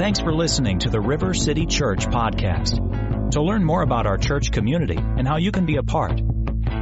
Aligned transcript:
Thanks 0.00 0.18
for 0.18 0.32
listening 0.32 0.78
to 0.78 0.88
the 0.88 0.98
River 0.98 1.34
City 1.34 1.66
Church 1.66 2.06
podcast. 2.06 3.32
To 3.32 3.42
learn 3.42 3.62
more 3.62 3.82
about 3.82 4.06
our 4.06 4.16
church 4.16 4.50
community 4.50 4.96
and 4.96 5.28
how 5.28 5.36
you 5.36 5.52
can 5.52 5.66
be 5.66 5.76
a 5.76 5.82
part, 5.82 6.18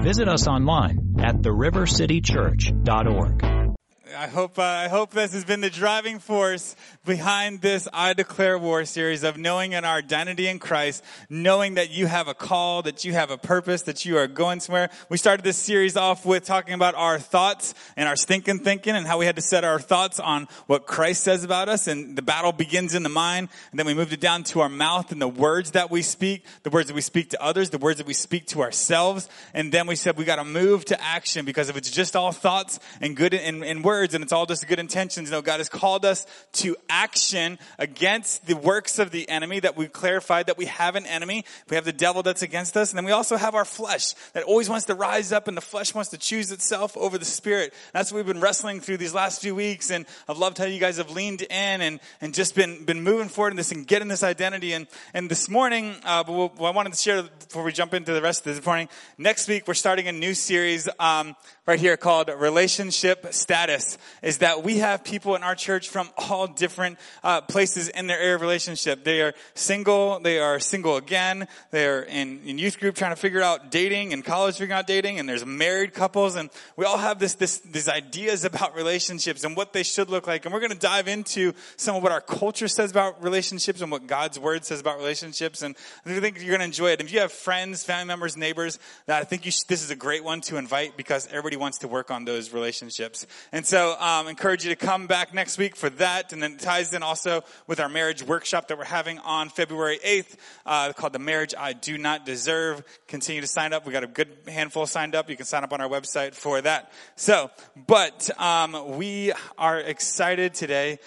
visit 0.04 0.29
us 0.29 0.46
online 0.46 1.17
at 1.19 1.39
therivercitychurch.org. 1.39 3.68
I 4.17 4.27
hope 4.27 4.59
uh, 4.59 4.63
I 4.63 4.89
hope 4.89 5.11
this 5.11 5.35
has 5.35 5.45
been 5.45 5.61
the 5.61 5.69
driving 5.69 6.19
force 6.19 6.77
behind 7.05 7.61
this 7.61 7.88
I 7.93 8.15
Declare 8.15 8.59
War 8.59 8.85
series 8.85 9.23
of 9.23 9.37
knowing 9.37 9.73
in 9.73 9.85
our 9.85 9.97
identity 9.97 10.47
in 10.47 10.59
Christ, 10.59 11.04
knowing 11.29 11.74
that 11.74 11.91
you 11.91 12.06
have 12.06 12.27
a 12.29 12.35
call, 12.35 12.83
that 12.83 13.05
you 13.05 13.13
have 13.13 13.31
a 13.31 13.37
purpose, 13.37 13.83
that 13.83 14.06
you 14.06 14.17
are 14.17 14.27
going 14.27 14.60
somewhere. 14.60 14.88
We 15.10 15.19
started 15.19 15.45
this 15.45 15.59
series 15.59 15.97
off 15.97 16.24
with 16.24 16.45
talking 16.45 16.74
about 16.74 16.95
our 16.95 17.19
thoughts 17.19 17.74
and 17.97 18.09
our 18.09 18.16
stinking 18.16 18.60
thinking 18.60 18.95
and 18.95 19.06
how 19.06 19.19
we 19.19 19.27
had 19.27 19.37
to 19.37 19.42
set 19.42 19.65
our 19.65 19.79
thoughts 19.79 20.20
on 20.20 20.48
what 20.66 20.87
Christ 20.87 21.23
says 21.23 21.45
about 21.45 21.69
us 21.69 21.87
and 21.87 22.16
the 22.16 22.23
battle 22.23 22.52
begins 22.52 22.95
in 22.95 23.02
the 23.02 23.09
mind. 23.09 23.48
And 23.73 23.79
then 23.79 23.87
we 23.87 23.95
moved 23.95 24.12
it 24.12 24.20
down 24.20 24.45
to 24.45 24.60
our 24.60 24.70
mouth 24.70 25.12
and 25.12 25.20
the 25.20 25.29
words 25.29 25.73
that 25.73 25.90
we 25.90 26.02
speak, 26.02 26.46
the 26.62 26.70
words 26.70 26.88
that 26.88 26.95
we 26.95 27.02
speak 27.02 27.30
to 27.30 27.43
others, 27.43 27.70
the 27.70 27.79
words 27.79 27.98
that 27.98 28.06
we 28.06 28.15
speak 28.15 28.46
to 28.48 28.62
ourselves. 28.62 29.29
And 29.52 29.73
then 29.73 29.87
we 29.87 29.96
said 29.96 30.16
we 30.16 30.24
got 30.24 30.37
to 30.37 30.45
move 30.45 30.84
to 30.87 31.02
action 31.02 31.45
because 31.45 31.68
if 31.68 31.77
it's 31.77 31.90
just 31.90 32.16
all 32.16 32.32
thoughts 32.32 32.79
and 33.01 33.16
good 33.16 33.34
and, 33.34 33.62
and 33.65 33.84
words, 33.84 33.98
words 33.98 34.15
and 34.15 34.23
it's 34.23 34.33
all 34.33 34.47
just 34.47 34.66
good 34.69 34.79
intentions. 34.79 35.30
No, 35.30 35.43
God 35.43 35.59
has 35.59 35.69
called 35.69 36.05
us 36.05 36.25
to 36.52 36.77
action 36.88 37.59
against 37.79 38.47
the 38.47 38.55
works 38.55 38.98
of 38.98 39.11
the 39.11 39.29
enemy 39.29 39.59
that 39.61 39.77
we've 39.77 39.93
clarified 39.93 40.47
that 40.47 40.57
we 40.57 40.66
have 40.66 40.95
an 40.95 41.05
enemy. 41.07 41.45
We 41.69 41.74
have 41.74 41.84
the 41.84 41.93
devil 41.93 42.23
that's 42.23 42.43
against 42.43 42.77
us. 42.77 42.91
And 42.91 42.98
then 42.98 43.05
we 43.05 43.11
also 43.11 43.37
have 43.37 43.55
our 43.55 43.65
flesh 43.65 44.15
that 44.34 44.45
always 44.45 44.69
wants 44.69 44.87
to 44.87 44.95
rise 44.95 45.33
up 45.33 45.48
and 45.48 45.57
the 45.57 45.62
flesh 45.62 45.95
wants 45.95 46.11
to 46.11 46.19
choose 46.19 46.52
itself 46.52 46.97
over 46.97 47.19
the 47.19 47.24
spirit. 47.24 47.74
That's 47.93 48.12
what 48.12 48.19
we've 48.19 48.33
been 48.33 48.41
wrestling 48.41 48.80
through 48.80 48.98
these 48.98 49.15
last 49.15 49.41
few 49.41 49.55
weeks. 49.55 49.91
And 49.91 50.07
I've 50.29 50.38
loved 50.38 50.59
how 50.59 50.66
you 50.66 50.79
guys 50.79 50.99
have 50.99 51.10
leaned 51.10 51.43
in 51.43 51.49
and, 51.51 51.99
and 52.21 52.33
just 52.33 52.55
been, 52.55 52.85
been 52.85 53.02
moving 53.02 53.29
forward 53.29 53.51
in 53.51 53.57
this 53.57 53.73
and 53.73 53.85
getting 53.85 54.07
this 54.07 54.23
identity. 54.23 54.74
And, 54.74 54.87
and 55.12 55.29
this 55.29 55.49
morning, 55.49 55.96
uh, 56.05 56.23
I 56.27 56.71
wanted 56.71 56.93
to 56.93 56.99
share 56.99 57.23
before 57.24 57.65
we 57.65 57.73
jump 57.73 57.95
into 57.95 58.12
the 58.12 58.23
rest 58.23 58.46
of 58.46 58.55
this 58.55 58.65
morning. 58.65 58.88
Next 59.16 59.49
week, 59.49 59.66
we're 59.66 59.74
starting 59.74 60.07
a 60.07 60.12
new 60.12 60.35
series, 60.35 60.88
um, 61.01 61.35
right 61.66 61.80
here 61.80 61.96
called 61.96 62.30
relationship 62.30 63.27
status 63.33 63.87
is 64.22 64.39
that 64.39 64.64
we 64.64 64.78
have 64.78 65.05
people 65.05 65.36
in 65.36 65.42
our 65.42 65.55
church 65.55 65.89
from 65.89 66.11
all 66.17 66.47
different 66.47 66.98
uh, 67.22 67.41
places 67.41 67.89
in 67.89 68.08
their 68.08 68.19
area 68.19 68.34
of 68.34 68.41
relationship. 68.42 69.05
They 69.05 69.22
are 69.22 69.33
single, 69.55 70.20
they 70.20 70.41
are 70.41 70.61
single 70.61 70.97
again, 70.97 71.48
they 71.70 71.86
are 71.86 72.03
in, 72.03 72.41
in 72.44 72.59
youth 72.59 72.78
group 72.81 72.97
trying 72.97 73.12
to 73.12 73.16
figure 73.16 73.42
out 73.42 73.70
dating 73.70 74.12
and 74.12 74.25
college 74.25 74.59
figuring 74.59 74.78
out 74.78 74.86
dating, 74.86 75.19
and 75.19 75.28
there's 75.28 75.47
married 75.47 75.94
couples, 75.94 76.36
and 76.36 76.50
we 76.77 76.84
all 76.84 76.98
have 76.98 77.19
this, 77.19 77.34
this, 77.34 77.59
these 77.61 77.89
ideas 77.89 78.44
about 78.44 78.75
relationships 78.75 79.44
and 79.44 79.56
what 79.56 79.72
they 79.72 79.83
should 79.83 80.11
look 80.11 80.27
like. 80.27 80.44
And 80.44 80.53
we're 80.53 80.61
going 80.61 80.72
to 80.72 80.78
dive 80.78 81.09
into 81.09 81.53
some 81.77 81.97
of 81.97 82.03
what 82.03 82.12
our 82.12 82.20
culture 82.20 82.69
says 82.69 82.91
about 82.91 83.22
relationships 83.22 83.81
and 83.81 83.91
what 83.91 84.06
God's 84.06 84.39
word 84.39 84.64
says 84.64 84.81
about 84.81 84.98
relationships. 84.98 85.62
And 85.62 85.77
I 86.05 86.20
think 86.20 86.39
you're 86.39 86.48
going 86.48 86.61
to 86.61 86.64
enjoy 86.64 86.91
it. 86.91 87.00
If 87.00 87.12
you 87.12 87.20
have 87.20 87.33
friends, 87.33 87.84
family 87.84 88.06
members, 88.06 88.36
neighbors, 88.36 88.78
that 89.06 89.20
I 89.20 89.25
think 89.25 89.42
this 89.42 89.83
is 89.83 89.91
a 89.91 89.97
great 89.97 90.25
one 90.25 90.41
to 90.42 90.56
invite 90.56 90.97
because 90.97 91.27
everybody 91.28 91.56
wants 91.56 91.78
to 91.78 91.89
work 91.89 92.11
on 92.11 92.25
those 92.25 92.53
relationships. 92.53 93.27
And 93.53 93.64
so, 93.66 93.78
um, 93.79 94.29
encourage 94.29 94.65
you 94.65 94.71
to 94.71 94.77
come 94.77 95.07
back 95.07 95.33
next 95.33 95.59
week 95.59 95.77
for 95.77 95.91
that. 95.91 96.33
And 96.33 96.43
then 96.43 96.53
it 96.53 96.61
ties 96.61 96.93
in 96.93 97.03
also 97.03 97.45
with 97.67 97.81
our 97.81 97.89
marriage 97.89 98.23
workshop 98.23 98.69
that 98.69 98.79
we're 98.79 98.84
having 98.84 99.19
on 99.21 99.48
February 99.48 99.98
8th, 100.05 100.37
uh, 100.67 100.93
called 100.93 101.12
The 101.12 101.19
Marriage 101.19 101.55
I 101.57 101.73
Do 101.73 101.97
Not 101.99 102.27
Deserve. 102.27 102.83
Continue 103.06 103.41
to 103.41 103.47
sign 103.47 103.73
up. 103.73 103.87
We 103.87 103.93
got 103.93 104.05
a 104.05 104.09
good 104.09 104.29
handful 104.49 104.87
signed 104.87 105.15
up. 105.15 105.31
You 105.31 105.37
can 105.37 105.47
sign 105.47 105.65
up 105.65 105.73
on 105.73 105.81
our 105.81 105.89
website 105.89 106.34
for 106.34 106.61
that. 106.61 106.93
So, 107.17 107.51
but, 107.87 108.31
um, 108.41 108.97
we 108.97 109.33
are 109.56 109.79
excited 109.79 110.55
today. 110.55 110.99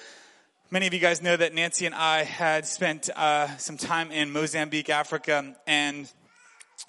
Many 0.69 0.87
of 0.87 0.93
you 0.93 0.99
guys 0.99 1.21
know 1.21 1.35
that 1.35 1.53
Nancy 1.53 1.85
and 1.85 1.93
I 1.93 2.23
had 2.23 2.65
spent 2.65 3.09
uh, 3.15 3.57
some 3.57 3.75
time 3.75 4.11
in 4.11 4.31
Mozambique, 4.31 4.89
Africa, 4.89 5.55
and 5.67 6.11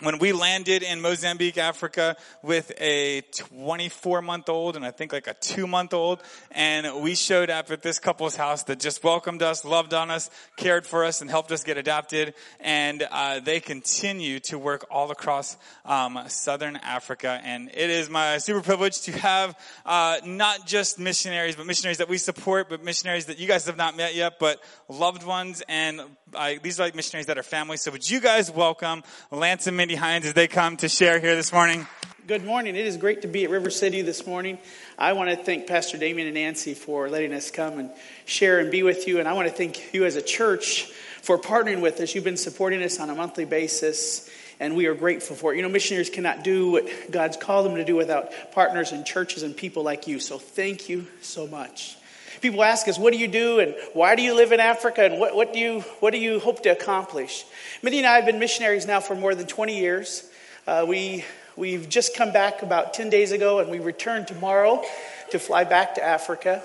when 0.03 0.19
we 0.19 0.33
landed 0.33 0.83
in 0.83 1.01
Mozambique, 1.01 1.59
Africa 1.59 2.17
with 2.43 2.73
a 2.81 3.21
24 3.21 4.21
month 4.21 4.49
old 4.49 4.75
and 4.75 4.85
I 4.85 4.91
think 4.91 5.13
like 5.13 5.29
a 5.29 5.35
two 5.35 5.67
month 5.67 5.95
old. 5.95 6.21
And 6.51 7.03
we 7.03 7.15
showed 7.15 7.51
up 7.51 7.71
at 7.71 7.83
this 7.83 8.01
couple's 8.01 8.35
house 8.35 8.65
that 8.65 8.81
just 8.81 9.05
welcomed 9.05 9.43
us, 9.43 9.65
loved 9.65 9.95
on 9.95 10.11
us, 10.11 10.29
cared 10.57 10.87
for 10.87 11.05
us 11.05 11.21
and 11.21 11.31
helped 11.31 11.53
us 11.53 11.63
get 11.63 11.77
adopted. 11.77 12.35
And, 12.59 13.07
uh, 13.11 13.41
they 13.41 13.61
continue 13.61 14.41
to 14.41 14.59
work 14.59 14.87
all 14.91 15.11
across, 15.13 15.57
um, 15.85 16.19
Southern 16.27 16.77
Africa. 16.77 17.41
And 17.43 17.71
it 17.73 17.91
is 17.91 18.11
my 18.11 18.39
super 18.39 18.61
privilege 18.61 19.03
to 19.03 19.13
have, 19.13 19.57
uh, 19.87 20.17
not 20.25 20.67
just 20.67 20.99
missionaries, 20.99 21.55
but 21.55 21.67
missionaries 21.67 21.99
that 21.99 22.09
we 22.09 22.19
support, 22.19 22.69
but 22.69 22.83
missionaries 22.83 23.27
that 23.27 23.39
you 23.39 23.47
guys 23.47 23.67
have 23.67 23.77
not 23.77 23.97
met 23.97 24.17
yet, 24.17 24.41
but 24.41 24.61
loved 24.89 25.23
ones. 25.23 25.63
And 25.69 26.03
I, 26.35 26.59
these 26.63 26.81
are 26.81 26.85
like 26.85 26.95
missionaries 26.95 27.27
that 27.27 27.39
are 27.39 27.43
family. 27.43 27.77
So 27.77 27.91
would 27.93 28.09
you 28.09 28.21
guys 28.21 28.51
welcome 28.51 29.05
Lance 29.31 29.67
and 29.67 29.77
Mindy 29.77 29.92
Hines 29.95 30.27
as 30.27 30.35
they 30.35 30.49
come 30.49 30.77
to 30.79 30.89
share 30.89 31.21
here 31.21 31.35
this 31.35 31.53
morning? 31.53 31.87
Good 32.27 32.45
morning. 32.45 32.77
It 32.77 32.87
is 32.87 32.97
great 32.97 33.23
to 33.23 33.29
be 33.29 33.45
at 33.45 33.51
River 33.51 33.69
City 33.69 34.03
this 34.03 34.27
morning. 34.27 34.59
I 34.97 35.13
want 35.13 35.31
to 35.31 35.37
thank 35.37 35.67
Pastor 35.67 35.99
Damien 35.99 36.29
and 36.29 36.35
Nancy 36.35 36.75
for 36.75 37.09
letting 37.09 37.33
us 37.33 37.51
come 37.51 37.79
and 37.79 37.91
share 38.25 38.61
and 38.61 38.71
be 38.71 38.83
with 38.83 39.09
you. 39.09 39.19
And 39.19 39.27
I 39.27 39.33
want 39.33 39.49
to 39.49 39.55
thank 39.55 39.93
you 39.93 40.05
as 40.05 40.17
a 40.17 40.23
church 40.23 40.85
for 41.23 41.39
partnering 41.39 41.81
with 41.81 42.01
us. 42.01 42.15
You've 42.15 42.25
been 42.25 42.37
supporting 42.37 42.83
us 42.83 43.01
on 43.01 43.11
a 43.11 43.15
monthly 43.15 43.45
basis, 43.45 44.31
and 44.61 44.77
we 44.77 44.87
are 44.87 44.95
grateful 44.95 45.37
for 45.37 45.53
it. 45.53 45.57
You 45.57 45.63
know, 45.63 45.69
missionaries 45.69 46.11
cannot 46.11 46.45
do 46.45 46.71
what 46.71 46.89
God's 47.11 47.37
called 47.37 47.67
them 47.67 47.75
to 47.75 47.85
do 47.85 47.97
without 47.97 48.53
partners 48.53 48.93
and 48.93 49.05
churches 49.05 49.43
and 49.43 49.57
people 49.57 49.83
like 49.83 50.07
you. 50.07 50.21
So 50.21 50.39
thank 50.39 50.89
you 50.89 51.07
so 51.21 51.47
much. 51.47 51.97
People 52.41 52.63
ask 52.65 52.89
us, 52.89 52.99
what 52.99 53.13
do 53.13 53.19
you 53.19 53.29
do 53.29 53.61
and 53.61 53.75
why 53.93 54.15
do 54.15 54.23
you 54.23 54.35
live 54.35 54.53
in 54.53 54.61
Africa 54.61 55.05
and 55.05 55.21
what, 55.21 55.35
what, 55.37 55.53
do, 55.53 55.59
you, 55.59 55.81
what 56.01 56.13
do 56.13 56.19
you 56.19 56.41
hope 56.41 56.63
to 56.63 56.71
accomplish? 56.71 57.45
Mindy 57.83 57.99
and 57.99 58.07
I 58.07 58.17
have 58.17 58.27
been 58.27 58.39
missionaries 58.39 58.87
now 58.87 59.01
for 59.01 59.15
more 59.15 59.35
than 59.35 59.47
20 59.47 59.79
years. 59.79 60.29
Uh, 60.67 60.85
we, 60.89 61.25
we've 61.57 61.89
just 61.89 62.17
come 62.17 62.33
back 62.33 62.63
about 62.63 62.95
10 62.95 63.11
days 63.11 63.33
ago 63.33 63.59
and 63.59 63.71
we 63.71 63.79
return 63.79 64.25
tomorrow 64.25 64.83
to 65.31 65.39
fly 65.39 65.65
back 65.65 65.97
to 65.97 66.03
Africa. 66.03 66.63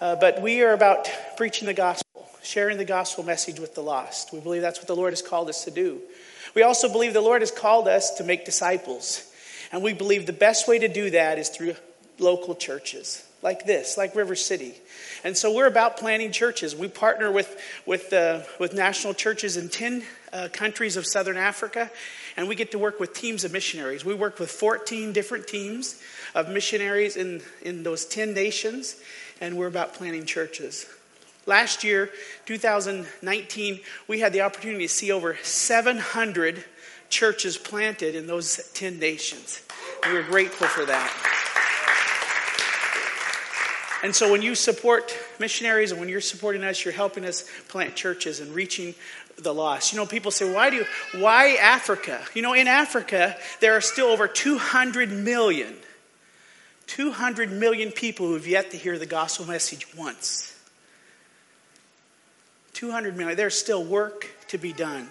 Uh, 0.00 0.16
but 0.16 0.40
we 0.40 0.62
are 0.62 0.72
about 0.72 1.10
preaching 1.36 1.66
the 1.66 1.74
gospel, 1.74 2.28
sharing 2.42 2.78
the 2.78 2.84
gospel 2.84 3.24
message 3.24 3.58
with 3.58 3.74
the 3.74 3.82
lost. 3.82 4.32
We 4.32 4.40
believe 4.40 4.62
that's 4.62 4.78
what 4.78 4.86
the 4.86 4.96
Lord 4.96 5.12
has 5.12 5.22
called 5.22 5.48
us 5.48 5.64
to 5.64 5.70
do. 5.70 6.00
We 6.54 6.62
also 6.62 6.90
believe 6.90 7.12
the 7.12 7.20
Lord 7.20 7.42
has 7.42 7.50
called 7.50 7.88
us 7.88 8.12
to 8.18 8.24
make 8.24 8.44
disciples. 8.44 9.24
And 9.72 9.82
we 9.82 9.92
believe 9.92 10.26
the 10.26 10.32
best 10.32 10.68
way 10.68 10.78
to 10.78 10.88
do 10.88 11.10
that 11.10 11.38
is 11.38 11.48
through 11.48 11.74
local 12.18 12.54
churches 12.54 13.27
like 13.42 13.64
this, 13.64 13.96
like 13.96 14.14
River 14.14 14.34
City. 14.34 14.74
And 15.24 15.36
so 15.36 15.54
we're 15.54 15.66
about 15.66 15.96
planting 15.96 16.32
churches. 16.32 16.74
We 16.74 16.88
partner 16.88 17.30
with, 17.30 17.60
with, 17.86 18.12
uh, 18.12 18.40
with 18.58 18.74
national 18.74 19.14
churches 19.14 19.56
in 19.56 19.68
10 19.68 20.02
uh, 20.32 20.48
countries 20.52 20.96
of 20.96 21.06
Southern 21.06 21.36
Africa, 21.36 21.90
and 22.36 22.48
we 22.48 22.54
get 22.54 22.72
to 22.72 22.78
work 22.78 23.00
with 23.00 23.14
teams 23.14 23.44
of 23.44 23.52
missionaries. 23.52 24.04
We 24.04 24.14
work 24.14 24.38
with 24.38 24.50
14 24.50 25.12
different 25.12 25.46
teams 25.46 26.00
of 26.34 26.48
missionaries 26.50 27.16
in, 27.16 27.42
in 27.62 27.82
those 27.82 28.04
10 28.04 28.34
nations, 28.34 28.96
and 29.40 29.56
we're 29.56 29.68
about 29.68 29.94
planting 29.94 30.24
churches. 30.24 30.86
Last 31.46 31.82
year, 31.82 32.10
2019, 32.44 33.80
we 34.06 34.20
had 34.20 34.32
the 34.32 34.42
opportunity 34.42 34.86
to 34.86 34.92
see 34.92 35.10
over 35.10 35.36
700 35.42 36.64
churches 37.08 37.56
planted 37.56 38.14
in 38.14 38.26
those 38.26 38.70
10 38.74 38.98
nations. 38.98 39.62
We're 40.04 40.24
grateful 40.24 40.66
for 40.66 40.84
that. 40.84 41.67
And 44.02 44.14
so 44.14 44.30
when 44.30 44.42
you 44.42 44.54
support 44.54 45.16
missionaries 45.40 45.90
and 45.90 46.00
when 46.00 46.08
you're 46.08 46.20
supporting 46.20 46.62
us, 46.62 46.84
you're 46.84 46.94
helping 46.94 47.24
us 47.24 47.44
plant 47.68 47.96
churches 47.96 48.40
and 48.40 48.54
reaching 48.54 48.94
the 49.36 49.52
lost. 49.52 49.92
You 49.92 49.98
know, 49.98 50.06
people 50.06 50.30
say, 50.30 50.52
why 50.52 50.70
do 50.70 50.84
why 51.14 51.56
Africa? 51.60 52.20
You 52.34 52.42
know, 52.42 52.54
in 52.54 52.68
Africa, 52.68 53.36
there 53.60 53.76
are 53.76 53.80
still 53.80 54.06
over 54.06 54.28
200 54.28 55.10
million, 55.10 55.74
200 56.86 57.52
million 57.52 57.92
people 57.92 58.26
who 58.26 58.34
have 58.34 58.46
yet 58.46 58.70
to 58.70 58.76
hear 58.76 58.98
the 58.98 59.06
gospel 59.06 59.46
message 59.46 59.86
once. 59.96 60.54
200 62.74 63.16
million. 63.16 63.36
There's 63.36 63.58
still 63.58 63.84
work 63.84 64.28
to 64.48 64.58
be 64.58 64.72
done. 64.72 65.08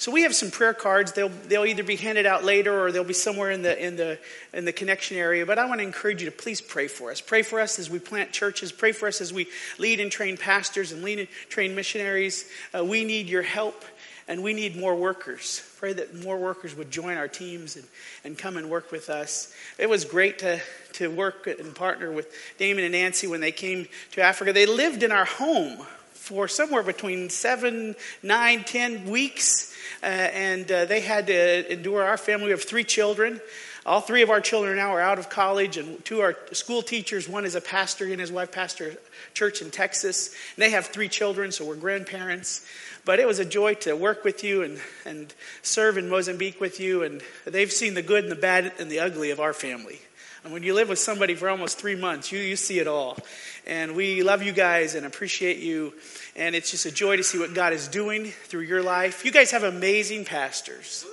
So 0.00 0.10
we 0.10 0.22
have 0.22 0.34
some 0.34 0.50
prayer 0.50 0.72
cards. 0.72 1.12
They'll, 1.12 1.28
they'll 1.28 1.66
either 1.66 1.82
be 1.82 1.96
handed 1.96 2.24
out 2.24 2.42
later 2.42 2.72
or 2.72 2.90
they'll 2.90 3.04
be 3.04 3.12
somewhere 3.12 3.50
in 3.50 3.60
the, 3.60 3.78
in, 3.78 3.96
the, 3.96 4.18
in 4.54 4.64
the 4.64 4.72
connection 4.72 5.18
area. 5.18 5.44
But 5.44 5.58
I 5.58 5.66
want 5.66 5.80
to 5.80 5.86
encourage 5.86 6.22
you 6.22 6.30
to 6.30 6.34
please 6.34 6.62
pray 6.62 6.88
for 6.88 7.10
us. 7.10 7.20
Pray 7.20 7.42
for 7.42 7.60
us 7.60 7.78
as 7.78 7.90
we 7.90 7.98
plant 7.98 8.32
churches. 8.32 8.72
Pray 8.72 8.92
for 8.92 9.08
us 9.08 9.20
as 9.20 9.30
we 9.30 9.46
lead 9.78 10.00
and 10.00 10.10
train 10.10 10.38
pastors 10.38 10.92
and 10.92 11.02
lead 11.02 11.18
and 11.18 11.28
train 11.50 11.74
missionaries. 11.74 12.48
Uh, 12.74 12.82
we 12.82 13.04
need 13.04 13.28
your 13.28 13.42
help 13.42 13.84
and 14.26 14.42
we 14.42 14.54
need 14.54 14.74
more 14.74 14.94
workers. 14.94 15.62
Pray 15.76 15.92
that 15.92 16.14
more 16.14 16.38
workers 16.38 16.74
would 16.74 16.90
join 16.90 17.18
our 17.18 17.28
teams 17.28 17.76
and, 17.76 17.84
and 18.24 18.38
come 18.38 18.56
and 18.56 18.70
work 18.70 18.90
with 18.90 19.10
us. 19.10 19.52
It 19.76 19.90
was 19.90 20.06
great 20.06 20.38
to, 20.38 20.62
to 20.94 21.10
work 21.10 21.46
and 21.46 21.74
partner 21.74 22.10
with 22.10 22.32
Damon 22.56 22.84
and 22.84 22.92
Nancy 22.92 23.26
when 23.26 23.42
they 23.42 23.52
came 23.52 23.86
to 24.12 24.22
Africa. 24.22 24.54
They 24.54 24.64
lived 24.64 25.02
in 25.02 25.12
our 25.12 25.26
home 25.26 25.86
for 26.30 26.46
somewhere 26.46 26.84
between 26.84 27.28
seven, 27.28 27.96
nine, 28.22 28.62
ten 28.62 29.04
weeks 29.10 29.74
uh, 30.00 30.06
and 30.06 30.70
uh, 30.70 30.84
they 30.84 31.00
had 31.00 31.26
to 31.26 31.72
endure. 31.72 32.04
Our 32.04 32.16
family, 32.16 32.44
we 32.46 32.50
have 32.52 32.62
three 32.62 32.84
children. 32.84 33.40
all 33.84 34.00
three 34.00 34.22
of 34.22 34.30
our 34.30 34.40
children 34.40 34.76
now 34.76 34.92
are 34.92 35.00
out 35.00 35.18
of 35.18 35.28
college, 35.28 35.76
and 35.76 36.04
two 36.04 36.20
are 36.20 36.36
school 36.52 36.82
teachers. 36.82 37.28
One 37.28 37.44
is 37.44 37.56
a 37.56 37.60
pastor, 37.60 38.04
and 38.04 38.20
his 38.20 38.30
wife 38.30 38.52
pastor 38.52 38.94
church 39.34 39.60
in 39.60 39.72
Texas. 39.72 40.28
And 40.28 40.62
they 40.62 40.70
have 40.70 40.86
three 40.86 41.08
children, 41.08 41.50
so 41.50 41.64
we're 41.64 41.74
grandparents. 41.74 42.64
But 43.04 43.18
it 43.18 43.26
was 43.26 43.40
a 43.40 43.44
joy 43.44 43.74
to 43.86 43.96
work 43.96 44.22
with 44.22 44.44
you 44.44 44.62
and, 44.62 44.78
and 45.04 45.34
serve 45.62 45.98
in 45.98 46.08
Mozambique 46.08 46.60
with 46.60 46.78
you. 46.78 47.02
And 47.02 47.22
they've 47.44 47.72
seen 47.72 47.94
the 47.94 48.02
good 48.02 48.22
and 48.22 48.30
the 48.30 48.36
bad 48.36 48.72
and 48.78 48.88
the 48.88 49.00
ugly 49.00 49.32
of 49.32 49.40
our 49.40 49.52
family. 49.52 49.98
And 50.42 50.52
when 50.52 50.62
you 50.62 50.72
live 50.72 50.88
with 50.88 50.98
somebody 50.98 51.34
for 51.34 51.48
almost 51.48 51.78
three 51.78 51.96
months, 51.96 52.32
you, 52.32 52.38
you 52.38 52.56
see 52.56 52.78
it 52.78 52.86
all. 52.86 53.18
And 53.66 53.94
we 53.94 54.22
love 54.22 54.42
you 54.42 54.52
guys 54.52 54.94
and 54.94 55.04
appreciate 55.04 55.58
you. 55.58 55.92
And 56.34 56.54
it's 56.54 56.70
just 56.70 56.86
a 56.86 56.90
joy 56.90 57.16
to 57.16 57.22
see 57.22 57.38
what 57.38 57.52
God 57.52 57.72
is 57.74 57.88
doing 57.88 58.24
through 58.24 58.62
your 58.62 58.82
life. 58.82 59.24
You 59.24 59.32
guys 59.32 59.50
have 59.50 59.64
amazing 59.64 60.24
pastors. 60.24 61.04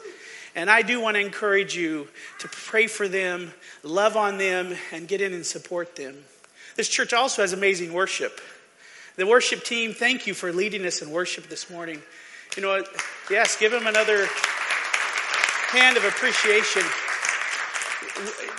And 0.56 0.71
I 0.71 0.81
do 0.81 1.01
want 1.01 1.15
to 1.15 1.21
encourage 1.21 1.75
you 1.75 2.07
to 2.39 2.47
pray 2.47 2.88
for 2.88 3.07
them, 3.07 3.53
love 3.83 4.15
on 4.15 4.38
them, 4.38 4.75
and 4.91 5.07
get 5.07 5.21
in 5.21 5.33
and 5.33 5.45
support 5.45 5.95
them. 5.95 6.15
This 6.75 6.88
church 6.88 7.12
also 7.12 7.41
has 7.41 7.53
amazing 7.53 7.94
worship. 7.94 8.39
The 9.18 9.27
worship 9.27 9.63
team, 9.63 9.94
thank 9.94 10.25
you 10.25 10.33
for 10.33 10.53
leading 10.53 10.85
us 10.85 11.01
in 11.01 11.12
worship 11.12 11.47
this 11.47 11.69
morning. 11.69 12.01
You 12.56 12.63
know, 12.63 12.69
what? 12.69 12.88
yes, 13.29 13.57
give 13.57 13.71
them 13.71 13.88
another 13.88 14.27
hand 15.71 15.97
of 15.97 16.06
appreciation. 16.06 16.83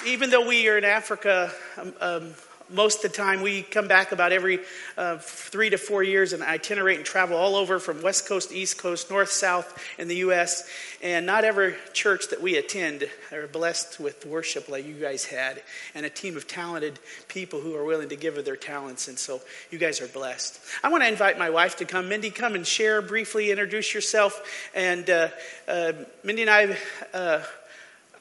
Even 0.06 0.30
though 0.30 0.46
we 0.46 0.68
are 0.68 0.78
in 0.78 0.84
Africa, 0.84 1.50
um, 1.76 1.94
um, 2.00 2.34
most 2.70 3.04
of 3.04 3.10
the 3.10 3.16
time 3.16 3.40
we 3.40 3.62
come 3.62 3.88
back 3.88 4.12
about 4.12 4.30
every 4.30 4.60
uh, 4.96 5.18
three 5.18 5.70
to 5.70 5.78
four 5.78 6.02
years 6.02 6.32
and 6.32 6.42
itinerate 6.42 6.98
and 6.98 7.06
travel 7.06 7.36
all 7.36 7.56
over 7.56 7.78
from 7.78 8.02
west 8.02 8.28
coast 8.28 8.52
east 8.52 8.76
coast 8.76 9.10
north 9.10 9.30
south 9.30 9.82
in 9.98 10.06
the 10.06 10.16
u.s 10.16 10.68
and 11.02 11.24
not 11.24 11.44
every 11.44 11.74
church 11.92 12.28
that 12.28 12.42
we 12.42 12.56
attend 12.56 13.08
are 13.32 13.46
blessed 13.46 14.00
with 14.00 14.26
worship 14.26 14.68
like 14.68 14.84
you 14.84 14.94
guys 14.94 15.24
had 15.24 15.62
and 15.94 16.04
a 16.04 16.10
team 16.10 16.36
of 16.36 16.48
talented 16.48 16.98
people 17.28 17.60
who 17.60 17.74
are 17.76 17.84
willing 17.84 18.08
to 18.08 18.16
give 18.16 18.36
of 18.36 18.44
their 18.44 18.56
talents. 18.56 19.06
And 19.08 19.18
so 19.18 19.40
you 19.70 19.78
guys 19.78 20.00
are 20.00 20.08
blessed. 20.08 20.60
I 20.82 20.88
want 20.88 21.04
to 21.04 21.08
invite 21.08 21.38
my 21.38 21.50
wife 21.50 21.76
to 21.76 21.84
come. 21.84 22.08
Mindy 22.08 22.30
come 22.30 22.54
and 22.54 22.66
share 22.66 23.00
briefly 23.00 23.50
introduce 23.50 23.94
yourself. 23.94 24.70
And 24.74 25.08
uh, 25.08 25.28
uh, 25.68 25.92
mindy 26.24 26.42
and 26.42 26.50
i 26.50 26.76
uh, 27.14 27.42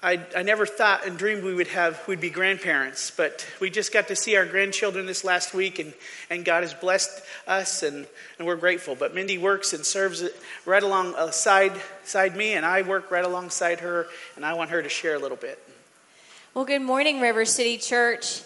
I, 0.03 0.23
I 0.35 0.44
never 0.44 0.67
thought 0.67 1.07
and 1.07 1.17
dreamed 1.17 1.44
we 1.44 1.55
would 1.55 1.69
have 1.69 2.07
we'd 2.07 2.21
be 2.21 2.29
grandparents, 2.29 3.09
but 3.09 3.47
we 3.59 3.71
just 3.71 3.91
got 3.91 4.09
to 4.09 4.15
see 4.15 4.35
our 4.35 4.45
grandchildren 4.45 5.07
this 5.07 5.23
last 5.23 5.55
week, 5.55 5.79
and, 5.79 5.91
and 6.29 6.45
God 6.45 6.61
has 6.61 6.73
blessed 6.73 7.23
us, 7.47 7.81
and, 7.81 8.05
and 8.38 8.47
we're 8.47 8.57
grateful. 8.57 8.94
But 8.94 9.15
Mindy 9.15 9.39
works 9.39 9.73
and 9.73 9.83
serves 9.83 10.23
right 10.65 10.83
alongside 10.83 11.71
uh, 11.71 11.81
side 12.03 12.35
me, 12.35 12.53
and 12.53 12.63
I 12.63 12.83
work 12.83 13.09
right 13.09 13.25
alongside 13.25 13.79
her, 13.79 14.07
and 14.35 14.45
I 14.45 14.53
want 14.53 14.69
her 14.69 14.83
to 14.83 14.89
share 14.89 15.15
a 15.15 15.19
little 15.19 15.38
bit. 15.38 15.57
Well, 16.53 16.65
good 16.65 16.83
morning, 16.83 17.19
River 17.19 17.45
City 17.45 17.77
Church. 17.79 18.41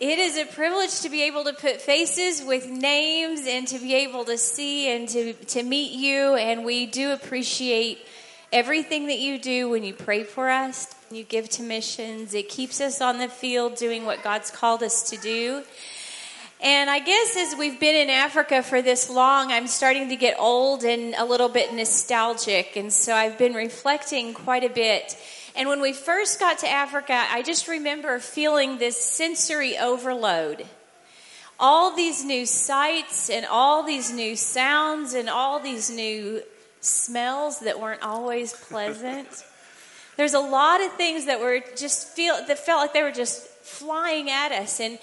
It 0.00 0.18
is 0.18 0.36
a 0.36 0.46
privilege 0.46 1.02
to 1.02 1.08
be 1.08 1.22
able 1.22 1.44
to 1.44 1.52
put 1.52 1.80
faces 1.80 2.42
with 2.44 2.68
names 2.68 3.46
and 3.46 3.68
to 3.68 3.78
be 3.78 3.94
able 3.94 4.24
to 4.24 4.36
see 4.36 4.88
and 4.88 5.08
to, 5.10 5.32
to 5.32 5.62
meet 5.62 5.92
you, 5.92 6.34
and 6.34 6.64
we 6.64 6.86
do 6.86 7.12
appreciate 7.12 8.00
everything 8.54 9.08
that 9.08 9.18
you 9.18 9.36
do 9.36 9.68
when 9.68 9.82
you 9.82 9.92
pray 9.92 10.22
for 10.22 10.48
us, 10.48 10.94
you 11.10 11.24
give 11.24 11.48
to 11.48 11.62
missions, 11.62 12.34
it 12.34 12.48
keeps 12.48 12.80
us 12.80 13.00
on 13.00 13.18
the 13.18 13.26
field 13.26 13.74
doing 13.74 14.06
what 14.06 14.22
God's 14.22 14.52
called 14.52 14.80
us 14.84 15.10
to 15.10 15.16
do. 15.16 15.64
And 16.60 16.88
I 16.88 17.00
guess 17.00 17.36
as 17.36 17.58
we've 17.58 17.80
been 17.80 17.96
in 17.96 18.08
Africa 18.08 18.62
for 18.62 18.80
this 18.80 19.10
long, 19.10 19.50
I'm 19.50 19.66
starting 19.66 20.08
to 20.10 20.16
get 20.16 20.36
old 20.38 20.84
and 20.84 21.16
a 21.18 21.24
little 21.24 21.48
bit 21.48 21.74
nostalgic. 21.74 22.76
And 22.76 22.92
so 22.92 23.12
I've 23.12 23.36
been 23.36 23.54
reflecting 23.54 24.32
quite 24.32 24.62
a 24.62 24.68
bit. 24.68 25.16
And 25.56 25.68
when 25.68 25.82
we 25.82 25.92
first 25.92 26.38
got 26.38 26.58
to 26.60 26.68
Africa, 26.68 27.24
I 27.28 27.42
just 27.42 27.66
remember 27.66 28.20
feeling 28.20 28.78
this 28.78 28.96
sensory 28.96 29.76
overload. 29.76 30.64
All 31.58 31.94
these 31.94 32.24
new 32.24 32.46
sights 32.46 33.28
and 33.28 33.44
all 33.44 33.82
these 33.82 34.12
new 34.12 34.36
sounds 34.36 35.12
and 35.12 35.28
all 35.28 35.58
these 35.58 35.90
new 35.90 36.42
smells 36.84 37.60
that 37.60 37.80
weren't 37.80 38.02
always 38.02 38.52
pleasant. 38.52 39.44
There's 40.16 40.34
a 40.34 40.40
lot 40.40 40.80
of 40.80 40.92
things 40.92 41.26
that 41.26 41.40
were 41.40 41.60
just 41.76 42.08
feel 42.08 42.36
that 42.46 42.58
felt 42.58 42.80
like 42.80 42.92
they 42.92 43.02
were 43.02 43.10
just 43.10 43.46
flying 43.48 44.30
at 44.30 44.52
us 44.52 44.80
and 44.80 44.98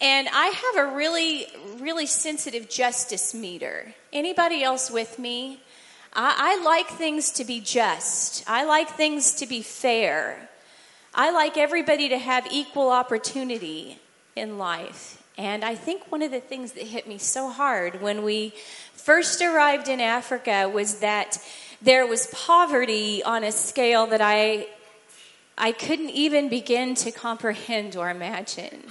and 0.00 0.28
I 0.32 0.46
have 0.46 0.86
a 0.86 0.94
really 0.94 1.46
really 1.78 2.06
sensitive 2.06 2.68
justice 2.68 3.34
meter. 3.34 3.94
Anybody 4.12 4.62
else 4.62 4.90
with 4.90 5.18
me? 5.18 5.60
I, 6.12 6.58
I 6.60 6.64
like 6.64 6.88
things 6.88 7.30
to 7.32 7.44
be 7.44 7.60
just. 7.60 8.48
I 8.48 8.64
like 8.64 8.90
things 8.90 9.34
to 9.36 9.46
be 9.46 9.62
fair. 9.62 10.48
I 11.14 11.30
like 11.30 11.56
everybody 11.56 12.08
to 12.08 12.18
have 12.18 12.46
equal 12.50 12.90
opportunity 12.90 13.98
in 14.36 14.58
life. 14.58 15.23
And 15.36 15.64
I 15.64 15.74
think 15.74 16.10
one 16.12 16.22
of 16.22 16.30
the 16.30 16.40
things 16.40 16.72
that 16.72 16.84
hit 16.84 17.08
me 17.08 17.18
so 17.18 17.50
hard 17.50 18.00
when 18.00 18.22
we 18.22 18.54
first 18.92 19.42
arrived 19.42 19.88
in 19.88 20.00
Africa 20.00 20.70
was 20.72 21.00
that 21.00 21.38
there 21.82 22.06
was 22.06 22.28
poverty 22.28 23.22
on 23.22 23.42
a 23.42 23.50
scale 23.50 24.06
that 24.06 24.20
I, 24.20 24.68
I 25.58 25.72
couldn't 25.72 26.10
even 26.10 26.48
begin 26.48 26.94
to 26.96 27.10
comprehend 27.10 27.96
or 27.96 28.10
imagine. 28.10 28.84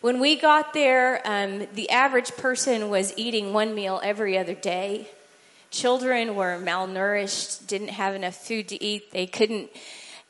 When 0.00 0.18
we 0.18 0.36
got 0.36 0.72
there, 0.72 1.20
um, 1.24 1.66
the 1.74 1.90
average 1.90 2.36
person 2.36 2.90
was 2.90 3.12
eating 3.16 3.52
one 3.52 3.74
meal 3.74 4.00
every 4.02 4.38
other 4.38 4.54
day. 4.54 5.08
Children 5.70 6.36
were 6.36 6.58
malnourished, 6.62 7.66
didn't 7.66 7.88
have 7.88 8.14
enough 8.14 8.36
food 8.36 8.68
to 8.68 8.82
eat. 8.82 9.10
They 9.10 9.26
couldn't, 9.26 9.70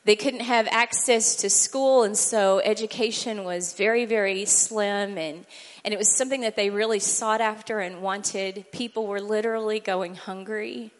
they 0.07 0.15
couldn't 0.15 0.39
have 0.39 0.69
access 0.71 1.35
to 1.35 1.49
school, 1.49 2.03
and 2.03 2.17
so 2.17 2.61
education 2.63 3.43
was 3.43 3.73
very, 3.73 4.05
very 4.05 4.45
slim. 4.45 5.17
And 5.17 5.45
and 5.83 5.93
it 5.93 5.97
was 5.97 6.15
something 6.15 6.41
that 6.41 6.55
they 6.55 6.69
really 6.69 6.99
sought 6.99 7.41
after 7.41 7.79
and 7.79 8.01
wanted. 8.01 8.65
People 8.71 9.05
were 9.05 9.19
literally 9.19 9.81
going 9.81 10.15
hungry. 10.15 10.91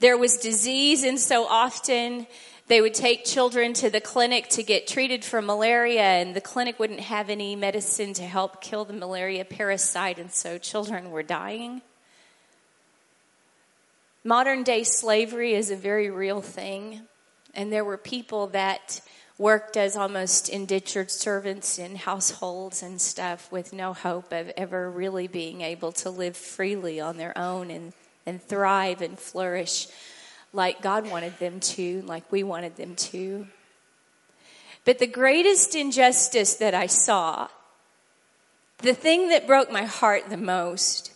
There 0.00 0.16
was 0.16 0.38
disease, 0.38 1.04
and 1.04 1.20
so 1.20 1.44
often 1.44 2.26
they 2.68 2.80
would 2.80 2.94
take 2.94 3.26
children 3.26 3.74
to 3.74 3.90
the 3.90 4.00
clinic 4.00 4.48
to 4.48 4.62
get 4.62 4.86
treated 4.86 5.26
for 5.26 5.42
malaria, 5.42 6.00
and 6.00 6.34
the 6.34 6.40
clinic 6.40 6.78
wouldn't 6.78 7.00
have 7.00 7.28
any 7.28 7.54
medicine 7.54 8.14
to 8.14 8.22
help 8.22 8.62
kill 8.62 8.86
the 8.86 8.94
malaria 8.94 9.44
parasite, 9.44 10.18
and 10.18 10.32
so 10.32 10.56
children 10.56 11.10
were 11.10 11.22
dying. 11.22 11.82
Modern 14.24 14.62
day 14.62 14.84
slavery 14.84 15.52
is 15.52 15.70
a 15.70 15.76
very 15.76 16.08
real 16.08 16.40
thing, 16.40 17.02
and 17.54 17.72
there 17.72 17.84
were 17.84 17.96
people 17.96 18.48
that 18.48 19.00
worked 19.38 19.76
as 19.76 19.96
almost 19.96 20.48
indentured 20.48 21.10
servants 21.10 21.78
in 21.78 21.96
households 21.96 22.82
and 22.82 23.00
stuff 23.00 23.50
with 23.50 23.72
no 23.72 23.92
hope 23.92 24.32
of 24.32 24.50
ever 24.56 24.90
really 24.90 25.26
being 25.26 25.62
able 25.62 25.90
to 25.92 26.10
live 26.10 26.36
freely 26.36 27.00
on 27.00 27.16
their 27.16 27.36
own 27.36 27.70
and, 27.70 27.92
and 28.24 28.42
thrive 28.42 29.02
and 29.02 29.18
flourish 29.18 29.88
like 30.52 30.82
God 30.82 31.10
wanted 31.10 31.38
them 31.38 31.60
to, 31.60 32.02
like 32.02 32.30
we 32.30 32.42
wanted 32.42 32.76
them 32.76 32.94
to. 32.94 33.46
But 34.84 34.98
the 34.98 35.06
greatest 35.06 35.74
injustice 35.74 36.54
that 36.56 36.74
I 36.74 36.86
saw, 36.86 37.48
the 38.78 38.94
thing 38.94 39.28
that 39.28 39.46
broke 39.46 39.70
my 39.70 39.84
heart 39.84 40.28
the 40.28 40.36
most, 40.36 41.12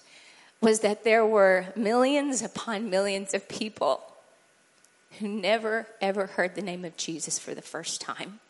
was 0.61 0.81
that 0.81 1.05
there 1.05 1.27
were 1.27 1.67
millions 1.77 2.43
upon 2.43 2.89
millions 2.89 3.35
of 3.35 3.49
people 3.49 4.06
who 5.19 5.29
never 5.29 5.87
ever 6.01 6.27
heard 6.27 6.55
the 6.55 6.63
name 6.63 6.85
of 6.85 6.97
Jesus 6.97 7.39
for 7.39 7.55
the 7.55 7.63
first 7.63 8.01
time. 8.01 8.41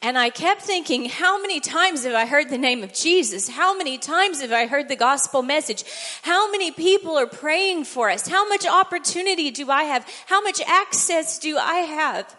And 0.00 0.18
I 0.18 0.30
kept 0.30 0.62
thinking, 0.62 1.06
how 1.06 1.40
many 1.40 1.60
times 1.60 2.04
have 2.04 2.14
I 2.14 2.26
heard 2.26 2.50
the 2.50 2.58
name 2.58 2.82
of 2.82 2.92
Jesus? 2.92 3.48
How 3.48 3.76
many 3.76 3.98
times 3.98 4.40
have 4.40 4.52
I 4.52 4.66
heard 4.66 4.88
the 4.88 4.96
gospel 4.96 5.42
message? 5.42 5.84
How 6.22 6.50
many 6.50 6.70
people 6.70 7.18
are 7.18 7.26
praying 7.26 7.84
for 7.84 8.10
us? 8.10 8.28
How 8.28 8.48
much 8.48 8.66
opportunity 8.66 9.50
do 9.50 9.70
I 9.70 9.84
have? 9.84 10.06
How 10.26 10.42
much 10.42 10.60
access 10.66 11.38
do 11.38 11.56
I 11.58 11.76
have 11.76 12.36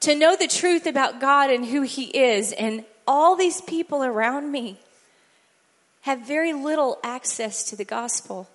to 0.00 0.14
know 0.14 0.36
the 0.36 0.48
truth 0.48 0.86
about 0.86 1.20
God 1.20 1.50
and 1.50 1.66
who 1.66 1.82
He 1.82 2.04
is? 2.04 2.52
And 2.52 2.84
all 3.06 3.36
these 3.36 3.60
people 3.60 4.04
around 4.04 4.50
me 4.50 4.78
have 6.02 6.26
very 6.26 6.52
little 6.52 6.98
access 7.02 7.64
to 7.64 7.76
the 7.76 7.84
gospel. 7.84 8.48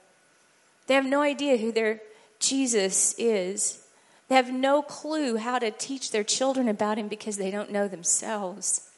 They 0.88 0.96
have 0.96 1.06
no 1.06 1.22
idea 1.22 1.58
who 1.58 1.72
their 1.72 2.02
Jesus 2.40 3.16
is. 3.18 3.83
They 4.34 4.38
have 4.38 4.52
no 4.52 4.82
clue 4.82 5.38
how 5.38 5.60
to 5.60 5.70
teach 5.70 6.10
their 6.10 6.24
children 6.24 6.68
about 6.68 6.98
him 6.98 7.08
because 7.08 7.38
they 7.38 7.52
don't 7.52 7.70
know 7.70 7.88
themselves. 7.88 8.90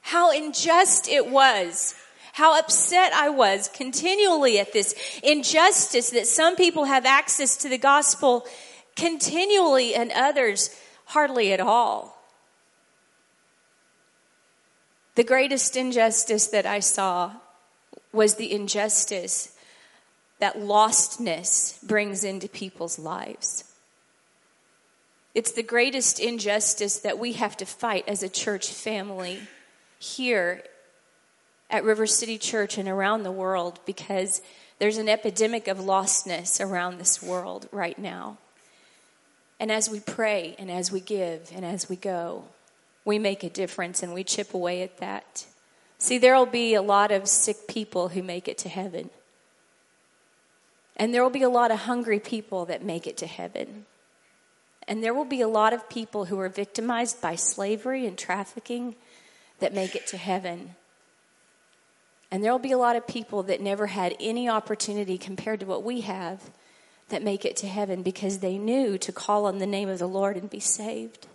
How 0.00 0.32
unjust 0.32 1.06
it 1.06 1.30
was. 1.30 1.94
How 2.32 2.58
upset 2.58 3.12
I 3.12 3.28
was 3.28 3.68
continually 3.68 4.58
at 4.58 4.72
this 4.72 4.96
injustice 5.22 6.10
that 6.10 6.26
some 6.26 6.56
people 6.56 6.86
have 6.86 7.06
access 7.06 7.56
to 7.58 7.68
the 7.68 7.78
gospel 7.78 8.44
continually 8.96 9.94
and 9.94 10.10
others 10.10 10.76
hardly 11.04 11.52
at 11.52 11.60
all. 11.60 12.20
The 15.14 15.22
greatest 15.22 15.76
injustice 15.76 16.48
that 16.48 16.66
I 16.66 16.80
saw 16.80 17.34
was 18.12 18.34
the 18.34 18.50
injustice 18.50 19.56
that 20.40 20.56
lostness 20.56 21.80
brings 21.86 22.24
into 22.24 22.48
people's 22.48 22.98
lives. 22.98 23.62
It's 25.34 25.52
the 25.52 25.62
greatest 25.62 26.20
injustice 26.20 26.98
that 27.00 27.18
we 27.18 27.32
have 27.32 27.56
to 27.58 27.64
fight 27.64 28.04
as 28.06 28.22
a 28.22 28.28
church 28.28 28.70
family 28.70 29.40
here 29.98 30.62
at 31.70 31.84
River 31.84 32.06
City 32.06 32.36
Church 32.36 32.76
and 32.76 32.88
around 32.88 33.22
the 33.22 33.32
world 33.32 33.80
because 33.86 34.42
there's 34.78 34.98
an 34.98 35.08
epidemic 35.08 35.68
of 35.68 35.78
lostness 35.78 36.60
around 36.60 36.98
this 36.98 37.22
world 37.22 37.66
right 37.72 37.98
now. 37.98 38.36
And 39.58 39.72
as 39.72 39.88
we 39.88 40.00
pray 40.00 40.54
and 40.58 40.70
as 40.70 40.92
we 40.92 41.00
give 41.00 41.50
and 41.54 41.64
as 41.64 41.88
we 41.88 41.96
go, 41.96 42.44
we 43.04 43.18
make 43.18 43.42
a 43.42 43.48
difference 43.48 44.02
and 44.02 44.12
we 44.12 44.24
chip 44.24 44.52
away 44.52 44.82
at 44.82 44.98
that. 44.98 45.46
See, 45.98 46.18
there 46.18 46.34
will 46.34 46.46
be 46.46 46.74
a 46.74 46.82
lot 46.82 47.10
of 47.10 47.28
sick 47.28 47.68
people 47.68 48.08
who 48.08 48.22
make 48.22 48.48
it 48.48 48.58
to 48.58 48.68
heaven. 48.68 49.08
And 50.96 51.14
there 51.14 51.22
will 51.22 51.30
be 51.30 51.42
a 51.42 51.48
lot 51.48 51.70
of 51.70 51.80
hungry 51.80 52.20
people 52.20 52.66
that 52.66 52.84
make 52.84 53.06
it 53.06 53.16
to 53.18 53.26
heaven. 53.26 53.86
And 54.88 55.02
there 55.02 55.14
will 55.14 55.24
be 55.24 55.40
a 55.40 55.48
lot 55.48 55.72
of 55.72 55.88
people 55.88 56.26
who 56.26 56.38
are 56.40 56.48
victimized 56.48 57.20
by 57.20 57.36
slavery 57.36 58.06
and 58.06 58.18
trafficking 58.18 58.96
that 59.60 59.74
make 59.74 59.94
it 59.94 60.06
to 60.08 60.16
heaven. 60.16 60.74
And 62.30 62.42
there 62.42 62.50
will 62.50 62.58
be 62.58 62.72
a 62.72 62.78
lot 62.78 62.96
of 62.96 63.06
people 63.06 63.42
that 63.44 63.60
never 63.60 63.88
had 63.88 64.16
any 64.18 64.48
opportunity 64.48 65.18
compared 65.18 65.60
to 65.60 65.66
what 65.66 65.84
we 65.84 66.00
have 66.00 66.50
that 67.10 67.22
make 67.22 67.44
it 67.44 67.56
to 67.58 67.68
heaven 67.68 68.02
because 68.02 68.38
they 68.38 68.56
knew 68.58 68.96
to 68.98 69.12
call 69.12 69.44
on 69.44 69.58
the 69.58 69.66
name 69.66 69.88
of 69.88 69.98
the 69.98 70.08
Lord 70.08 70.36
and 70.36 70.48
be 70.48 70.60
saved. 70.60 71.26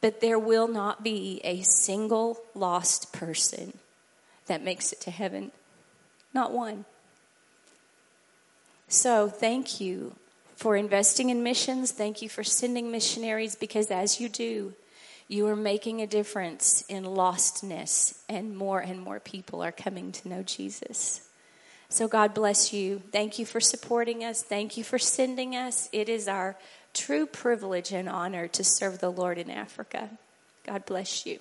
But 0.00 0.20
there 0.20 0.38
will 0.38 0.68
not 0.68 1.02
be 1.02 1.40
a 1.42 1.62
single 1.62 2.38
lost 2.54 3.12
person 3.12 3.78
that 4.46 4.62
makes 4.62 4.92
it 4.92 5.00
to 5.02 5.10
heaven. 5.10 5.52
Not 6.34 6.52
one. 6.52 6.84
So 8.88 9.28
thank 9.28 9.80
you 9.80 10.14
for 10.54 10.76
investing 10.76 11.30
in 11.30 11.42
missions. 11.42 11.92
Thank 11.92 12.22
you 12.22 12.28
for 12.28 12.44
sending 12.44 12.90
missionaries 12.90 13.54
because 13.54 13.90
as 13.90 14.20
you 14.20 14.28
do, 14.28 14.74
you 15.26 15.46
are 15.46 15.56
making 15.56 16.02
a 16.02 16.06
difference 16.06 16.84
in 16.88 17.04
lostness, 17.04 18.18
and 18.28 18.56
more 18.56 18.80
and 18.80 19.00
more 19.00 19.20
people 19.20 19.62
are 19.62 19.72
coming 19.72 20.12
to 20.12 20.28
know 20.28 20.42
Jesus. 20.42 21.26
So, 21.88 22.08
God 22.08 22.34
bless 22.34 22.72
you. 22.72 23.02
Thank 23.10 23.38
you 23.38 23.46
for 23.46 23.60
supporting 23.60 24.22
us. 24.24 24.42
Thank 24.42 24.76
you 24.76 24.84
for 24.84 24.98
sending 24.98 25.56
us. 25.56 25.88
It 25.92 26.08
is 26.08 26.28
our 26.28 26.56
true 26.92 27.26
privilege 27.26 27.92
and 27.92 28.08
honor 28.08 28.48
to 28.48 28.64
serve 28.64 28.98
the 28.98 29.10
Lord 29.10 29.38
in 29.38 29.50
Africa. 29.50 30.10
God 30.66 30.84
bless 30.86 31.24
you. 31.24 31.40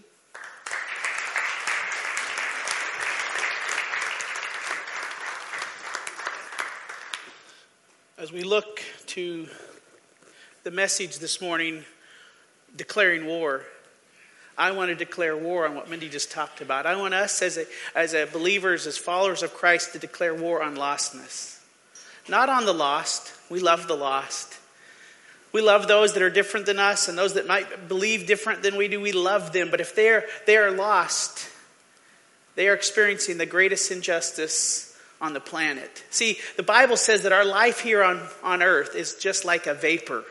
As 8.23 8.31
we 8.31 8.43
look 8.43 8.81
to 9.07 9.49
the 10.63 10.71
message 10.71 11.19
this 11.19 11.41
morning, 11.41 11.83
declaring 12.73 13.25
war, 13.25 13.63
I 14.57 14.71
want 14.71 14.91
to 14.91 14.95
declare 14.95 15.35
war 15.35 15.67
on 15.67 15.75
what 15.75 15.89
Mindy 15.89 16.07
just 16.07 16.31
talked 16.31 16.61
about. 16.61 16.85
I 16.85 16.95
want 16.95 17.13
us 17.13 17.41
as 17.41 17.57
a, 17.57 17.65
as 17.93 18.13
a 18.13 18.23
believers, 18.23 18.87
as 18.87 18.97
followers 18.97 19.43
of 19.43 19.53
Christ, 19.53 19.91
to 19.91 19.99
declare 19.99 20.33
war 20.33 20.63
on 20.63 20.77
lostness. 20.77 21.59
Not 22.29 22.47
on 22.47 22.63
the 22.63 22.71
lost. 22.71 23.33
We 23.49 23.59
love 23.59 23.89
the 23.89 23.97
lost. 23.97 24.57
We 25.51 25.59
love 25.59 25.89
those 25.89 26.13
that 26.13 26.23
are 26.23 26.29
different 26.29 26.65
than 26.65 26.79
us 26.79 27.09
and 27.09 27.17
those 27.17 27.33
that 27.33 27.45
might 27.45 27.89
believe 27.89 28.25
different 28.25 28.63
than 28.63 28.77
we 28.77 28.87
do. 28.87 29.01
We 29.01 29.11
love 29.11 29.51
them. 29.51 29.69
But 29.69 29.81
if 29.81 29.95
they're, 29.95 30.23
they 30.45 30.55
are 30.55 30.71
lost, 30.71 31.49
they 32.55 32.69
are 32.69 32.73
experiencing 32.73 33.37
the 33.37 33.45
greatest 33.45 33.91
injustice 33.91 34.92
on 35.23 35.33
the 35.33 35.39
planet. 35.39 36.03
See, 36.09 36.37
the 36.57 36.63
Bible 36.63 36.97
says 36.97 37.23
that 37.23 37.31
our 37.31 37.45
life 37.45 37.79
here 37.79 38.03
on, 38.03 38.21
on 38.43 38.61
earth 38.61 38.93
is 38.93 39.15
just 39.15 39.45
like 39.45 39.67
a 39.67 39.73
vapor 39.73 40.25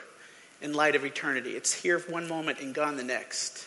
in 0.60 0.74
light 0.74 0.94
of 0.94 1.04
eternity. 1.04 1.52
It's 1.52 1.72
here 1.72 1.98
one 2.00 2.28
moment 2.28 2.60
and 2.60 2.74
gone 2.74 2.98
the 2.98 3.02
next. 3.02 3.66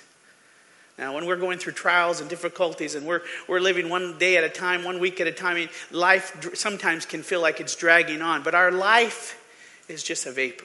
Now, 0.99 1.15
when 1.15 1.25
we're 1.25 1.35
going 1.35 1.57
through 1.57 1.73
trials 1.73 2.21
and 2.21 2.29
difficulties 2.29 2.93
and 2.93 3.07
we're, 3.07 3.21
we're 3.47 3.59
living 3.59 3.89
one 3.89 4.19
day 4.19 4.37
at 4.37 4.43
a 4.43 4.49
time, 4.49 4.83
one 4.83 4.99
week 4.99 5.19
at 5.19 5.25
a 5.25 5.31
time, 5.31 5.53
I 5.53 5.59
mean, 5.61 5.69
life 5.91 6.55
sometimes 6.55 7.07
can 7.07 7.23
feel 7.23 7.41
like 7.41 7.59
it's 7.59 7.75
dragging 7.75 8.21
on, 8.21 8.43
but 8.43 8.53
our 8.53 8.71
life 8.71 9.41
is 9.89 10.03
just 10.03 10.27
a 10.27 10.31
vapor. 10.31 10.63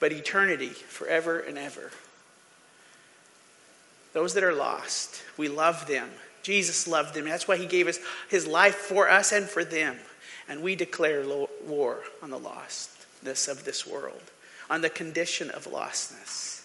But 0.00 0.10
eternity, 0.12 0.70
forever 0.70 1.38
and 1.38 1.58
ever. 1.58 1.90
Those 4.14 4.32
that 4.34 4.42
are 4.42 4.54
lost, 4.54 5.22
we 5.36 5.48
love 5.48 5.86
them. 5.86 6.08
Jesus 6.46 6.86
loved 6.86 7.14
them. 7.14 7.24
That's 7.24 7.48
why 7.48 7.56
he 7.56 7.66
gave 7.66 7.88
us 7.88 7.98
his 8.28 8.46
life 8.46 8.76
for 8.76 9.10
us 9.10 9.32
and 9.32 9.46
for 9.46 9.64
them. 9.64 9.96
And 10.48 10.62
we 10.62 10.76
declare 10.76 11.24
war 11.66 12.04
on 12.22 12.30
the 12.30 12.38
lostness 12.38 13.48
of 13.48 13.64
this 13.64 13.84
world, 13.84 14.22
on 14.70 14.80
the 14.80 14.88
condition 14.88 15.50
of 15.50 15.64
lostness. 15.64 16.64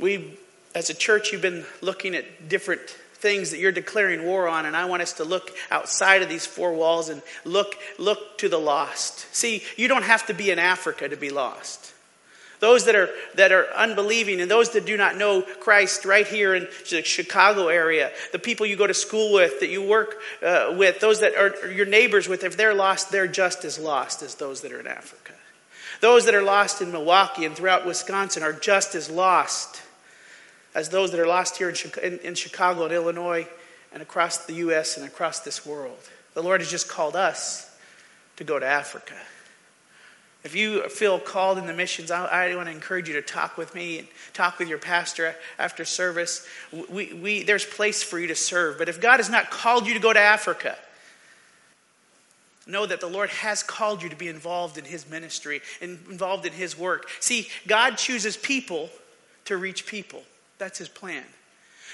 We, 0.00 0.38
as 0.74 0.88
a 0.88 0.94
church, 0.94 1.30
you've 1.30 1.42
been 1.42 1.66
looking 1.82 2.14
at 2.14 2.48
different 2.48 2.80
things 3.16 3.50
that 3.50 3.58
you're 3.58 3.70
declaring 3.70 4.24
war 4.24 4.48
on, 4.48 4.64
and 4.64 4.74
I 4.74 4.86
want 4.86 5.02
us 5.02 5.12
to 5.14 5.24
look 5.24 5.54
outside 5.70 6.22
of 6.22 6.30
these 6.30 6.46
four 6.46 6.72
walls 6.72 7.10
and 7.10 7.20
look, 7.44 7.74
look 7.98 8.38
to 8.38 8.48
the 8.48 8.56
lost. 8.56 9.26
See, 9.34 9.62
you 9.76 9.88
don't 9.88 10.04
have 10.04 10.24
to 10.28 10.32
be 10.32 10.50
in 10.50 10.58
Africa 10.58 11.06
to 11.06 11.16
be 11.18 11.28
lost. 11.28 11.92
Those 12.60 12.86
that 12.86 12.94
are, 12.94 13.10
that 13.34 13.52
are 13.52 13.66
unbelieving 13.74 14.40
and 14.40 14.50
those 14.50 14.70
that 14.70 14.86
do 14.86 14.96
not 14.96 15.16
know 15.16 15.42
Christ 15.42 16.04
right 16.04 16.26
here 16.26 16.54
in 16.54 16.68
the 16.90 17.02
Chicago 17.02 17.68
area, 17.68 18.10
the 18.32 18.38
people 18.38 18.64
you 18.64 18.76
go 18.76 18.86
to 18.86 18.94
school 18.94 19.32
with, 19.32 19.60
that 19.60 19.68
you 19.68 19.82
work 19.82 20.16
uh, 20.42 20.74
with, 20.76 21.00
those 21.00 21.20
that 21.20 21.34
are 21.34 21.70
your 21.70 21.86
neighbors 21.86 22.28
with, 22.28 22.44
if 22.44 22.56
they're 22.56 22.74
lost, 22.74 23.10
they're 23.10 23.26
just 23.26 23.64
as 23.64 23.78
lost 23.78 24.22
as 24.22 24.36
those 24.36 24.62
that 24.62 24.72
are 24.72 24.80
in 24.80 24.86
Africa. 24.86 25.32
Those 26.00 26.24
that 26.26 26.34
are 26.34 26.42
lost 26.42 26.80
in 26.82 26.92
Milwaukee 26.92 27.44
and 27.44 27.54
throughout 27.54 27.86
Wisconsin 27.86 28.42
are 28.42 28.52
just 28.52 28.94
as 28.94 29.10
lost 29.10 29.82
as 30.74 30.90
those 30.90 31.10
that 31.10 31.20
are 31.20 31.26
lost 31.26 31.56
here 31.56 31.72
in, 32.02 32.18
in 32.18 32.34
Chicago 32.34 32.84
and 32.84 32.92
Illinois 32.92 33.46
and 33.92 34.02
across 34.02 34.44
the 34.44 34.54
U.S. 34.54 34.98
and 34.98 35.06
across 35.06 35.40
this 35.40 35.64
world. 35.64 35.98
The 36.34 36.42
Lord 36.42 36.60
has 36.60 36.70
just 36.70 36.88
called 36.88 37.16
us 37.16 37.74
to 38.36 38.44
go 38.44 38.58
to 38.58 38.66
Africa. 38.66 39.14
If 40.46 40.54
you 40.54 40.88
feel 40.88 41.18
called 41.18 41.58
in 41.58 41.66
the 41.66 41.72
missions, 41.72 42.12
I, 42.12 42.24
I, 42.24 42.54
want 42.54 42.68
to 42.68 42.72
encourage 42.72 43.08
you 43.08 43.14
to 43.14 43.20
talk 43.20 43.56
with 43.56 43.74
me 43.74 43.98
and 43.98 44.06
talk 44.32 44.60
with 44.60 44.68
your 44.68 44.78
pastor 44.78 45.34
after 45.58 45.84
service. 45.84 46.46
We, 46.88 47.12
we, 47.14 47.42
there's 47.42 47.64
place 47.64 48.04
for 48.04 48.16
you 48.20 48.28
to 48.28 48.36
serve. 48.36 48.78
But 48.78 48.88
if 48.88 49.00
God 49.00 49.16
has 49.16 49.28
not 49.28 49.50
called 49.50 49.88
you 49.88 49.94
to 49.94 49.98
go 49.98 50.12
to 50.12 50.20
Africa, 50.20 50.76
know 52.64 52.86
that 52.86 53.00
the 53.00 53.08
Lord 53.08 53.28
has 53.30 53.64
called 53.64 54.04
you 54.04 54.08
to 54.08 54.14
be 54.14 54.28
involved 54.28 54.78
in 54.78 54.84
His 54.84 55.10
ministry 55.10 55.62
and 55.80 55.98
involved 56.08 56.46
in 56.46 56.52
His 56.52 56.78
work. 56.78 57.08
See, 57.18 57.48
God 57.66 57.98
chooses 57.98 58.36
people 58.36 58.88
to 59.46 59.56
reach 59.56 59.84
people. 59.84 60.22
That's 60.58 60.78
His 60.78 60.88
plan. 60.88 61.24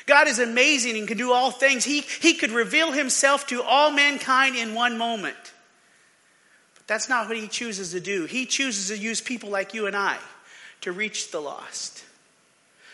God 0.04 0.28
is 0.28 0.38
amazing 0.38 0.98
and 0.98 1.08
can 1.08 1.16
do 1.16 1.32
all 1.32 1.52
things. 1.52 1.86
He, 1.86 2.02
he 2.20 2.34
could 2.34 2.50
reveal 2.50 2.92
Himself 2.92 3.46
to 3.46 3.62
all 3.62 3.90
mankind 3.90 4.56
in 4.56 4.74
one 4.74 4.98
moment. 4.98 5.51
That's 6.92 7.08
not 7.08 7.26
what 7.26 7.38
he 7.38 7.48
chooses 7.48 7.92
to 7.92 8.00
do. 8.00 8.26
He 8.26 8.44
chooses 8.44 8.94
to 8.94 9.02
use 9.02 9.22
people 9.22 9.48
like 9.48 9.72
you 9.72 9.86
and 9.86 9.96
I 9.96 10.18
to 10.82 10.92
reach 10.92 11.30
the 11.30 11.40
lost. 11.40 12.04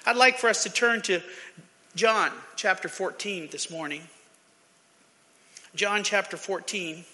I'd 0.06 0.14
like 0.14 0.38
for 0.38 0.48
us 0.48 0.62
to 0.62 0.70
turn 0.70 1.02
to 1.02 1.20
John 1.96 2.30
chapter 2.54 2.88
14 2.88 3.48
this 3.50 3.72
morning. 3.72 4.02
John 5.74 6.04
chapter 6.04 6.36
14. 6.36 7.04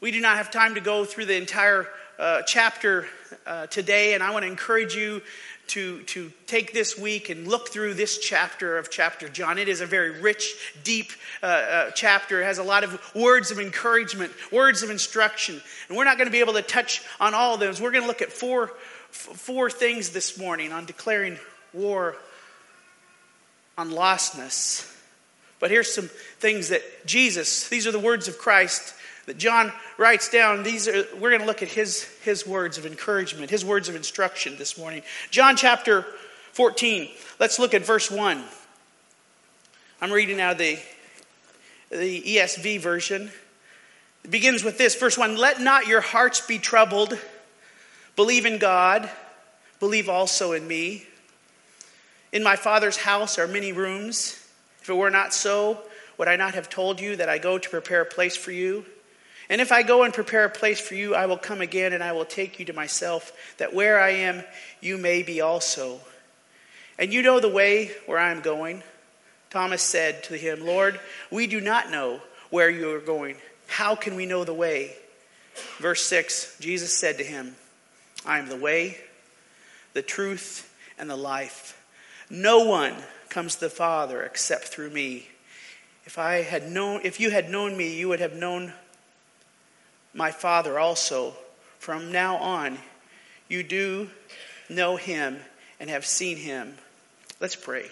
We 0.00 0.10
do 0.10 0.22
not 0.22 0.38
have 0.38 0.50
time 0.50 0.74
to 0.74 0.80
go 0.80 1.04
through 1.04 1.26
the 1.26 1.36
entire 1.36 1.86
uh, 2.20 2.42
chapter 2.42 3.06
uh, 3.46 3.66
today, 3.68 4.12
and 4.12 4.22
I 4.22 4.30
want 4.30 4.44
to 4.44 4.50
encourage 4.50 4.94
you 4.94 5.22
to, 5.68 6.02
to 6.02 6.30
take 6.46 6.74
this 6.74 6.98
week 6.98 7.30
and 7.30 7.48
look 7.48 7.68
through 7.70 7.94
this 7.94 8.18
chapter 8.18 8.76
of 8.76 8.90
chapter 8.90 9.28
John. 9.28 9.56
It 9.56 9.68
is 9.68 9.80
a 9.80 9.86
very 9.86 10.20
rich, 10.20 10.54
deep 10.84 11.12
uh, 11.42 11.46
uh, 11.46 11.90
chapter. 11.92 12.42
It 12.42 12.44
has 12.44 12.58
a 12.58 12.62
lot 12.62 12.84
of 12.84 13.14
words 13.14 13.50
of 13.50 13.58
encouragement, 13.58 14.32
words 14.52 14.82
of 14.82 14.90
instruction. 14.90 15.62
And 15.88 15.96
we're 15.96 16.04
not 16.04 16.18
going 16.18 16.26
to 16.26 16.32
be 16.32 16.40
able 16.40 16.52
to 16.54 16.62
touch 16.62 17.02
on 17.20 17.34
all 17.34 17.54
of 17.54 17.60
those. 17.60 17.80
We're 17.80 17.92
going 17.92 18.02
to 18.02 18.08
look 18.08 18.20
at 18.20 18.32
four, 18.32 18.72
four 19.10 19.70
things 19.70 20.10
this 20.10 20.36
morning 20.36 20.72
on 20.72 20.84
declaring 20.84 21.38
war 21.72 22.16
on 23.78 23.90
lostness. 23.90 24.94
But 25.58 25.70
here's 25.70 25.92
some 25.92 26.10
things 26.38 26.68
that 26.68 26.82
Jesus, 27.06 27.68
these 27.68 27.86
are 27.86 27.92
the 27.92 27.98
words 27.98 28.28
of 28.28 28.36
Christ 28.36 28.94
that 29.30 29.38
John 29.38 29.72
writes 29.96 30.28
down. 30.28 30.64
These 30.64 30.88
are, 30.88 31.04
we're 31.20 31.30
going 31.30 31.42
to 31.42 31.46
look 31.46 31.62
at 31.62 31.68
his, 31.68 32.02
his 32.24 32.44
words 32.44 32.78
of 32.78 32.84
encouragement, 32.84 33.48
his 33.48 33.64
words 33.64 33.88
of 33.88 33.94
instruction 33.94 34.56
this 34.58 34.76
morning. 34.76 35.02
John 35.30 35.54
chapter 35.54 36.04
14. 36.54 37.08
Let's 37.38 37.60
look 37.60 37.72
at 37.72 37.86
verse 37.86 38.10
1. 38.10 38.42
I'm 40.00 40.10
reading 40.10 40.40
out 40.40 40.54
of 40.54 40.58
the, 40.58 40.80
the 41.90 42.22
ESV 42.22 42.80
version. 42.80 43.30
It 44.24 44.32
begins 44.32 44.64
with 44.64 44.78
this 44.78 44.96
verse 44.96 45.16
1 45.16 45.36
Let 45.36 45.60
not 45.60 45.86
your 45.86 46.00
hearts 46.00 46.44
be 46.44 46.58
troubled. 46.58 47.16
Believe 48.16 48.46
in 48.46 48.58
God. 48.58 49.08
Believe 49.78 50.08
also 50.08 50.50
in 50.50 50.66
me. 50.66 51.06
In 52.32 52.42
my 52.42 52.56
Father's 52.56 52.96
house 52.96 53.38
are 53.38 53.46
many 53.46 53.70
rooms. 53.70 54.44
If 54.82 54.90
it 54.90 54.94
were 54.94 55.08
not 55.08 55.32
so, 55.32 55.78
would 56.18 56.26
I 56.26 56.34
not 56.34 56.54
have 56.54 56.68
told 56.68 57.00
you 57.00 57.14
that 57.14 57.28
I 57.28 57.38
go 57.38 57.58
to 57.58 57.70
prepare 57.70 58.00
a 58.00 58.06
place 58.06 58.36
for 58.36 58.50
you? 58.50 58.84
And 59.50 59.60
if 59.60 59.72
I 59.72 59.82
go 59.82 60.04
and 60.04 60.14
prepare 60.14 60.44
a 60.44 60.50
place 60.50 60.80
for 60.80 60.94
you, 60.94 61.16
I 61.16 61.26
will 61.26 61.36
come 61.36 61.60
again 61.60 61.92
and 61.92 62.04
I 62.04 62.12
will 62.12 62.24
take 62.24 62.60
you 62.60 62.64
to 62.66 62.72
myself, 62.72 63.32
that 63.58 63.74
where 63.74 64.00
I 64.00 64.10
am, 64.10 64.44
you 64.80 64.96
may 64.96 65.24
be 65.24 65.40
also. 65.40 66.00
And 67.00 67.12
you 67.12 67.20
know 67.20 67.40
the 67.40 67.48
way 67.48 67.90
where 68.06 68.18
I 68.18 68.30
am 68.30 68.42
going. 68.42 68.84
Thomas 69.50 69.82
said 69.82 70.22
to 70.24 70.36
him, 70.36 70.64
Lord, 70.64 71.00
we 71.32 71.48
do 71.48 71.60
not 71.60 71.90
know 71.90 72.20
where 72.50 72.70
you 72.70 72.94
are 72.94 73.00
going. 73.00 73.36
How 73.66 73.96
can 73.96 74.14
we 74.14 74.24
know 74.24 74.44
the 74.44 74.54
way? 74.54 74.94
Verse 75.78 76.02
6 76.02 76.56
Jesus 76.60 76.96
said 76.96 77.18
to 77.18 77.24
him, 77.24 77.56
I 78.24 78.38
am 78.38 78.48
the 78.48 78.56
way, 78.56 78.98
the 79.94 80.02
truth, 80.02 80.72
and 80.96 81.10
the 81.10 81.16
life. 81.16 81.76
No 82.30 82.60
one 82.64 82.94
comes 83.28 83.54
to 83.56 83.62
the 83.62 83.70
Father 83.70 84.22
except 84.22 84.66
through 84.66 84.90
me. 84.90 85.26
If 86.04 86.18
I 86.18 86.42
had 86.42 86.70
known 86.70 87.00
if 87.02 87.18
you 87.18 87.30
had 87.30 87.50
known 87.50 87.76
me, 87.76 87.96
you 87.96 88.08
would 88.08 88.20
have 88.20 88.34
known 88.34 88.72
my 90.14 90.30
Father 90.30 90.78
also. 90.78 91.34
From 91.78 92.12
now 92.12 92.36
on, 92.36 92.78
you 93.48 93.62
do 93.62 94.10
know 94.68 94.96
him 94.96 95.38
and 95.78 95.88
have 95.90 96.04
seen 96.04 96.36
him. 96.36 96.74
Let's 97.40 97.56
pray. 97.56 97.86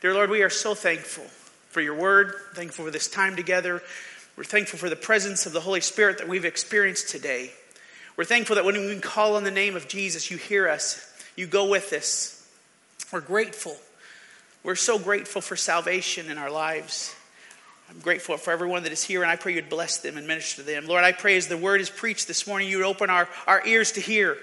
Dear 0.00 0.14
Lord, 0.14 0.30
we 0.30 0.42
are 0.42 0.50
so 0.50 0.74
thankful 0.74 1.24
for 1.70 1.80
your 1.80 1.94
word, 1.94 2.34
thankful 2.54 2.84
for 2.84 2.90
this 2.90 3.08
time 3.08 3.36
together. 3.36 3.82
We're 4.36 4.44
thankful 4.44 4.78
for 4.78 4.90
the 4.90 4.96
presence 4.96 5.46
of 5.46 5.52
the 5.52 5.60
Holy 5.60 5.80
Spirit 5.80 6.18
that 6.18 6.28
we've 6.28 6.44
experienced 6.44 7.08
today. 7.08 7.50
We're 8.16 8.24
thankful 8.24 8.56
that 8.56 8.64
when 8.64 8.74
we 8.74 8.98
call 9.00 9.36
on 9.36 9.44
the 9.44 9.50
name 9.50 9.76
of 9.76 9.88
Jesus, 9.88 10.30
you 10.30 10.36
hear 10.36 10.68
us, 10.68 11.10
you 11.36 11.46
go 11.46 11.68
with 11.68 11.92
us. 11.92 12.46
We're 13.10 13.20
grateful. 13.20 13.76
We're 14.62 14.74
so 14.74 14.98
grateful 14.98 15.40
for 15.40 15.56
salvation 15.56 16.30
in 16.30 16.36
our 16.36 16.50
lives. 16.50 17.14
I'm 17.92 18.00
grateful 18.00 18.38
for 18.38 18.52
everyone 18.52 18.84
that 18.84 18.92
is 18.92 19.04
here, 19.04 19.22
and 19.22 19.30
I 19.30 19.36
pray 19.36 19.54
you'd 19.54 19.68
bless 19.68 19.98
them 19.98 20.16
and 20.16 20.26
minister 20.26 20.62
to 20.62 20.66
them. 20.66 20.86
Lord, 20.86 21.04
I 21.04 21.12
pray 21.12 21.36
as 21.36 21.48
the 21.48 21.58
word 21.58 21.80
is 21.82 21.90
preached 21.90 22.26
this 22.26 22.46
morning, 22.46 22.68
you 22.68 22.78
would 22.78 22.86
open 22.86 23.10
our, 23.10 23.28
our 23.46 23.66
ears 23.66 23.92
to 23.92 24.00
hear. 24.00 24.38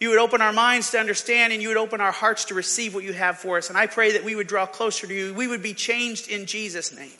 You 0.00 0.08
would 0.08 0.18
open 0.18 0.40
our 0.40 0.52
minds 0.52 0.90
to 0.92 0.98
understand, 0.98 1.52
and 1.52 1.60
you 1.60 1.68
would 1.68 1.76
open 1.76 2.00
our 2.00 2.10
hearts 2.10 2.46
to 2.46 2.54
receive 2.54 2.94
what 2.94 3.04
you 3.04 3.12
have 3.12 3.36
for 3.36 3.58
us. 3.58 3.68
And 3.68 3.76
I 3.76 3.86
pray 3.86 4.12
that 4.12 4.24
we 4.24 4.34
would 4.34 4.46
draw 4.46 4.64
closer 4.64 5.06
to 5.06 5.14
you. 5.14 5.34
We 5.34 5.46
would 5.46 5.62
be 5.62 5.74
changed 5.74 6.28
in 6.28 6.46
Jesus' 6.46 6.96
name. 6.96 7.12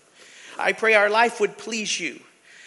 I 0.58 0.72
pray 0.72 0.94
our 0.94 1.10
life 1.10 1.40
would 1.40 1.58
please 1.58 2.00
you. 2.00 2.20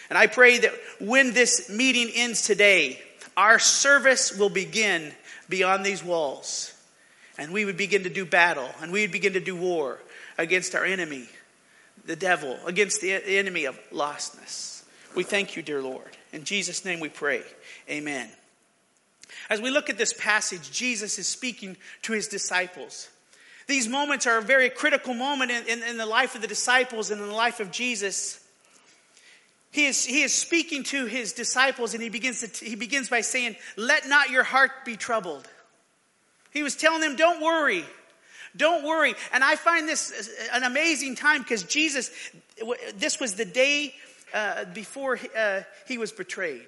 And 0.08 0.16
I 0.16 0.28
pray 0.28 0.58
that 0.58 0.72
when 1.00 1.32
this 1.32 1.68
meeting 1.68 2.10
ends 2.14 2.42
today, 2.42 3.02
our 3.36 3.58
service 3.58 4.38
will 4.38 4.50
begin 4.50 5.12
beyond 5.48 5.84
these 5.84 6.04
walls. 6.04 6.72
And 7.38 7.52
we 7.52 7.64
would 7.64 7.76
begin 7.76 8.04
to 8.04 8.10
do 8.10 8.24
battle, 8.24 8.68
and 8.80 8.92
we 8.92 9.00
would 9.00 9.12
begin 9.12 9.32
to 9.32 9.40
do 9.40 9.56
war 9.56 9.98
against 10.38 10.76
our 10.76 10.84
enemy 10.84 11.28
the 12.08 12.16
devil, 12.16 12.58
against 12.64 13.02
the 13.02 13.12
enemy 13.12 13.66
of 13.66 13.78
lostness. 13.92 14.82
We 15.14 15.24
thank 15.24 15.56
you, 15.56 15.62
dear 15.62 15.82
Lord. 15.82 16.16
In 16.32 16.44
Jesus' 16.44 16.82
name 16.82 17.00
we 17.00 17.10
pray. 17.10 17.42
Amen. 17.88 18.30
As 19.50 19.60
we 19.60 19.70
look 19.70 19.90
at 19.90 19.98
this 19.98 20.14
passage, 20.14 20.70
Jesus 20.70 21.18
is 21.18 21.28
speaking 21.28 21.76
to 22.02 22.14
his 22.14 22.26
disciples. 22.26 23.10
These 23.66 23.88
moments 23.88 24.26
are 24.26 24.38
a 24.38 24.42
very 24.42 24.70
critical 24.70 25.12
moment 25.12 25.50
in, 25.50 25.66
in, 25.66 25.82
in, 25.82 25.96
the 25.98 26.06
life 26.06 26.34
of 26.34 26.40
the 26.40 26.46
disciples 26.46 27.10
and 27.10 27.20
in 27.20 27.28
the 27.28 27.34
life 27.34 27.60
of 27.60 27.70
Jesus. 27.70 28.42
He 29.70 29.84
is, 29.84 30.02
he 30.06 30.22
is 30.22 30.32
speaking 30.32 30.84
to 30.84 31.04
his 31.04 31.34
disciples 31.34 31.92
and 31.92 32.02
he 32.02 32.08
begins, 32.08 32.40
to, 32.40 32.64
he 32.64 32.74
begins 32.74 33.10
by 33.10 33.20
saying, 33.20 33.56
Let 33.76 34.08
not 34.08 34.30
your 34.30 34.44
heart 34.44 34.70
be 34.86 34.96
troubled. 34.96 35.46
He 36.52 36.62
was 36.62 36.74
telling 36.74 37.02
them, 37.02 37.16
Don't 37.16 37.42
worry. 37.42 37.84
Don't 38.58 38.84
worry. 38.84 39.14
And 39.32 39.42
I 39.42 39.56
find 39.56 39.88
this 39.88 40.30
an 40.52 40.64
amazing 40.64 41.14
time 41.14 41.42
because 41.42 41.62
Jesus, 41.62 42.10
this 42.96 43.18
was 43.18 43.36
the 43.36 43.44
day 43.44 43.94
uh, 44.34 44.66
before 44.66 45.18
uh, 45.36 45.62
he 45.86 45.96
was 45.96 46.12
betrayed. 46.12 46.66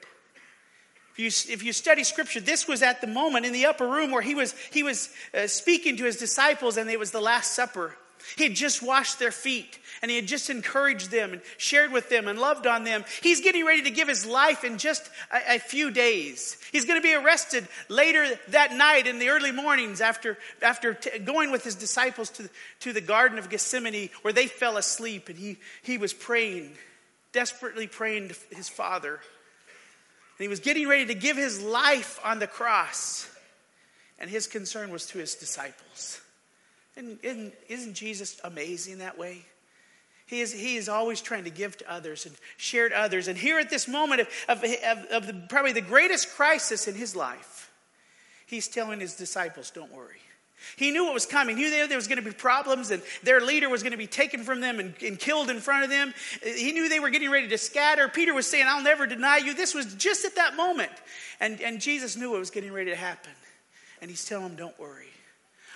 If 1.17 1.19
you, 1.19 1.53
if 1.53 1.63
you 1.63 1.73
study 1.73 2.05
scripture, 2.05 2.41
this 2.41 2.67
was 2.67 2.83
at 2.83 3.01
the 3.01 3.07
moment 3.07 3.45
in 3.45 3.53
the 3.53 3.67
upper 3.67 3.87
room 3.87 4.13
where 4.13 4.23
he 4.23 4.35
was, 4.35 4.55
he 4.73 4.83
was 4.83 5.11
uh, 5.35 5.49
speaking 5.49 5.97
to 5.99 6.05
his 6.05 6.17
disciples 6.17 6.77
and 6.77 6.89
it 6.89 6.99
was 6.99 7.11
the 7.11 7.21
Last 7.21 7.53
Supper. 7.53 7.95
He 8.37 8.45
had 8.45 8.55
just 8.55 8.83
washed 8.83 9.19
their 9.19 9.33
feet 9.33 9.79
and 10.03 10.11
he 10.11 10.17
had 10.17 10.27
just 10.27 10.49
encouraged 10.49 11.11
them 11.11 11.33
and 11.33 11.43
shared 11.59 11.93
with 11.93 12.09
them 12.09 12.27
and 12.27 12.39
loved 12.39 12.67
on 12.67 12.85
them. 12.85 13.05
He's 13.23 13.41
getting 13.41 13.67
ready 13.67 13.83
to 13.83 13.91
give 13.91 14.09
his 14.09 14.25
life 14.25 14.65
in 14.65 14.79
just 14.79 15.09
a, 15.31 15.57
a 15.57 15.59
few 15.59 15.91
days. 15.91 16.57
He's 16.73 16.87
going 16.87 17.01
to 17.01 17.07
be 17.07 17.15
arrested 17.15 17.69
later 17.89 18.27
that 18.49 18.73
night 18.75 19.07
in 19.07 19.19
the 19.19 19.29
early 19.29 19.53
mornings 19.53 20.01
after, 20.01 20.39
after 20.63 20.95
t- 20.95 21.19
going 21.19 21.51
with 21.51 21.65
his 21.65 21.75
disciples 21.75 22.31
to, 22.31 22.49
to 22.81 22.93
the 22.93 23.03
Garden 23.03 23.39
of 23.39 23.51
Gethsemane 23.51 24.09
where 24.23 24.33
they 24.33 24.47
fell 24.47 24.79
asleep 24.79 25.29
and 25.29 25.37
he, 25.37 25.59
he 25.83 25.99
was 25.99 26.15
praying, 26.15 26.73
desperately 27.33 27.87
praying 27.87 28.29
to 28.29 28.37
his 28.57 28.69
Father. 28.69 29.15
And 29.15 30.45
he 30.45 30.49
was 30.49 30.61
getting 30.61 30.89
ready 30.89 31.07
to 31.07 31.15
give 31.15 31.37
his 31.37 31.63
life 31.63 32.19
on 32.25 32.39
the 32.39 32.47
cross. 32.47 33.29
And 34.19 34.31
his 34.31 34.47
concern 34.47 34.91
was 34.91 35.07
to 35.09 35.19
his 35.19 35.35
disciples. 35.35 36.21
And 36.97 37.19
isn't, 37.23 37.55
isn't 37.69 37.95
Jesus 37.95 38.41
amazing 38.45 38.99
that 38.99 39.19
way? 39.19 39.45
He 40.31 40.43
is, 40.43 40.53
he 40.53 40.77
is 40.77 40.89
always 40.89 41.21
trying 41.21 41.43
to 41.43 41.51
give 41.51 41.77
to 41.79 41.93
others 41.93 42.25
and 42.25 42.33
share 42.57 42.89
to 42.89 42.97
others. 42.97 43.27
And 43.27 43.37
here 43.37 43.59
at 43.59 43.69
this 43.69 43.89
moment 43.89 44.21
of, 44.21 44.29
of, 44.49 44.63
of, 44.63 45.05
of 45.07 45.27
the, 45.27 45.35
probably 45.49 45.73
the 45.73 45.81
greatest 45.81 46.31
crisis 46.37 46.87
in 46.87 46.95
his 46.95 47.17
life, 47.17 47.69
he's 48.47 48.69
telling 48.69 49.01
his 49.01 49.17
disciples, 49.17 49.73
don't 49.73 49.93
worry. 49.93 50.21
He 50.77 50.93
knew 50.93 51.05
what 51.05 51.15
was 51.15 51.27
coming. 51.27 51.57
He 51.57 51.65
knew 51.65 51.89
there, 51.89 51.97
was 51.97 52.07
going 52.07 52.23
to 52.23 52.25
be 52.25 52.31
problems 52.31 52.93
and 52.93 53.03
their 53.25 53.41
leader 53.41 53.69
was 53.69 53.83
going 53.83 53.91
to 53.91 53.99
be 53.99 54.07
taken 54.07 54.45
from 54.45 54.61
them 54.61 54.79
and, 54.79 54.95
and 55.05 55.19
killed 55.19 55.51
in 55.51 55.59
front 55.59 55.83
of 55.83 55.91
them. 55.91 56.15
He 56.45 56.71
knew 56.71 56.89
they 56.89 57.01
were 57.01 57.11
getting 57.11 57.33
ready 57.33 57.49
to 57.49 57.59
scatter. 57.59 58.07
Peter 58.07 58.33
was 58.33 58.47
saying, 58.47 58.67
I'll 58.69 58.85
never 58.85 59.09
deny 59.09 59.39
you. 59.39 59.53
This 59.53 59.75
was 59.75 59.93
just 59.95 60.25
at 60.25 60.37
that 60.37 60.55
moment. 60.55 60.93
And, 61.41 61.61
and 61.61 61.81
Jesus 61.81 62.17
knew 62.17 62.31
what 62.31 62.39
was 62.39 62.51
getting 62.51 62.73
ready 62.73 62.91
to 62.91 62.97
happen. 62.97 63.33
And 64.01 64.09
he's 64.09 64.25
telling 64.25 64.47
them, 64.47 64.57
don't 64.57 64.79
worry. 64.79 65.10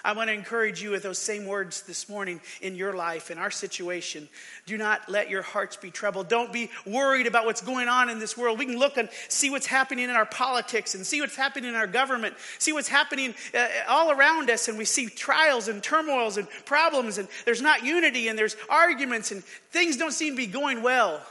I 0.05 0.13
want 0.13 0.29
to 0.29 0.35
encourage 0.35 0.83
you 0.83 0.91
with 0.91 1.03
those 1.03 1.19
same 1.19 1.47
words 1.47 1.83
this 1.83 2.11
morning 2.11 2.43
in 2.61 2.77
your 2.77 2.93
life, 2.93 3.31
in 3.31 3.39
our 3.39 3.51
situation. 3.51 4.29
Do 4.67 4.77
not 4.77 5.09
let 5.09 5.31
your 5.31 5.41
hearts 5.41 5.77
be 5.77 5.91
troubled. 5.91 6.29
Don't 6.29 6.53
be 6.53 6.71
worried 6.85 7.27
about 7.27 7.47
what's 7.47 7.63
going 7.63 7.89
on 7.89 8.11
in 8.11 8.19
this 8.19 8.37
world. 8.37 8.59
We 8.59 8.67
can 8.67 8.79
look 8.79 8.99
and 8.99 9.09
see 9.29 9.49
what's 9.49 9.65
happening 9.65 10.05
in 10.05 10.11
our 10.11 10.27
politics 10.27 10.95
and 10.95 11.07
see 11.07 11.23
what's 11.23 11.37
happening 11.37 11.71
in 11.71 11.75
our 11.75 11.87
government, 11.87 12.35
see 12.59 12.75
what's 12.75 12.89
happening 12.89 13.35
uh, 13.55 13.67
all 13.89 14.11
around 14.11 14.51
us, 14.51 14.69
and 14.69 14.77
we 14.77 14.85
see 14.85 15.07
trials 15.07 15.69
and 15.69 15.83
turmoils 15.83 16.37
and 16.37 16.47
problems, 16.67 17.17
and 17.17 17.27
there's 17.47 17.63
not 17.63 17.83
unity, 17.83 18.29
and 18.29 18.39
there's 18.39 18.57
arguments, 18.69 19.33
and 19.33 19.43
things 19.43 19.97
don't 19.97 20.13
seem 20.13 20.35
to 20.35 20.37
be 20.37 20.47
going 20.47 20.83
well. 20.83 21.25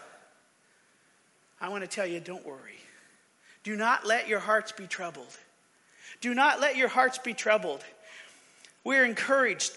I 1.61 1.69
want 1.69 1.83
to 1.83 1.89
tell 1.89 2.07
you, 2.07 2.19
don't 2.19 2.45
worry. 2.45 2.79
Do 3.63 3.75
not 3.75 4.05
let 4.05 4.27
your 4.27 4.39
hearts 4.39 4.71
be 4.71 4.87
troubled. 4.87 5.37
Do 6.21 6.33
not 6.33 6.59
let 6.59 6.75
your 6.75 6.87
hearts 6.87 7.19
be 7.19 7.33
troubled. 7.33 7.83
We're 8.83 9.05
encouraged 9.05 9.73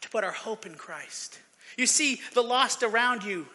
to 0.00 0.08
put 0.10 0.24
our 0.24 0.32
hope 0.32 0.66
in 0.66 0.74
Christ. 0.74 1.38
You 1.76 1.86
see 1.86 2.20
the 2.34 2.42
lost 2.42 2.82
around 2.82 3.24
you. 3.24 3.46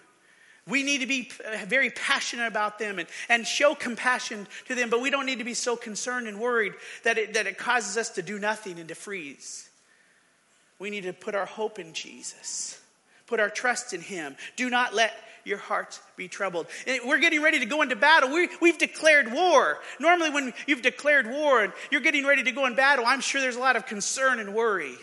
We 0.67 0.83
need 0.83 0.99
to 0.99 1.07
be 1.07 1.29
uh, 1.43 1.65
very 1.65 1.89
passionate 1.89 2.47
about 2.47 2.77
them 2.77 2.99
and, 2.99 3.07
and 3.29 3.47
show 3.47 3.73
compassion 3.73 4.47
to 4.67 4.75
them, 4.75 4.89
but 4.89 5.01
we 5.01 5.09
don't 5.09 5.25
need 5.25 5.39
to 5.39 5.43
be 5.43 5.55
so 5.55 5.75
concerned 5.75 6.27
and 6.27 6.39
worried 6.39 6.73
that 7.03 7.17
it, 7.17 7.33
that 7.33 7.47
it 7.47 7.57
causes 7.57 7.97
us 7.97 8.09
to 8.11 8.21
do 8.21 8.37
nothing 8.37 8.79
and 8.79 8.87
to 8.89 8.95
freeze. 8.95 9.69
We 10.77 10.89
need 10.89 11.03
to 11.03 11.13
put 11.13 11.35
our 11.35 11.45
hope 11.45 11.79
in 11.79 11.93
Jesus, 11.93 12.79
put 13.25 13.39
our 13.39 13.49
trust 13.49 13.93
in 13.93 14.01
Him. 14.01 14.35
Do 14.55 14.69
not 14.69 14.93
let 14.93 15.13
your 15.43 15.57
hearts 15.57 16.01
be 16.15 16.27
troubled. 16.27 16.67
We're 17.05 17.19
getting 17.19 17.41
ready 17.41 17.59
to 17.59 17.65
go 17.65 17.81
into 17.81 17.95
battle. 17.95 18.31
We, 18.31 18.49
we've 18.61 18.77
declared 18.77 19.31
war. 19.31 19.79
Normally, 19.99 20.29
when 20.29 20.53
you've 20.67 20.81
declared 20.81 21.27
war 21.27 21.63
and 21.63 21.73
you're 21.91 22.01
getting 22.01 22.25
ready 22.25 22.43
to 22.43 22.51
go 22.51 22.65
in 22.65 22.75
battle, 22.75 23.05
I'm 23.05 23.21
sure 23.21 23.41
there's 23.41 23.55
a 23.55 23.59
lot 23.59 23.75
of 23.75 23.85
concern 23.85 24.39
and 24.39 24.53
worry. 24.53 24.95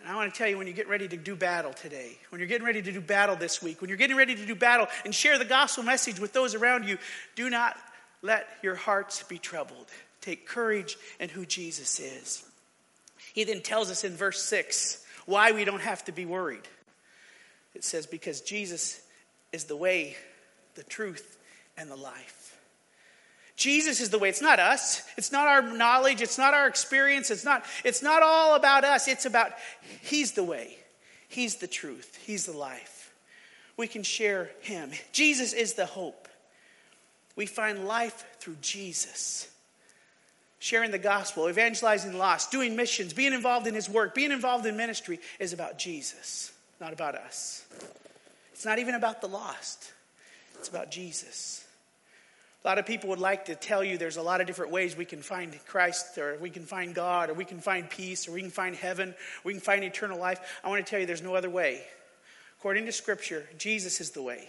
And 0.00 0.08
I 0.08 0.16
want 0.16 0.32
to 0.32 0.38
tell 0.38 0.48
you 0.48 0.56
when 0.56 0.66
you 0.66 0.72
get 0.72 0.88
ready 0.88 1.08
to 1.08 1.16
do 1.16 1.36
battle 1.36 1.72
today, 1.72 2.18
when 2.30 2.40
you're 2.40 2.48
getting 2.48 2.66
ready 2.66 2.80
to 2.80 2.92
do 2.92 3.00
battle 3.00 3.36
this 3.36 3.62
week, 3.62 3.80
when 3.80 3.88
you're 3.88 3.98
getting 3.98 4.16
ready 4.16 4.34
to 4.34 4.46
do 4.46 4.54
battle 4.54 4.86
and 5.04 5.14
share 5.14 5.38
the 5.38 5.44
gospel 5.44 5.84
message 5.84 6.18
with 6.18 6.32
those 6.32 6.54
around 6.54 6.88
you, 6.88 6.96
do 7.36 7.50
not 7.50 7.76
let 8.22 8.46
your 8.62 8.74
hearts 8.74 9.22
be 9.24 9.38
troubled. 9.38 9.86
Take 10.20 10.46
courage 10.46 10.96
in 11.18 11.28
who 11.28 11.44
Jesus 11.44 12.00
is. 12.00 12.44
He 13.34 13.44
then 13.44 13.60
tells 13.60 13.90
us 13.90 14.04
in 14.04 14.16
verse 14.16 14.42
6 14.42 15.04
why 15.26 15.52
we 15.52 15.64
don't 15.64 15.82
have 15.82 16.04
to 16.06 16.12
be 16.12 16.24
worried. 16.24 16.66
It 17.74 17.84
says, 17.84 18.06
Because 18.06 18.40
Jesus 18.40 19.00
is 19.52 19.64
the 19.64 19.76
way, 19.76 20.16
the 20.74 20.84
truth, 20.84 21.38
and 21.76 21.90
the 21.90 21.96
life. 21.96 22.56
Jesus 23.56 24.00
is 24.00 24.08
the 24.08 24.18
way. 24.18 24.30
It's 24.30 24.40
not 24.40 24.58
us. 24.58 25.02
It's 25.18 25.32
not 25.32 25.46
our 25.46 25.60
knowledge. 25.60 26.22
It's 26.22 26.38
not 26.38 26.54
our 26.54 26.66
experience. 26.66 27.30
It's 27.30 27.44
not, 27.44 27.62
it's 27.84 28.02
not 28.02 28.22
all 28.22 28.54
about 28.54 28.84
us. 28.84 29.06
It's 29.06 29.26
about 29.26 29.52
He's 30.00 30.32
the 30.32 30.42
way. 30.42 30.78
He's 31.28 31.56
the 31.56 31.66
truth. 31.66 32.18
He's 32.24 32.46
the 32.46 32.56
life. 32.56 33.12
We 33.76 33.86
can 33.86 34.02
share 34.02 34.50
Him. 34.62 34.92
Jesus 35.12 35.52
is 35.52 35.74
the 35.74 35.84
hope. 35.84 36.26
We 37.36 37.44
find 37.44 37.86
life 37.86 38.24
through 38.38 38.56
Jesus. 38.62 39.48
Sharing 40.58 40.90
the 40.90 40.98
gospel, 40.98 41.48
evangelizing 41.48 42.16
lost, 42.16 42.50
doing 42.50 42.76
missions, 42.76 43.12
being 43.12 43.32
involved 43.32 43.66
in 43.66 43.74
His 43.74 43.90
work, 43.90 44.14
being 44.14 44.32
involved 44.32 44.64
in 44.64 44.76
ministry 44.76 45.20
is 45.38 45.52
about 45.52 45.78
Jesus, 45.78 46.50
not 46.80 46.94
about 46.94 47.14
us. 47.14 47.64
It's 48.60 48.66
not 48.66 48.78
even 48.78 48.94
about 48.94 49.22
the 49.22 49.26
lost, 49.26 49.90
it's 50.58 50.68
about 50.68 50.90
Jesus. 50.90 51.64
A 52.62 52.68
lot 52.68 52.76
of 52.76 52.84
people 52.84 53.08
would 53.08 53.18
like 53.18 53.46
to 53.46 53.54
tell 53.54 53.82
you 53.82 53.96
there's 53.96 54.18
a 54.18 54.22
lot 54.22 54.42
of 54.42 54.46
different 54.46 54.70
ways 54.70 54.94
we 54.94 55.06
can 55.06 55.22
find 55.22 55.58
Christ, 55.66 56.18
or 56.18 56.36
we 56.38 56.50
can 56.50 56.66
find 56.66 56.94
God, 56.94 57.30
or 57.30 57.32
we 57.32 57.46
can 57.46 57.60
find 57.60 57.88
peace, 57.88 58.28
or 58.28 58.32
we 58.32 58.42
can 58.42 58.50
find 58.50 58.76
heaven, 58.76 59.14
we 59.44 59.54
can 59.54 59.62
find 59.62 59.82
eternal 59.82 60.18
life. 60.18 60.60
I 60.62 60.68
want 60.68 60.84
to 60.84 60.90
tell 60.90 61.00
you 61.00 61.06
there's 61.06 61.22
no 61.22 61.34
other 61.34 61.48
way. 61.48 61.80
According 62.58 62.84
to 62.84 62.92
Scripture, 62.92 63.46
Jesus 63.56 63.98
is 63.98 64.10
the 64.10 64.20
way, 64.20 64.46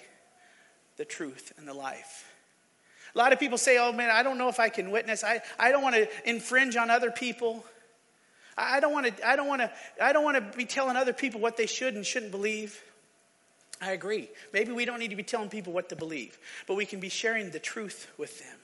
the 0.98 1.06
truth, 1.06 1.54
and 1.58 1.66
the 1.66 1.74
life. 1.74 2.30
A 3.16 3.18
lot 3.18 3.32
of 3.32 3.40
people 3.40 3.58
say, 3.58 3.78
oh 3.78 3.94
man, 3.94 4.10
I 4.10 4.24
don't 4.24 4.38
know 4.38 4.50
if 4.50 4.60
I 4.60 4.68
can 4.68 4.92
witness. 4.92 5.24
I, 5.24 5.40
I 5.58 5.72
don't 5.72 5.84
want 5.84 5.96
to 5.96 6.10
infringe 6.30 6.76
on 6.76 6.90
other 6.90 7.12
people. 7.12 7.64
I 8.58 8.82
don't 8.82 8.92
want 8.92 9.06
to, 9.06 9.26
I 9.26 9.38
don't 9.38 9.48
want 9.48 9.62
to, 9.62 9.72
I 10.02 10.12
don't 10.12 10.26
want 10.26 10.36
to 10.36 10.58
be 10.58 10.66
telling 10.66 10.98
other 10.98 11.14
people 11.14 11.40
what 11.40 11.56
they 11.56 11.66
should 11.66 11.96
and 11.96 12.06
shouldn't 12.06 12.32
believe. 12.32 12.78
I 13.82 13.92
agree. 13.92 14.30
Maybe 14.54 14.72
we 14.72 14.86
don't 14.86 15.00
need 15.00 15.10
to 15.10 15.16
be 15.16 15.24
telling 15.24 15.50
people 15.50 15.74
what 15.74 15.90
to 15.90 15.96
believe, 15.96 16.38
but 16.68 16.76
we 16.76 16.86
can 16.86 17.00
be 17.00 17.10
sharing 17.10 17.50
the 17.50 17.60
truth 17.60 18.12
with 18.18 18.40
them 18.40 18.58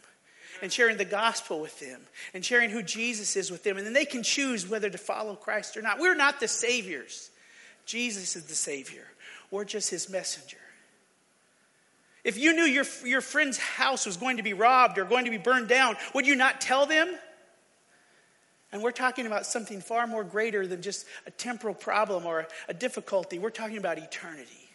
and 0.62 0.72
sharing 0.72 0.98
the 0.98 1.06
gospel 1.06 1.60
with 1.60 1.80
them 1.80 2.02
and 2.36 2.46
sharing 2.46 2.70
who 2.70 2.84
Jesus 2.84 3.36
is 3.36 3.50
with 3.50 3.64
them. 3.64 3.78
And 3.78 3.86
then 3.86 3.94
they 3.94 4.06
can 4.06 4.22
choose 4.22 4.68
whether 4.68 4.90
to 4.90 4.98
follow 4.98 5.36
Christ 5.36 5.76
or 5.76 5.82
not. 5.82 6.00
We're 6.00 6.16
not 6.16 6.40
the 6.40 6.48
saviors, 6.48 7.32
Jesus 7.86 8.36
is 8.36 8.46
the 8.46 8.56
Savior. 8.56 9.06
We're 9.50 9.66
just 9.66 9.90
his 9.90 10.10
messenger. 10.10 10.58
If 12.24 12.38
you 12.38 12.54
knew 12.54 12.64
your, 12.64 12.84
your 13.06 13.22
friend's 13.22 13.58
house 13.58 14.06
was 14.06 14.18
going 14.18 14.38
to 14.38 14.44
be 14.44 14.52
robbed 14.52 14.98
or 14.98 15.06
going 15.06 15.24
to 15.24 15.32
be 15.32 15.38
burned 15.38 15.70
down, 15.70 15.96
would 16.14 16.28
you 16.28 16.36
not 16.36 16.60
tell 16.60 16.86
them? 16.86 17.16
And 18.74 18.84
we're 18.84 18.92
talking 18.92 19.26
about 19.26 19.46
something 19.46 19.80
far 19.80 20.06
more 20.06 20.26
greater 20.26 20.68
than 20.68 20.82
just 20.82 21.06
a 21.26 21.32
temporal 21.32 21.74
problem 21.74 22.26
or 22.26 22.40
a, 22.40 22.48
a 22.68 22.74
difficulty. 22.74 23.40
We're 23.40 23.50
talking 23.50 23.78
about 23.78 23.98
eternity. 23.98 24.67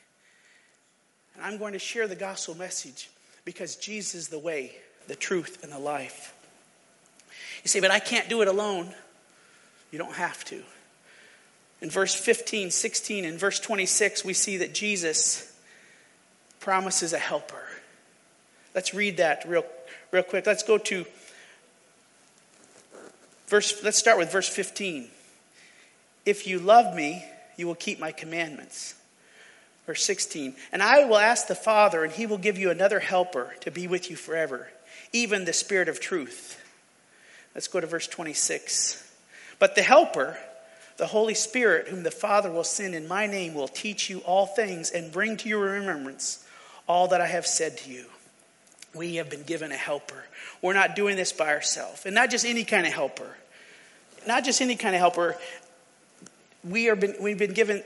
And 1.34 1.44
I'm 1.44 1.58
going 1.58 1.72
to 1.72 1.78
share 1.78 2.06
the 2.06 2.16
gospel 2.16 2.56
message 2.56 3.10
because 3.44 3.76
Jesus 3.76 4.14
is 4.14 4.28
the 4.28 4.38
way, 4.38 4.72
the 5.08 5.16
truth, 5.16 5.62
and 5.62 5.72
the 5.72 5.78
life. 5.78 6.34
You 7.64 7.68
say, 7.68 7.80
but 7.80 7.90
I 7.90 7.98
can't 7.98 8.28
do 8.28 8.42
it 8.42 8.48
alone. 8.48 8.92
You 9.90 9.98
don't 9.98 10.14
have 10.14 10.44
to. 10.46 10.62
In 11.80 11.90
verse 11.90 12.14
15, 12.14 12.70
16, 12.70 13.24
and 13.24 13.38
verse 13.38 13.58
26, 13.58 14.24
we 14.24 14.34
see 14.34 14.58
that 14.58 14.72
Jesus 14.72 15.52
promises 16.60 17.12
a 17.12 17.18
helper. 17.18 17.62
Let's 18.74 18.94
read 18.94 19.16
that 19.18 19.44
real, 19.46 19.64
real 20.12 20.22
quick. 20.22 20.46
Let's 20.46 20.62
go 20.62 20.78
to 20.78 21.04
verse, 23.48 23.82
let's 23.82 23.98
start 23.98 24.16
with 24.16 24.32
verse 24.32 24.48
15. 24.48 25.08
If 26.24 26.46
you 26.46 26.58
love 26.58 26.94
me, 26.94 27.24
you 27.56 27.66
will 27.66 27.74
keep 27.74 27.98
my 27.98 28.12
commandments. 28.12 28.94
Verse 29.86 30.04
16, 30.04 30.54
and 30.70 30.80
I 30.80 31.04
will 31.04 31.18
ask 31.18 31.48
the 31.48 31.56
Father, 31.56 32.04
and 32.04 32.12
he 32.12 32.26
will 32.26 32.38
give 32.38 32.56
you 32.56 32.70
another 32.70 33.00
helper 33.00 33.54
to 33.60 33.70
be 33.70 33.88
with 33.88 34.10
you 34.10 34.16
forever, 34.16 34.68
even 35.12 35.44
the 35.44 35.52
Spirit 35.52 35.88
of 35.88 35.98
truth. 35.98 36.60
Let's 37.54 37.68
go 37.68 37.80
to 37.80 37.86
verse 37.86 38.06
26. 38.06 39.10
But 39.58 39.74
the 39.74 39.82
helper, 39.82 40.38
the 40.98 41.08
Holy 41.08 41.34
Spirit, 41.34 41.88
whom 41.88 42.04
the 42.04 42.12
Father 42.12 42.50
will 42.50 42.64
send 42.64 42.94
in 42.94 43.08
my 43.08 43.26
name, 43.26 43.54
will 43.54 43.68
teach 43.68 44.08
you 44.08 44.18
all 44.20 44.46
things 44.46 44.90
and 44.90 45.10
bring 45.12 45.36
to 45.38 45.48
your 45.48 45.60
remembrance 45.60 46.46
all 46.86 47.08
that 47.08 47.20
I 47.20 47.26
have 47.26 47.46
said 47.46 47.76
to 47.78 47.90
you. 47.90 48.04
We 48.94 49.16
have 49.16 49.30
been 49.30 49.42
given 49.42 49.72
a 49.72 49.76
helper. 49.76 50.24
We're 50.60 50.74
not 50.74 50.94
doing 50.94 51.16
this 51.16 51.32
by 51.32 51.48
ourselves. 51.48 52.06
And 52.06 52.14
not 52.14 52.30
just 52.30 52.44
any 52.44 52.64
kind 52.64 52.86
of 52.86 52.92
helper. 52.92 53.36
Not 54.26 54.44
just 54.44 54.60
any 54.60 54.76
kind 54.76 54.94
of 54.94 55.00
helper 55.00 55.36
we 56.64 56.88
are 56.88 56.96
been, 56.96 57.14
we've 57.20 57.38
been 57.38 57.53
given, 57.53 57.83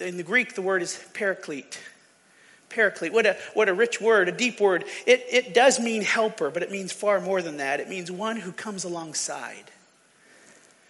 in 0.00 0.16
the 0.16 0.22
Greek, 0.22 0.54
the 0.54 0.62
word 0.62 0.82
is 0.82 1.02
paraclete. 1.14 1.78
Paraclete. 2.68 3.12
What 3.12 3.26
a, 3.26 3.36
what 3.54 3.68
a 3.68 3.74
rich 3.74 4.00
word, 4.00 4.28
a 4.28 4.32
deep 4.32 4.60
word. 4.60 4.84
It, 5.06 5.24
it 5.30 5.54
does 5.54 5.80
mean 5.80 6.02
helper, 6.02 6.50
but 6.50 6.62
it 6.62 6.70
means 6.70 6.92
far 6.92 7.20
more 7.20 7.40
than 7.40 7.56
that. 7.58 7.80
It 7.80 7.88
means 7.88 8.10
one 8.10 8.36
who 8.36 8.52
comes 8.52 8.84
alongside. 8.84 9.70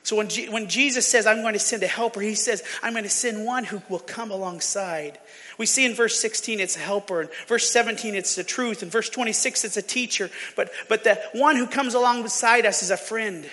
So 0.03 0.17
when, 0.17 0.29
G, 0.29 0.49
when 0.49 0.69
Jesus 0.69 1.07
says, 1.07 1.27
I'm 1.27 1.43
going 1.43 1.53
to 1.53 1.59
send 1.59 1.83
a 1.83 1.87
helper, 1.87 2.21
he 2.21 2.35
says, 2.35 2.63
I'm 2.83 2.95
going 2.95 3.05
to 3.05 3.11
send 3.11 3.45
one 3.45 3.65
who 3.65 3.83
will 3.91 3.99
come 3.99 4.31
alongside. 4.31 5.19
We 5.59 5.67
see 5.67 5.85
in 5.85 5.95
verse 5.95 6.19
16 6.19 6.61
it's 6.61 6.77
a 6.77 6.81
helper, 6.81 7.23
in 7.23 7.29
verse 7.47 7.69
17 7.69 8.15
it's 8.15 8.35
the 8.35 8.43
truth, 8.43 8.83
in 8.83 8.89
verse 8.89 9.11
26 9.11 9.67
it's 9.67 9.77
a 9.77 9.83
teacher, 9.83 10.31
but, 10.57 10.71
but 10.89 11.05
the 11.05 11.21
one 11.35 11.57
who 11.57 11.67
comes 11.67 11.93
alongside 11.93 12.65
us 12.65 12.83
is 12.83 12.91
a 12.91 12.97
friend, 12.97 13.51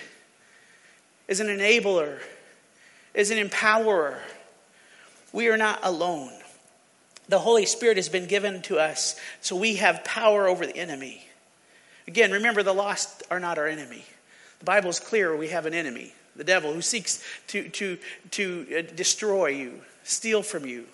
is 1.28 1.40
an 1.40 1.48
enabler, 1.48 2.20
is 3.16 3.30
an 3.30 3.38
empowerer. 3.38 4.18
We 5.32 5.48
are 5.48 5.56
not 5.56 5.80
alone. 5.82 6.30
The 7.28 7.40
Holy 7.40 7.66
Spirit 7.66 7.96
has 7.96 8.08
been 8.08 8.26
given 8.26 8.62
to 8.62 8.78
us, 8.78 9.18
so 9.40 9.56
we 9.56 9.76
have 9.76 10.04
power 10.04 10.46
over 10.46 10.64
the 10.64 10.76
enemy. 10.76 11.26
Again, 12.06 12.30
remember 12.30 12.62
the 12.62 12.72
lost 12.72 13.24
are 13.30 13.40
not 13.40 13.58
our 13.58 13.66
enemy. 13.66 14.04
The 14.60 14.64
Bible 14.64 14.90
is 14.90 15.00
clear 15.00 15.34
we 15.34 15.48
have 15.48 15.66
an 15.66 15.74
enemy, 15.74 16.12
the 16.36 16.44
devil, 16.44 16.72
who 16.72 16.82
seeks 16.82 17.24
to, 17.48 17.68
to, 17.70 17.98
to 18.32 18.66
uh, 18.78 18.94
destroy 18.94 19.48
you, 19.48 19.80
steal 20.04 20.42
from 20.42 20.66
you. 20.66 20.84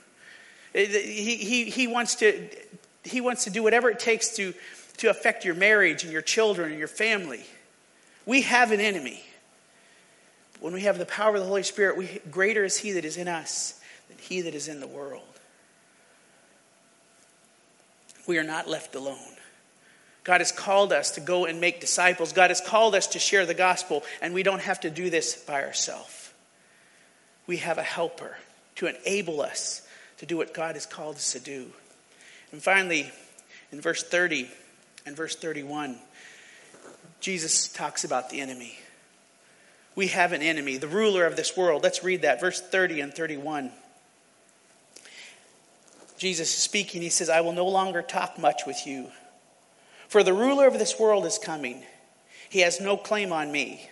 He, 0.73 0.87
he, 1.37 1.65
he, 1.65 1.87
wants 1.87 2.15
to, 2.17 2.49
he 3.05 3.21
wants 3.21 3.45
to 3.45 3.51
do 3.51 3.63
whatever 3.63 3.91
it 3.91 3.99
takes 3.99 4.35
to, 4.37 4.55
to 4.99 5.11
affect 5.11 5.45
your 5.45 5.55
marriage 5.55 6.03
and 6.05 6.13
your 6.13 6.23
children 6.23 6.71
and 6.71 6.79
your 6.79 6.89
family. 6.89 7.45
We 8.25 8.43
have 8.43 8.73
an 8.73 8.81
enemy. 8.81 9.23
When 10.63 10.73
we 10.73 10.83
have 10.83 10.97
the 10.97 11.07
power 11.07 11.35
of 11.35 11.41
the 11.41 11.49
Holy 11.49 11.65
Spirit, 11.65 11.97
we, 11.97 12.21
greater 12.31 12.65
is 12.65 12.77
He 12.77 12.93
that 12.93 13.05
is 13.05 13.17
in 13.17 13.27
us 13.27 13.81
than 14.09 14.17
He 14.19 14.43
that 14.43 14.55
is 14.55 14.69
in 14.69 14.79
the 14.79 14.87
world. 14.87 15.25
We 18.29 18.39
are 18.39 18.45
not 18.45 18.69
left 18.69 18.95
alone. 18.95 19.19
God 20.23 20.41
has 20.41 20.53
called 20.53 20.93
us 20.93 21.11
to 21.13 21.21
go 21.21 21.47
and 21.47 21.61
make 21.61 21.81
disciples. 21.81 22.33
God 22.33 22.51
has 22.51 22.61
called 22.61 22.95
us 22.95 23.09
to 23.09 23.19
share 23.19 23.45
the 23.45 23.55
gospel, 23.55 24.05
and 24.21 24.33
we 24.33 24.45
don't 24.45 24.63
have 24.63 24.79
to 24.83 24.91
do 24.91 25.11
this 25.11 25.35
by 25.35 25.65
ourselves. 25.65 26.33
We 27.49 27.57
have 27.57 27.79
a 27.79 27.83
helper 27.83 28.37
to 28.77 28.87
enable 28.87 29.41
us 29.41 29.85
to 30.19 30.27
do 30.27 30.37
what 30.37 30.55
God 30.55 30.77
has 30.77 30.87
called 30.87 31.17
us 31.17 31.33
to 31.33 31.41
do. 31.41 31.73
And 32.53 32.63
finally, 32.63 33.11
in 33.73 33.81
verse 33.81 34.05
30 34.05 34.49
and 35.07 35.17
verse 35.17 35.35
31, 35.35 35.99
Jesus 37.19 37.67
talks 37.67 38.05
about 38.05 38.31
the 38.31 38.41
enemy. 38.41 38.79
We 39.95 40.09
have 40.09 40.33
an 40.33 40.43
enemy, 40.43 40.79
the 40.79 40.89
ruler 40.89 41.27
of 41.27 41.37
this 41.37 41.57
world. 41.57 41.83
Let's 41.83 42.03
read 42.03 42.23
that, 42.23 42.41
verse 42.41 42.61
30 42.61 43.01
and 43.01 43.15
31. 43.15 43.71
Jesus 46.17 46.55
is 46.55 46.63
speaking. 46.63 47.03
He 47.03 47.11
says, 47.11 47.29
I 47.29 47.41
will 47.41 47.53
no 47.53 47.67
longer 47.67 48.01
talk 48.01 48.39
much 48.39 48.63
with 48.67 48.87
you, 48.87 49.11
for 50.09 50.23
the 50.23 50.33
ruler 50.33 50.67
of 50.67 50.79
this 50.79 50.99
world 50.99 51.27
is 51.27 51.39
coming. 51.39 51.83
He 52.49 52.61
has 52.61 52.81
no 52.81 52.97
claim 52.97 53.33
on 53.33 53.51
me, 53.51 53.89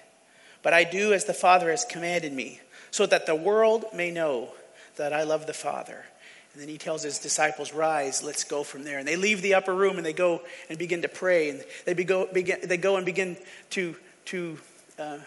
but 0.62 0.72
I 0.72 0.84
do 0.84 1.12
as 1.12 1.24
the 1.24 1.34
Father 1.34 1.70
has 1.70 1.84
commanded 1.84 2.32
me, 2.32 2.60
so 2.90 3.04
that 3.06 3.26
the 3.26 3.34
world 3.34 3.86
may 3.94 4.10
know 4.10 4.50
that 4.96 5.12
I 5.12 5.24
love 5.24 5.46
the 5.46 5.52
Father. 5.54 6.04
And 6.52 6.62
then 6.62 6.68
he 6.68 6.78
tells 6.78 7.02
his 7.02 7.18
disciples, 7.18 7.72
Rise, 7.72 8.22
let's 8.22 8.44
go 8.44 8.64
from 8.64 8.84
there. 8.84 8.98
And 8.98 9.06
they 9.06 9.16
leave 9.16 9.40
the 9.40 9.54
upper 9.54 9.74
room 9.74 9.96
and 9.96 10.04
they 10.04 10.12
go 10.12 10.42
and 10.68 10.78
begin 10.78 11.02
to 11.02 11.08
pray. 11.08 11.50
And 11.50 11.64
they, 11.84 11.94
go, 12.04 12.26
begin, 12.32 12.58
they 12.64 12.76
go 12.76 12.96
and 12.96 13.06
begin 13.06 13.36
to, 13.70 13.94
to 14.26 14.58
uh, 14.98 15.18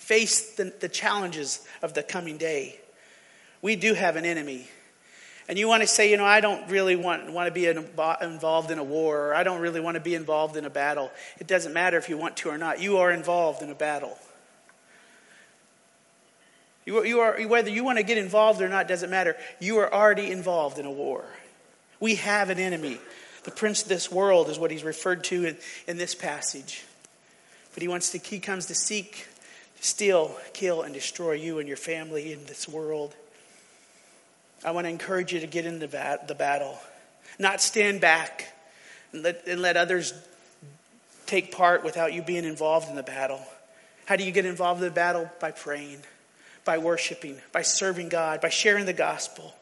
face 0.00 0.56
the, 0.56 0.72
the 0.80 0.88
challenges 0.88 1.64
of 1.82 1.94
the 1.94 2.02
coming 2.02 2.38
day. 2.38 2.80
We 3.62 3.76
do 3.76 3.94
have 3.94 4.16
an 4.16 4.24
enemy. 4.24 4.66
And 5.48 5.58
you 5.58 5.68
want 5.68 5.82
to 5.82 5.86
say, 5.86 6.10
you 6.10 6.16
know, 6.16 6.24
I 6.24 6.40
don't 6.40 6.68
really 6.70 6.96
want, 6.96 7.30
want 7.32 7.48
to 7.48 7.52
be 7.52 7.66
involved 7.66 8.70
in 8.70 8.78
a 8.78 8.84
war, 8.84 9.28
or 9.28 9.34
I 9.34 9.42
don't 9.42 9.60
really 9.60 9.80
want 9.80 9.96
to 9.96 10.00
be 10.00 10.14
involved 10.14 10.56
in 10.56 10.64
a 10.64 10.70
battle. 10.70 11.10
It 11.38 11.46
doesn't 11.46 11.72
matter 11.72 11.98
if 11.98 12.08
you 12.08 12.16
want 12.16 12.36
to 12.38 12.50
or 12.50 12.58
not. 12.58 12.80
You 12.80 12.98
are 12.98 13.10
involved 13.10 13.62
in 13.62 13.70
a 13.70 13.74
battle. 13.74 14.16
You, 16.86 17.04
you 17.04 17.20
are, 17.20 17.40
whether 17.46 17.68
you 17.68 17.84
want 17.84 17.98
to 17.98 18.04
get 18.04 18.16
involved 18.16 18.62
or 18.62 18.68
not 18.68 18.88
doesn't 18.88 19.10
matter. 19.10 19.36
You 19.60 19.78
are 19.78 19.92
already 19.92 20.30
involved 20.30 20.78
in 20.78 20.86
a 20.86 20.90
war. 20.90 21.24
We 21.98 22.14
have 22.16 22.48
an 22.48 22.58
enemy. 22.58 22.98
The 23.44 23.50
prince 23.50 23.82
of 23.82 23.88
this 23.88 24.10
world 24.10 24.48
is 24.48 24.58
what 24.58 24.70
he's 24.70 24.84
referred 24.84 25.24
to 25.24 25.44
in, 25.44 25.56
in 25.86 25.98
this 25.98 26.14
passage. 26.14 26.84
But 27.74 27.82
he 27.82 27.88
wants 27.88 28.10
to, 28.10 28.18
he 28.18 28.38
comes 28.38 28.66
to 28.66 28.74
seek, 28.74 29.26
steal, 29.80 30.36
kill, 30.52 30.82
and 30.82 30.94
destroy 30.94 31.32
you 31.32 31.58
and 31.58 31.66
your 31.66 31.76
family 31.76 32.32
in 32.32 32.44
this 32.46 32.68
world. 32.68 33.14
I 34.64 34.70
want 34.72 34.84
to 34.84 34.90
encourage 34.90 35.32
you 35.32 35.40
to 35.40 35.46
get 35.46 35.66
into 35.66 35.86
the 35.86 36.34
battle, 36.34 36.78
not 37.38 37.60
stand 37.60 38.00
back 38.00 38.52
and 39.12 39.22
let, 39.22 39.46
and 39.46 39.60
let 39.60 39.76
others 39.76 40.12
take 41.26 41.52
part 41.52 41.82
without 41.82 42.12
you 42.12 42.22
being 42.22 42.44
involved 42.44 42.88
in 42.88 42.94
the 42.94 43.02
battle. 43.02 43.40
How 44.04 44.16
do 44.16 44.24
you 44.24 44.32
get 44.32 44.44
involved 44.44 44.82
in 44.82 44.88
the 44.88 44.94
battle? 44.94 45.30
By 45.40 45.52
praying, 45.52 46.00
by 46.64 46.78
worshiping, 46.78 47.38
by 47.52 47.62
serving 47.62 48.10
God, 48.10 48.40
by 48.40 48.48
sharing 48.50 48.84
the 48.84 48.92
gospel. 48.92 49.54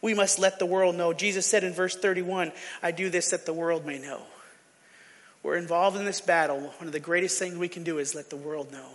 We 0.00 0.14
must 0.14 0.40
let 0.40 0.58
the 0.58 0.66
world 0.66 0.96
know. 0.96 1.12
Jesus 1.12 1.46
said 1.46 1.62
in 1.62 1.72
verse 1.72 1.94
31, 1.94 2.50
I 2.82 2.90
do 2.90 3.10
this 3.10 3.30
that 3.30 3.46
the 3.46 3.52
world 3.52 3.86
may 3.86 3.98
know. 3.98 4.22
We're 5.44 5.56
involved 5.56 5.96
in 5.96 6.04
this 6.04 6.20
battle. 6.20 6.60
One 6.60 6.86
of 6.86 6.92
the 6.92 7.00
greatest 7.00 7.38
things 7.38 7.56
we 7.56 7.68
can 7.68 7.84
do 7.84 7.98
is 7.98 8.14
let 8.14 8.30
the 8.30 8.36
world 8.36 8.72
know. 8.72 8.88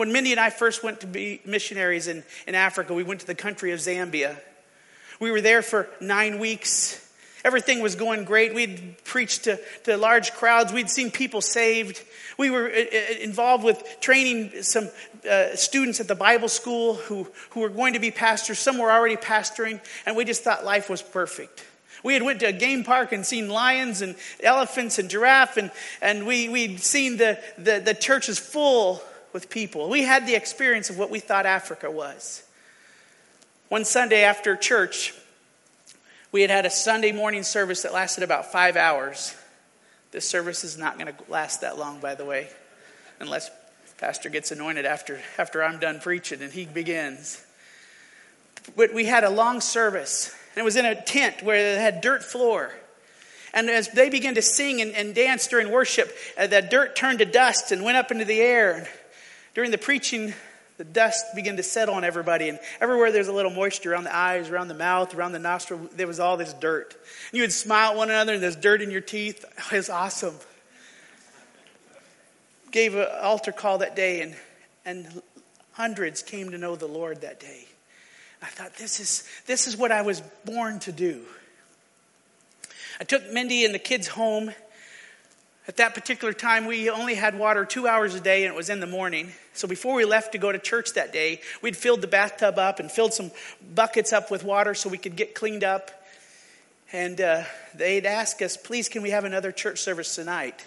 When 0.00 0.12
Mindy 0.12 0.30
and 0.30 0.40
I 0.40 0.48
first 0.48 0.82
went 0.82 1.00
to 1.00 1.06
be 1.06 1.42
missionaries 1.44 2.08
in, 2.08 2.24
in 2.46 2.54
Africa, 2.54 2.94
we 2.94 3.02
went 3.02 3.20
to 3.20 3.26
the 3.26 3.34
country 3.34 3.72
of 3.72 3.80
Zambia. 3.80 4.34
We 5.20 5.30
were 5.30 5.42
there 5.42 5.60
for 5.60 5.90
nine 6.00 6.38
weeks, 6.38 7.06
Everything 7.44 7.80
was 7.80 7.94
going 7.94 8.24
great. 8.24 8.54
We'd 8.54 9.02
preached 9.04 9.44
to, 9.44 9.58
to 9.84 9.96
large 9.96 10.32
crowds. 10.32 10.72
We'd 10.72 10.90
seen 10.90 11.10
people 11.10 11.40
saved. 11.40 12.02
We 12.36 12.50
were 12.50 12.68
uh, 12.68 12.80
uh, 12.80 13.18
involved 13.22 13.64
with 13.64 13.82
training 14.00 14.62
some 14.62 14.90
uh, 15.30 15.56
students 15.56 16.00
at 16.00 16.08
the 16.08 16.14
Bible 16.14 16.48
school 16.48 16.94
who, 16.94 17.26
who 17.50 17.60
were 17.60 17.70
going 17.70 17.94
to 17.94 17.98
be 17.98 18.10
pastors. 18.10 18.58
Some 18.58 18.76
were 18.76 18.90
already 18.92 19.16
pastoring, 19.16 19.80
and 20.04 20.16
we 20.16 20.26
just 20.26 20.44
thought 20.44 20.66
life 20.66 20.90
was 20.90 21.00
perfect. 21.00 21.64
We 22.04 22.12
had 22.12 22.22
went 22.22 22.40
to 22.40 22.46
a 22.46 22.52
game 22.52 22.84
park 22.84 23.12
and 23.12 23.24
seen 23.24 23.48
lions 23.48 24.02
and 24.02 24.16
elephants 24.42 24.98
and 24.98 25.08
giraffe, 25.08 25.56
and, 25.56 25.70
and 26.02 26.26
we, 26.26 26.50
we'd 26.50 26.80
seen 26.80 27.16
the, 27.16 27.38
the, 27.56 27.80
the 27.82 27.94
churches 27.94 28.38
full 28.38 29.02
with 29.32 29.50
people. 29.50 29.88
We 29.88 30.02
had 30.02 30.26
the 30.26 30.34
experience 30.34 30.90
of 30.90 30.98
what 30.98 31.10
we 31.10 31.20
thought 31.20 31.46
Africa 31.46 31.90
was. 31.90 32.42
One 33.68 33.84
Sunday 33.84 34.24
after 34.24 34.56
church, 34.56 35.14
we 36.32 36.42
had 36.42 36.50
had 36.50 36.66
a 36.66 36.70
Sunday 36.70 37.12
morning 37.12 37.42
service 37.42 37.82
that 37.82 37.92
lasted 37.92 38.24
about 38.24 38.52
five 38.52 38.76
hours. 38.76 39.36
This 40.10 40.28
service 40.28 40.64
is 40.64 40.76
not 40.76 40.98
going 40.98 41.14
to 41.14 41.30
last 41.30 41.60
that 41.60 41.78
long, 41.78 42.00
by 42.00 42.14
the 42.14 42.24
way, 42.24 42.48
unless 43.20 43.50
Pastor 43.98 44.28
gets 44.28 44.50
anointed 44.50 44.86
after, 44.86 45.20
after 45.38 45.62
I'm 45.62 45.78
done 45.78 46.00
preaching 46.00 46.40
and 46.42 46.52
he 46.52 46.64
begins. 46.64 47.44
But 48.76 48.94
we 48.94 49.04
had 49.04 49.24
a 49.24 49.30
long 49.30 49.60
service, 49.60 50.34
and 50.54 50.62
it 50.62 50.64
was 50.64 50.76
in 50.76 50.86
a 50.86 51.00
tent 51.00 51.42
where 51.42 51.74
it 51.74 51.78
had 51.78 52.00
dirt 52.00 52.24
floor. 52.24 52.72
And 53.52 53.68
as 53.68 53.88
they 53.88 54.10
began 54.10 54.34
to 54.36 54.42
sing 54.42 54.80
and, 54.80 54.94
and 54.94 55.14
dance 55.14 55.48
during 55.48 55.70
worship, 55.70 56.10
uh, 56.38 56.46
that 56.46 56.70
dirt 56.70 56.94
turned 56.94 57.18
to 57.18 57.24
dust 57.24 57.72
and 57.72 57.82
went 57.82 57.96
up 57.96 58.10
into 58.10 58.24
the 58.24 58.40
air. 58.40 58.88
During 59.54 59.70
the 59.70 59.78
preaching, 59.78 60.32
the 60.76 60.84
dust 60.84 61.34
began 61.34 61.56
to 61.56 61.62
settle 61.62 61.94
on 61.94 62.04
everybody. 62.04 62.48
And 62.48 62.58
everywhere 62.80 63.12
there's 63.12 63.28
a 63.28 63.32
little 63.32 63.50
moisture 63.50 63.92
around 63.92 64.04
the 64.04 64.16
eyes, 64.16 64.48
around 64.48 64.68
the 64.68 64.74
mouth, 64.74 65.14
around 65.14 65.32
the 65.32 65.38
nostril, 65.38 65.88
there 65.94 66.06
was 66.06 66.20
all 66.20 66.36
this 66.36 66.54
dirt. 66.54 66.94
And 67.30 67.36
you 67.36 67.42
would 67.42 67.52
smile 67.52 67.90
at 67.90 67.96
one 67.96 68.08
another 68.08 68.34
and 68.34 68.42
there's 68.42 68.56
dirt 68.56 68.80
in 68.80 68.90
your 68.90 69.00
teeth. 69.00 69.44
It 69.70 69.76
was 69.76 69.90
awesome. 69.90 70.36
Gave 72.70 72.94
an 72.94 73.08
altar 73.20 73.52
call 73.52 73.78
that 73.78 73.94
day 73.94 74.22
and, 74.22 74.36
and 74.86 75.22
hundreds 75.72 76.22
came 76.22 76.50
to 76.52 76.58
know 76.58 76.76
the 76.76 76.86
Lord 76.86 77.20
that 77.22 77.40
day. 77.40 77.66
I 78.42 78.46
thought, 78.46 78.74
this 78.76 79.00
is, 79.00 79.28
this 79.46 79.66
is 79.66 79.76
what 79.76 79.92
I 79.92 80.00
was 80.00 80.22
born 80.46 80.78
to 80.80 80.92
do. 80.92 81.24
I 82.98 83.04
took 83.04 83.30
Mindy 83.30 83.64
and 83.64 83.74
the 83.74 83.78
kids 83.78 84.08
home 84.08 84.52
at 85.70 85.76
that 85.76 85.94
particular 85.94 86.32
time, 86.32 86.66
we 86.66 86.90
only 86.90 87.14
had 87.14 87.38
water 87.38 87.64
two 87.64 87.86
hours 87.86 88.16
a 88.16 88.20
day, 88.20 88.44
and 88.44 88.52
it 88.52 88.56
was 88.56 88.70
in 88.70 88.80
the 88.80 88.88
morning. 88.88 89.30
So 89.52 89.68
before 89.68 89.94
we 89.94 90.04
left 90.04 90.32
to 90.32 90.38
go 90.38 90.50
to 90.50 90.58
church 90.58 90.94
that 90.94 91.12
day, 91.12 91.42
we'd 91.62 91.76
filled 91.76 92.00
the 92.00 92.08
bathtub 92.08 92.58
up 92.58 92.80
and 92.80 92.90
filled 92.90 93.14
some 93.14 93.30
buckets 93.72 94.12
up 94.12 94.32
with 94.32 94.42
water 94.42 94.74
so 94.74 94.88
we 94.88 94.98
could 94.98 95.14
get 95.14 95.36
cleaned 95.36 95.62
up. 95.62 95.92
And 96.92 97.20
uh, 97.20 97.44
they'd 97.72 98.04
ask 98.04 98.42
us, 98.42 98.56
please, 98.56 98.88
can 98.88 99.00
we 99.00 99.10
have 99.10 99.22
another 99.22 99.52
church 99.52 99.78
service 99.78 100.12
tonight? 100.16 100.66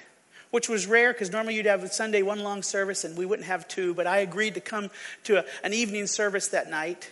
Which 0.51 0.69
was 0.69 0.87
rare 0.87 1.11
because 1.11 1.33
normally 1.33 1.55
you'd 1.55 1.65
have 1.65 1.83
a 1.83 1.89
Sunday 1.89 2.21
one 2.21 2.39
long 2.39 2.63
service 2.63 3.03
and 3.03 3.17
we 3.17 3.25
wouldn't 3.25 3.49
have 3.49 3.67
two. 3.67 3.93
But 3.93 4.07
I 4.07 4.19
agreed 4.19 4.53
to 4.53 4.61
come 4.61 4.89
to 5.25 5.39
a, 5.39 5.45
an 5.65 5.73
evening 5.73 6.07
service 6.07 6.47
that 6.47 6.69
night. 6.69 7.09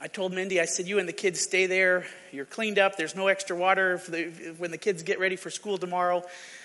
I 0.00 0.06
told 0.06 0.32
Mindy, 0.32 0.60
I 0.60 0.64
said, 0.64 0.86
you 0.86 0.98
and 0.98 1.08
the 1.08 1.12
kids 1.12 1.40
stay 1.40 1.66
there. 1.66 2.06
You're 2.32 2.44
cleaned 2.44 2.78
up. 2.78 2.96
There's 2.96 3.16
no 3.16 3.26
extra 3.26 3.56
water 3.56 4.00
the, 4.08 4.24
when 4.58 4.70
the 4.70 4.78
kids 4.78 5.02
get 5.02 5.18
ready 5.18 5.36
for 5.36 5.50
school 5.50 5.76
tomorrow. 5.76 6.22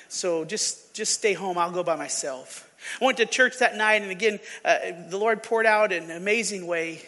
So 0.07 0.45
just, 0.45 0.93
just 0.93 1.13
stay 1.13 1.33
home. 1.33 1.57
I'll 1.57 1.71
go 1.71 1.83
by 1.83 1.95
myself. 1.95 2.69
I 3.01 3.05
went 3.05 3.17
to 3.17 3.25
church 3.25 3.59
that 3.59 3.75
night, 3.75 4.01
and 4.01 4.11
again, 4.11 4.39
uh, 4.63 4.77
the 5.09 5.17
Lord 5.17 5.41
poured 5.41 5.65
out 5.65 5.91
in 5.91 6.03
an 6.03 6.11
amazing 6.11 6.67
way. 6.67 7.01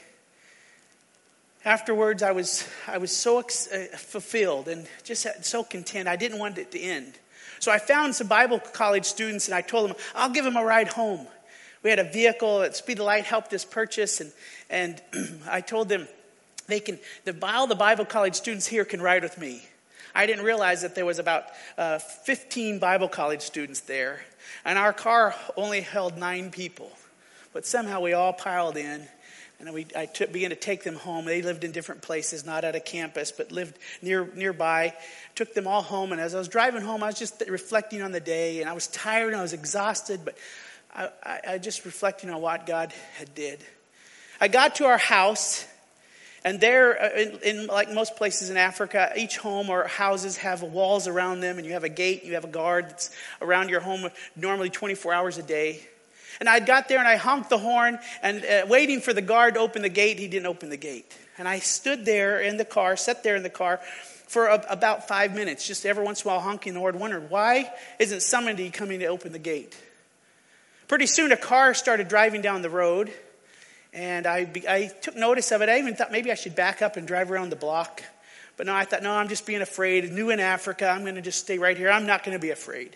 Afterwards, 1.64 2.24
I 2.24 2.32
was, 2.32 2.68
I 2.88 2.98
was 2.98 3.16
so 3.16 3.40
ex- 3.40 3.72
uh, 3.72 3.88
fulfilled 3.96 4.68
and 4.68 4.88
just 5.04 5.28
so 5.44 5.64
content. 5.64 6.08
I 6.08 6.16
didn't 6.16 6.40
want 6.40 6.58
it 6.58 6.72
to 6.72 6.80
end. 6.80 7.14
So 7.60 7.72
I 7.72 7.78
found 7.78 8.16
some 8.16 8.28
Bible 8.28 8.60
college 8.60 9.06
students, 9.06 9.48
and 9.48 9.56
I 9.56 9.62
told 9.62 9.90
them, 9.90 9.98
I'll 10.16 10.30
give 10.30 10.46
them 10.46 10.56
a 10.56 10.64
ride 10.64 10.88
home. 10.88 11.28
We 11.84 11.92
had 11.92 12.00
a 12.00 12.04
vehicle 12.04 12.60
that 12.60 12.76
Speed 12.76 12.98
the 12.98 13.04
Light 13.04 13.26
helped 13.26 13.54
us 13.54 13.64
purchase, 13.64 14.22
and, 14.22 14.32
and 14.72 15.02
I 15.48 15.62
told 15.62 15.90
them, 15.90 16.08
they 16.68 16.80
can, 16.80 17.00
the, 17.26 17.36
all 17.44 17.68
the 17.68 17.76
Bible 17.76 18.06
college 18.06 18.36
students 18.36 18.68
here 18.68 18.86
can 18.86 19.02
ride 19.02 19.24
with 19.24 19.38
me. 19.38 19.64
I 20.16 20.26
didn't 20.26 20.46
realize 20.46 20.82
that 20.82 20.96
there 20.96 21.06
was 21.06 21.20
about 21.20 21.44
uh, 21.78 22.00
15 22.00 22.80
Bible 22.80 23.10
college 23.10 23.42
students 23.42 23.82
there, 23.82 24.22
and 24.64 24.80
our 24.80 24.94
car 24.94 25.36
only 25.58 25.82
held 25.82 26.18
nine 26.18 26.52
people. 26.52 26.90
But 27.54 27.66
somehow 27.66 28.00
we 28.00 28.14
all 28.14 28.32
piled 28.32 28.78
in, 28.78 29.06
and 29.60 29.74
we, 29.74 29.88
I 29.96 30.06
took, 30.06 30.32
began 30.32 30.52
to 30.52 30.56
take 30.56 30.84
them 30.84 30.96
home. 30.96 31.26
They 31.26 31.42
lived 31.42 31.66
in 31.66 31.72
different 31.72 32.02
places, 32.02 32.46
not 32.46 32.64
at 32.64 32.76
a 32.76 32.80
campus, 32.80 33.32
but 33.32 33.52
lived 33.52 33.78
near, 34.02 34.30
nearby. 34.36 34.94
Took 35.36 35.54
them 35.54 35.68
all 35.68 35.82
home, 35.82 36.14
and 36.14 36.22
as 36.22 36.34
I 36.34 36.38
was 36.38 36.48
driving 36.48 36.82
home, 36.82 37.04
I 37.04 37.08
was 37.08 37.20
just 37.20 37.44
reflecting 37.48 38.02
on 38.02 38.14
the 38.14 38.20
day, 38.22 38.62
and 38.62 38.70
I 38.70 38.74
was 38.74 38.88
tired 38.88 39.34
and 39.34 39.38
I 39.38 39.42
was 39.42 39.54
exhausted, 39.54 40.22
but 40.24 40.38
I, 40.94 41.10
I, 41.24 41.40
I 41.50 41.58
just 41.58 41.86
reflecting 41.86 42.30
on 42.30 42.42
what 42.42 42.66
God 42.66 42.94
had 43.18 43.36
did. 43.36 43.60
I 44.40 44.48
got 44.48 44.76
to 44.76 44.86
our 44.86 44.98
house, 44.98 45.66
and 46.46 46.62
there, 46.62 47.02
uh, 47.02 47.10
in, 47.20 47.40
in, 47.44 47.68
like 47.68 47.92
most 47.92 48.16
places 48.18 48.52
in 48.52 48.56
Africa, 48.56 49.12
each 49.18 49.38
home 49.38 49.72
or 49.72 49.88
houses 49.88 50.38
have 50.38 50.62
walls 50.62 51.08
around 51.08 51.40
them, 51.40 51.58
and 51.58 51.66
you 51.66 51.74
have 51.74 51.84
a 51.84 51.90
gate, 51.90 52.24
you 52.24 52.36
have 52.36 52.44
a 52.44 52.48
guard 52.48 52.92
that's 52.92 53.10
around 53.42 53.70
your 53.70 53.80
home 53.80 54.08
normally 54.36 54.70
24 54.70 55.12
hours 55.12 55.40
a 55.40 55.44
day. 55.44 55.82
And 56.40 56.48
I 56.48 56.60
got 56.60 56.88
there 56.88 57.00
and 57.00 57.08
I 57.08 57.16
honked 57.16 57.50
the 57.50 57.58
horn, 57.58 57.98
and 58.22 58.46
uh, 58.46 58.68
waiting 58.68 59.02
for 59.02 59.12
the 59.12 59.24
guard 59.24 59.56
to 59.56 59.60
open 59.60 59.82
the 59.82 59.90
gate, 59.90 60.20
he 60.20 60.28
didn't 60.28 60.46
open 60.46 60.70
the 60.70 60.78
gate. 60.78 61.18
And 61.40 61.48
I 61.48 61.58
stood 61.58 62.06
there 62.06 62.40
in 62.40 62.58
the 62.58 62.66
car, 62.66 62.96
sat 62.96 63.24
there 63.24 63.36
in 63.36 63.42
the 63.42 63.50
car 63.50 63.80
for 64.28 64.46
a, 64.46 64.64
about 64.70 65.08
five 65.08 65.34
minutes, 65.34 65.66
just 65.66 65.84
every 65.84 66.06
once 66.06 66.22
in 66.22 66.30
a 66.30 66.32
while 66.32 66.42
honking 66.42 66.76
the 66.76 66.80
horn, 66.80 67.00
wondered 67.00 67.32
why 67.32 67.72
isn't 67.98 68.22
somebody 68.22 68.70
coming 68.70 69.00
to 69.00 69.08
open 69.08 69.32
the 69.32 69.40
gate? 69.40 69.76
Pretty 70.88 71.08
soon, 71.08 71.32
a 71.32 71.38
car 71.38 71.74
started 71.74 72.08
driving 72.08 72.42
down 72.42 72.62
the 72.62 72.70
road. 72.70 73.12
And 73.96 74.28
I, 74.28 74.52
I 74.68 74.92
took 75.02 75.16
notice 75.16 75.54
of 75.54 75.62
it. 75.62 75.70
I 75.70 75.80
even 75.80 75.96
thought 75.96 76.12
maybe 76.12 76.30
I 76.30 76.36
should 76.36 76.54
back 76.54 76.82
up 76.82 76.98
and 76.98 77.08
drive 77.08 77.32
around 77.32 77.50
the 77.50 77.56
block. 77.56 78.04
But 78.58 78.68
no, 78.68 78.76
I 78.76 78.84
thought, 78.84 79.02
no, 79.02 79.14
I'm 79.14 79.30
just 79.30 79.46
being 79.46 79.62
afraid. 79.62 80.12
New 80.12 80.32
in 80.32 80.42
Africa, 80.42 80.90
I'm 80.90 81.04
going 81.04 81.16
to 81.16 81.22
just 81.22 81.40
stay 81.40 81.58
right 81.58 81.78
here. 81.78 81.90
I'm 81.90 82.06
not 82.06 82.26
going 82.26 82.38
to 82.38 82.42
be 82.42 82.50
afraid. 82.50 82.96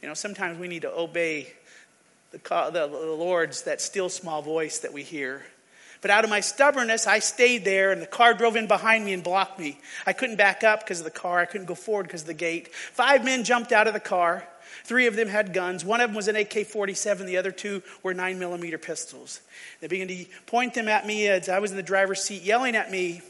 You 0.00 0.06
know, 0.06 0.14
sometimes 0.14 0.58
we 0.58 0.68
need 0.68 0.82
to 0.82 0.96
obey 0.96 1.52
the, 2.30 2.38
the, 2.38 2.86
the 2.86 3.16
Lord's 3.18 3.62
that 3.62 3.80
still 3.80 4.08
small 4.08 4.40
voice 4.40 4.78
that 4.78 4.92
we 4.92 5.02
hear. 5.02 5.42
But 6.00 6.12
out 6.12 6.22
of 6.22 6.30
my 6.30 6.40
stubbornness, 6.40 7.08
I 7.08 7.18
stayed 7.18 7.64
there, 7.64 7.90
and 7.90 8.00
the 8.00 8.06
car 8.06 8.34
drove 8.34 8.54
in 8.54 8.68
behind 8.68 9.04
me 9.04 9.14
and 9.14 9.24
blocked 9.24 9.58
me. 9.58 9.80
I 10.06 10.12
couldn't 10.12 10.36
back 10.36 10.62
up 10.62 10.80
because 10.80 11.00
of 11.00 11.04
the 11.04 11.10
car. 11.10 11.40
I 11.40 11.46
couldn't 11.46 11.66
go 11.66 11.74
forward 11.74 12.04
because 12.04 12.20
of 12.20 12.26
the 12.28 12.34
gate. 12.34 12.72
Five 12.72 13.24
men 13.24 13.42
jumped 13.42 13.72
out 13.72 13.88
of 13.88 13.94
the 13.94 14.00
car. 14.00 14.46
Three 14.84 15.06
of 15.06 15.16
them 15.16 15.28
had 15.28 15.54
guns. 15.54 15.82
One 15.82 16.02
of 16.02 16.10
them 16.10 16.16
was 16.16 16.28
an 16.28 16.36
AK 16.36 16.66
47, 16.66 17.26
the 17.26 17.38
other 17.38 17.50
two 17.50 17.82
were 18.02 18.12
9 18.12 18.38
millimeter 18.38 18.76
pistols. 18.76 19.40
They 19.80 19.86
began 19.86 20.08
to 20.08 20.26
point 20.46 20.74
them 20.74 20.88
at 20.88 21.06
me 21.06 21.26
as 21.26 21.48
I 21.48 21.58
was 21.58 21.70
in 21.70 21.78
the 21.78 21.82
driver's 21.82 22.22
seat, 22.22 22.42
yelling 22.42 22.76
at 22.76 22.90
me, 22.90 23.22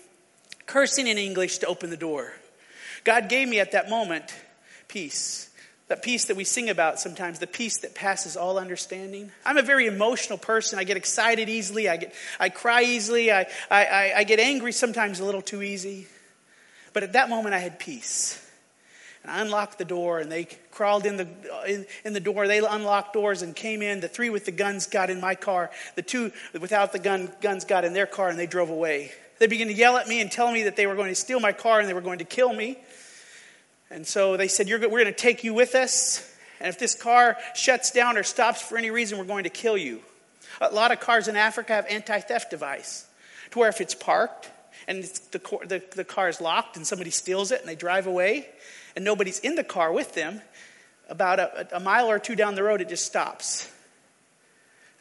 cursing 0.67 1.07
in 1.07 1.17
English 1.17 1.59
to 1.59 1.67
open 1.67 1.91
the 1.91 1.97
door. 1.97 2.33
God 3.05 3.29
gave 3.29 3.49
me 3.49 3.61
at 3.61 3.73
that 3.73 3.89
moment 3.89 4.35
peace. 4.89 5.49
That 5.89 6.03
peace 6.03 6.25
that 6.25 6.37
we 6.37 6.45
sing 6.45 6.71
about 6.71 6.99
sometimes, 6.99 7.39
the 7.39 7.47
peace 7.47 7.79
that 7.81 7.95
passes 7.95 8.37
all 8.37 8.59
understanding. 8.59 9.31
I'm 9.45 9.59
a 9.59 9.63
very 9.63 9.87
emotional 9.87 10.39
person. 10.39 10.79
I 10.79 10.85
get 10.85 10.97
excited 10.97 11.49
easily. 11.49 11.89
I, 11.89 11.99
get, 11.99 12.15
I 12.41 12.49
cry 12.49 12.83
easily. 12.83 13.31
I, 13.31 13.47
I, 13.71 14.13
I 14.17 14.25
get 14.25 14.41
angry 14.41 14.73
sometimes 14.73 15.21
a 15.21 15.25
little 15.25 15.43
too 15.43 15.63
easy. 15.63 16.09
But 16.95 17.03
at 17.03 17.13
that 17.13 17.29
moment, 17.29 17.55
I 17.55 17.59
had 17.59 17.79
peace. 17.79 18.41
And 19.25 19.33
I 19.33 19.41
unlocked 19.41 19.79
the 19.79 19.87
door, 19.87 20.21
and 20.21 20.31
they 20.31 20.47
crawled 20.71 21.07
in 21.07 21.17
the, 21.17 21.27
uh, 21.51 21.65
in, 21.67 21.87
in, 22.05 22.13
the 22.13 22.21
door. 22.21 22.47
They 22.47 22.59
unlocked 22.59 23.15
doors 23.15 23.41
and 23.41 23.57
came 23.57 23.81
in. 23.81 24.01
The 24.01 24.09
three 24.09 24.29
with 24.29 24.45
the 24.45 24.53
guns 24.53 24.87
got 24.87 25.09
in 25.09 25.19
my 25.19 25.35
car. 25.35 25.71
The 25.97 26.03
two 26.03 26.31
without 26.53 26.93
the 26.93 26.99
gun, 26.99 27.33
guns 27.41 27.65
got 27.65 27.87
in 27.87 27.95
their 27.95 28.07
car, 28.07 28.29
and 28.29 28.39
they 28.39 28.47
drove 28.47 28.69
away. 28.69 29.13
They 29.39 29.47
began 29.47 29.69
to 29.69 29.73
yell 29.73 29.97
at 29.97 30.07
me 30.07 30.21
and 30.21 30.31
tell 30.31 30.53
me 30.53 30.65
that 30.65 30.77
they 30.77 30.87
were 30.87 30.95
going 30.95 31.09
to 31.09 31.15
steal 31.15 31.41
my 31.41 31.53
car 31.53 31.81
and 31.81 31.89
they 31.89 31.95
were 31.95 32.01
going 32.01 32.19
to 32.19 32.25
kill 32.25 32.53
me. 32.53 32.79
And 33.91 34.07
so 34.07 34.37
they 34.37 34.49
said, 34.49 34.69
We're 34.69 34.79
going 34.79 35.07
to 35.07 35.13
take 35.13 35.43
you 35.43 35.55
with 35.55 35.75
us. 35.75 36.31
And 36.61 36.69
if 36.69 36.79
this 36.79 36.95
car 36.95 37.37
shuts 37.55 37.91
down 37.91 38.17
or 38.17 38.23
stops 38.23 38.61
for 38.61 38.77
any 38.79 38.91
reason, 38.91 39.19
we're 39.19 39.25
going 39.25 39.45
to 39.45 39.51
kill 39.51 39.77
you. 39.77 40.01
A 40.61 40.73
lot 40.73 40.93
of 40.93 41.01
cars 41.01 41.29
in 41.29 41.37
Africa 41.37 41.73
have 41.73 41.87
anti 41.87 42.21
theft 42.21 42.51
device 42.51 43.07
to 43.51 43.59
where 43.59 43.69
if 43.69 43.81
it's 43.81 43.95
parked 43.95 44.51
and 44.87 45.03
the, 45.03 45.39
the, 45.67 45.83
the 45.97 46.05
car 46.05 46.29
is 46.29 46.41
locked 46.41 46.77
and 46.77 46.87
somebody 46.87 47.11
steals 47.11 47.51
it 47.51 47.61
and 47.61 47.69
they 47.69 47.75
drive 47.75 48.07
away, 48.07 48.49
and 48.97 49.05
nobody's 49.05 49.41
in 49.41 49.55
the 49.55 49.65
car 49.65 49.93
with 49.93 50.15
them, 50.15 50.41
about 51.09 51.39
a, 51.39 51.77
a 51.77 51.81
mile 51.81 52.11
or 52.11 52.19
two 52.19 52.35
down 52.35 52.55
the 52.55 52.63
road, 52.63 52.81
it 52.81 52.89
just 52.89 53.05
stops. 53.05 53.71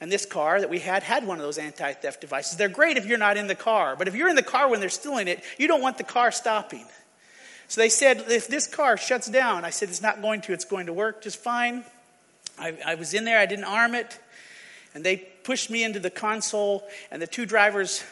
And 0.01 0.11
this 0.11 0.25
car 0.25 0.59
that 0.59 0.69
we 0.69 0.79
had 0.79 1.03
had 1.03 1.25
one 1.25 1.37
of 1.37 1.43
those 1.43 1.57
anti 1.57 1.93
theft 1.93 2.19
devices. 2.19 2.57
They're 2.57 2.67
great 2.67 2.97
if 2.97 3.05
you're 3.05 3.17
not 3.17 3.37
in 3.37 3.47
the 3.47 3.55
car, 3.55 3.95
but 3.95 4.07
if 4.07 4.15
you're 4.15 4.27
in 4.27 4.35
the 4.35 4.43
car 4.43 4.69
when 4.69 4.79
they're 4.79 4.89
stealing 4.89 5.27
it, 5.27 5.41
you 5.57 5.67
don't 5.67 5.81
want 5.81 5.97
the 5.97 6.03
car 6.03 6.31
stopping. 6.31 6.85
So 7.69 7.79
they 7.79 7.89
said, 7.89 8.25
if 8.27 8.47
this 8.47 8.67
car 8.67 8.97
shuts 8.97 9.29
down, 9.29 9.63
I 9.63 9.69
said, 9.69 9.89
it's 9.89 10.01
not 10.01 10.21
going 10.21 10.41
to, 10.41 10.53
it's 10.53 10.65
going 10.65 10.87
to 10.87 10.93
work 10.93 11.23
just 11.23 11.37
fine. 11.37 11.85
I, 12.59 12.77
I 12.85 12.95
was 12.95 13.13
in 13.13 13.23
there, 13.23 13.39
I 13.39 13.45
didn't 13.45 13.65
arm 13.65 13.95
it, 13.95 14.19
and 14.93 15.03
they 15.03 15.17
pushed 15.17 15.69
me 15.69 15.83
into 15.83 15.99
the 15.99 16.11
console, 16.11 16.83
and 17.09 17.21
the 17.21 17.27
two 17.27 17.45
drivers 17.45 18.03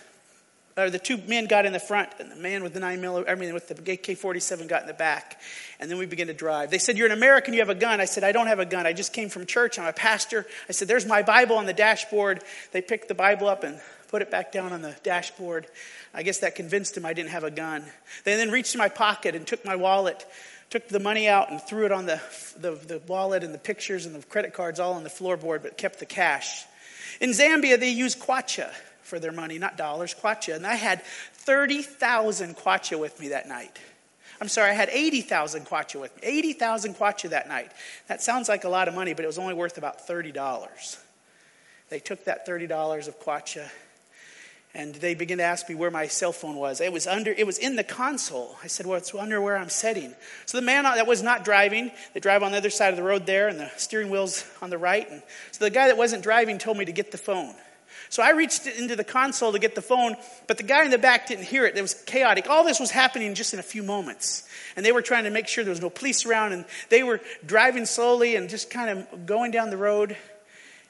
or 0.78 0.90
the 0.90 1.00
two 1.00 1.18
men 1.28 1.48
got 1.48 1.66
in 1.66 1.74
the 1.74 1.80
front, 1.80 2.10
and 2.20 2.32
the 2.32 2.36
man 2.36 2.64
with 2.64 2.74
the 2.74 2.80
nine 2.80 3.02
millimeter, 3.02 3.30
I 3.30 3.36
mean, 3.36 3.54
with 3.54 3.68
the 3.68 3.92
AK 3.92 4.18
47 4.18 4.68
got 4.68 4.82
in 4.82 4.88
the 4.88 4.94
back. 4.94 5.40
And 5.80 5.90
then 5.90 5.98
we 5.98 6.06
began 6.06 6.28
to 6.28 6.34
drive. 6.34 6.72
They 6.72 6.78
said, 6.78 6.98
You're 6.98 7.08
an 7.08 7.14
American, 7.14 7.54
you 7.54 7.60
have 7.60 7.70
a 7.70 7.76
gun. 7.76 8.00
I 8.00 8.06
said, 8.06 8.24
I 8.24 8.32
don't 8.32 8.48
have 8.48 8.60
a 8.60 8.66
gun. 8.66 8.86
I 8.86 8.94
just 8.94 9.14
came 9.14 9.30
from 9.30 9.46
church. 9.46 9.80
I'm 9.80 9.88
a 9.88 9.94
pastor. 9.94 10.46
I 10.70 10.72
said, 10.72 10.88
There's 10.88 11.06
my 11.06 11.22
Bible 11.22 11.58
on 11.58 11.66
the 11.66 11.74
dashboard. 11.74 12.44
They 12.72 12.82
picked 12.82 13.08
the 13.08 13.16
Bible 13.16 13.48
up 13.48 13.64
and 13.64 13.80
put 14.08 14.22
it 14.22 14.32
back 14.32 14.52
down 14.52 14.74
on 14.74 14.82
the 14.82 14.96
dashboard. 15.04 15.68
I 16.14 16.24
guess 16.24 16.40
that 16.40 16.56
convinced 16.56 16.96
them 16.96 17.06
I 17.06 17.14
didn't 17.14 17.30
have 17.30 17.44
a 17.44 17.52
gun. 17.52 17.84
They 18.24 18.36
then 18.36 18.52
reached 18.52 18.76
in 18.76 18.80
my 18.80 18.90
pocket 18.90 19.36
and 19.36 19.48
took 19.48 19.64
my 19.66 19.76
wallet, 19.76 20.26
took 20.70 20.88
the 20.88 21.00
money 21.00 21.28
out 21.28 21.50
and 21.52 21.62
threw 21.62 21.86
it 21.86 21.92
on 21.92 22.06
the, 22.06 22.22
the, 22.58 22.72
the 22.72 23.02
wallet 23.08 23.44
and 23.44 23.54
the 23.54 23.60
pictures 23.60 24.06
and 24.06 24.16
the 24.16 24.22
credit 24.28 24.54
cards 24.54 24.80
all 24.80 24.94
on 24.94 25.04
the 25.04 25.10
floorboard, 25.10 25.64
but 25.64 25.78
kept 25.78 26.00
the 26.00 26.06
cash. 26.06 26.66
In 27.20 27.32
Zambia, 27.32 27.80
they 27.80 27.92
use 27.92 28.16
kwacha 28.16 28.72
for 29.12 29.20
their 29.20 29.34
money, 29.34 29.60
not 29.60 29.78
dollars, 29.78 30.16
kwacha. 30.16 30.56
And 30.56 30.66
I 30.66 30.76
had 30.76 31.04
30,000 31.34 32.56
kwacha 32.56 32.98
with 32.98 33.20
me 33.20 33.28
that 33.28 33.46
night. 33.46 33.78
I'm 34.40 34.48
sorry, 34.48 34.72
I 34.72 34.74
had 34.74 34.88
80,000 34.90 35.66
kwacha 35.66 36.00
with 36.00 36.16
me. 36.16 36.22
80,000 36.24 36.96
kwacha 36.96 37.30
that 37.32 37.50
night. 37.50 37.74
That 38.08 38.22
sounds 38.22 38.48
like 38.48 38.64
a 38.64 38.70
lot 38.70 38.88
of 38.88 38.96
money, 38.96 39.14
but 39.14 39.26
it 39.26 39.28
was 39.28 39.38
only 39.38 39.54
worth 39.54 39.78
about 39.78 40.08
$30. 40.08 40.98
They 41.90 42.00
took 42.00 42.24
that 42.24 42.48
$30 42.48 43.10
of 43.10 43.20
kwacha 43.20 43.70
and 44.74 44.96
they 44.96 45.14
began 45.14 45.40
to 45.40 45.44
ask 45.44 45.68
me 45.68 45.76
where 45.76 45.92
my 45.92 46.08
cell 46.08 46.32
phone 46.32 46.56
was. 46.56 46.80
It 46.80 46.94
was 46.94 47.06
under, 47.06 47.32
it 47.32 47.46
was 47.46 47.58
in 47.58 47.76
the 47.76 47.84
console. 47.84 48.56
I 48.64 48.68
said, 48.68 48.86
well, 48.86 48.98
it's 48.98 49.14
under 49.14 49.42
where 49.42 49.58
I'm 49.58 49.68
sitting." 49.68 50.16
So 50.46 50.58
the 50.58 50.62
man 50.62 50.86
that 50.86 51.06
was 51.06 51.22
not 51.22 51.44
driving, 51.44 51.92
they 52.14 52.22
drive 52.22 52.44
on 52.44 52.54
the 52.54 52.58
other 52.58 52.70
side 52.70 52.92
of 52.92 52.96
the 52.96 53.04
road 53.04 53.26
there 53.26 53.50
and 53.50 53.60
the 53.60 53.70
steering 53.76 54.10
wheel's 54.10 54.46
on 54.62 54.70
the 54.70 54.78
right. 54.78 55.10
And 55.12 55.22
so 55.52 55.66
the 55.66 55.70
guy 55.70 55.88
that 55.88 55.98
wasn't 55.98 56.24
driving 56.24 56.58
told 56.58 56.78
me 56.78 56.86
to 56.86 56.94
get 56.94 57.12
the 57.12 57.18
phone. 57.18 57.54
So 58.12 58.22
I 58.22 58.32
reached 58.32 58.68
into 58.68 58.98
the 58.98 59.06
console 59.06 59.54
to 59.54 59.60
get 59.60 59.74
the 59.74 59.82
phone, 59.82 60.18
but 60.46 60.58
the 60.58 60.64
guy 60.64 60.84
in 60.84 60.92
the 60.92 60.98
back 60.98 61.28
didn't 61.28 61.46
hear 61.46 61.66
it. 61.66 61.78
It 61.78 61.82
was 61.82 61.94
chaotic. 61.94 62.50
All 62.50 62.66
this 62.66 62.78
was 62.78 62.92
happening 62.92 63.34
just 63.36 63.54
in 63.54 63.60
a 63.60 63.64
few 63.64 63.84
moments. 63.84 64.44
And 64.76 64.86
they 64.86 64.92
were 64.92 65.02
trying 65.02 65.24
to 65.24 65.30
make 65.30 65.48
sure 65.48 65.64
there 65.64 65.72
was 65.72 65.80
no 65.80 65.90
police 65.90 66.26
around, 66.26 66.52
and 66.52 66.66
they 66.90 67.04
were 67.04 67.22
driving 67.46 67.86
slowly 67.86 68.36
and 68.36 68.50
just 68.50 68.70
kind 68.70 68.90
of 68.90 69.26
going 69.26 69.52
down 69.52 69.70
the 69.70 69.78
road. 69.78 70.18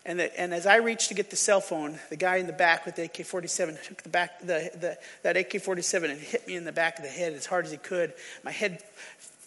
And, 0.04 0.20
the, 0.20 0.40
and 0.40 0.52
as 0.52 0.66
I 0.66 0.78
reached 0.78 1.10
to 1.10 1.14
get 1.14 1.30
the 1.30 1.36
cell 1.36 1.62
phone, 1.62 2.00
the 2.10 2.16
guy 2.16 2.38
in 2.38 2.48
the 2.48 2.54
back 2.54 2.88
with 2.88 2.96
the 2.96 3.04
AK 3.04 3.24
47 3.24 3.78
took 3.86 4.02
the 4.02 4.10
back, 4.10 4.40
the, 4.40 4.72
the, 4.74 4.98
that 5.22 5.38
AK 5.38 5.62
47 5.62 6.10
and 6.10 6.20
hit 6.20 6.48
me 6.48 6.56
in 6.56 6.66
the 6.66 6.72
back 6.72 6.98
of 6.98 7.04
the 7.04 7.12
head 7.12 7.34
as 7.34 7.46
hard 7.46 7.66
as 7.66 7.72
he 7.72 7.78
could. 7.78 8.14
My 8.44 8.50
head 8.50 8.82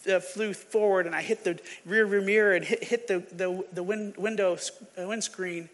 uh, 0.09 0.21
flew 0.21 0.53
forward, 0.53 1.07
and 1.07 1.13
I 1.13 1.21
hit 1.21 1.43
the 1.43 1.59
rear 1.85 2.07
view 2.07 2.21
mirror 2.21 2.53
and 2.53 2.63
hit, 2.63 2.85
hit 2.85 3.07
the, 3.09 3.19
the, 3.33 3.65
the 3.73 3.83
wind, 3.83 4.15
window, 4.15 4.57
uh, 4.97 5.05
windscreen 5.05 5.67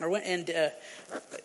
or 0.00 0.08
went, 0.08 0.24
and 0.24 0.50
uh, 0.50 0.68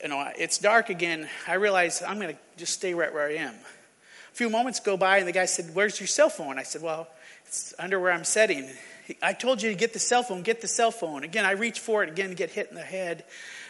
you 0.02 0.10
know 0.10 0.32
it's 0.38 0.58
dark 0.58 0.90
again. 0.90 1.28
I 1.48 1.56
realize 1.56 2.02
I'm 2.02 2.20
going 2.20 2.34
to 2.34 2.40
just 2.58 2.74
stay 2.74 2.94
right 2.94 3.14
where 3.14 3.28
I 3.28 3.36
am. 3.36 3.54
A 3.54 4.36
few 4.36 4.50
moments 4.50 4.80
go 4.80 4.98
by, 4.98 5.18
and 5.18 5.28
the 5.28 5.32
guy 5.32 5.46
said, 5.46 5.74
"Where's 5.74 6.00
your 6.00 6.08
cell 6.08 6.30
phone?" 6.30 6.58
I 6.58 6.64
said, 6.64 6.82
"Well, 6.82 7.08
it's 7.46 7.74
under 7.80 8.00
where 8.00 8.12
I'm 8.12 8.24
setting." 8.24 8.70
I 9.22 9.34
told 9.34 9.62
you 9.62 9.70
to 9.70 9.76
get 9.76 9.94
the 9.94 10.00
cell 10.00 10.24
phone. 10.24 10.42
Get 10.42 10.62
the 10.62 10.68
cell 10.68 10.92
phone. 10.92 11.24
Again, 11.24 11.46
I 11.46 11.52
reach 11.52 11.80
for 11.80 12.04
it. 12.04 12.10
Again, 12.10 12.34
get 12.34 12.50
hit 12.50 12.68
in 12.70 12.76
the 12.76 12.82
head. 12.82 13.24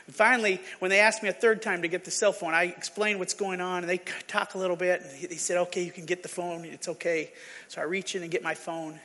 And 0.08 0.16
finally, 0.16 0.60
when 0.80 0.90
they 0.90 1.00
asked 1.00 1.22
me 1.22 1.30
a 1.30 1.34
third 1.34 1.62
time 1.62 1.84
to 1.84 1.88
get 1.88 2.06
the 2.06 2.12
cell 2.12 2.32
phone, 2.32 2.56
I 2.56 2.63
explained 2.63 3.20
what's 3.20 3.36
going 3.36 3.62
on, 3.62 3.84
and 3.84 3.90
they 3.90 4.00
talk 4.28 4.56
a 4.56 4.58
little 4.58 4.76
bit. 4.76 5.02
And 5.02 5.12
he 5.32 5.38
said, 5.38 5.58
"Okay, 5.58 5.84
you 5.84 5.92
can 5.92 6.06
get 6.06 6.24
the 6.24 6.30
phone. 6.30 6.66
It's 6.66 6.88
okay." 6.88 7.32
So 7.68 7.82
I 7.82 7.84
reach 7.84 8.16
in 8.16 8.24
and 8.24 8.32
get 8.32 8.42
my 8.42 8.56
phone. 8.56 9.00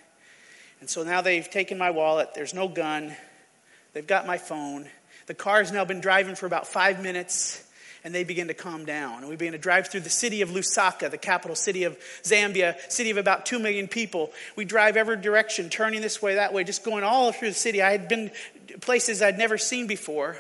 And 0.80 0.90
so 0.90 1.04
now 1.04 1.20
they've 1.20 1.48
taken 1.48 1.78
my 1.78 1.90
wallet. 1.90 2.34
There's 2.34 2.54
no 2.54 2.66
gun. 2.66 3.14
They've 3.92 4.06
got 4.06 4.26
my 4.26 4.38
phone. 4.38 4.88
The 5.32 5.36
car 5.36 5.60
has 5.60 5.72
now 5.72 5.86
been 5.86 6.02
driving 6.02 6.34
for 6.34 6.44
about 6.44 6.66
five 6.66 7.02
minutes, 7.02 7.64
and 8.04 8.14
they 8.14 8.22
begin 8.22 8.48
to 8.48 8.54
calm 8.54 8.84
down. 8.84 9.20
And 9.20 9.28
we 9.30 9.36
begin 9.36 9.52
to 9.52 9.58
drive 9.58 9.88
through 9.88 10.00
the 10.00 10.10
city 10.10 10.42
of 10.42 10.50
Lusaka, 10.50 11.10
the 11.10 11.16
capital 11.16 11.56
city 11.56 11.84
of 11.84 11.98
Zambia, 12.22 12.78
city 12.92 13.08
of 13.08 13.16
about 13.16 13.46
two 13.46 13.58
million 13.58 13.88
people. 13.88 14.30
We 14.56 14.66
drive 14.66 14.98
every 14.98 15.16
direction, 15.16 15.70
turning 15.70 16.02
this 16.02 16.20
way, 16.20 16.34
that 16.34 16.52
way, 16.52 16.64
just 16.64 16.84
going 16.84 17.02
all 17.02 17.32
through 17.32 17.48
the 17.48 17.54
city. 17.54 17.80
I 17.80 17.92
had 17.92 18.08
been 18.08 18.30
places 18.82 19.22
I'd 19.22 19.38
never 19.38 19.56
seen 19.56 19.86
before. 19.86 20.36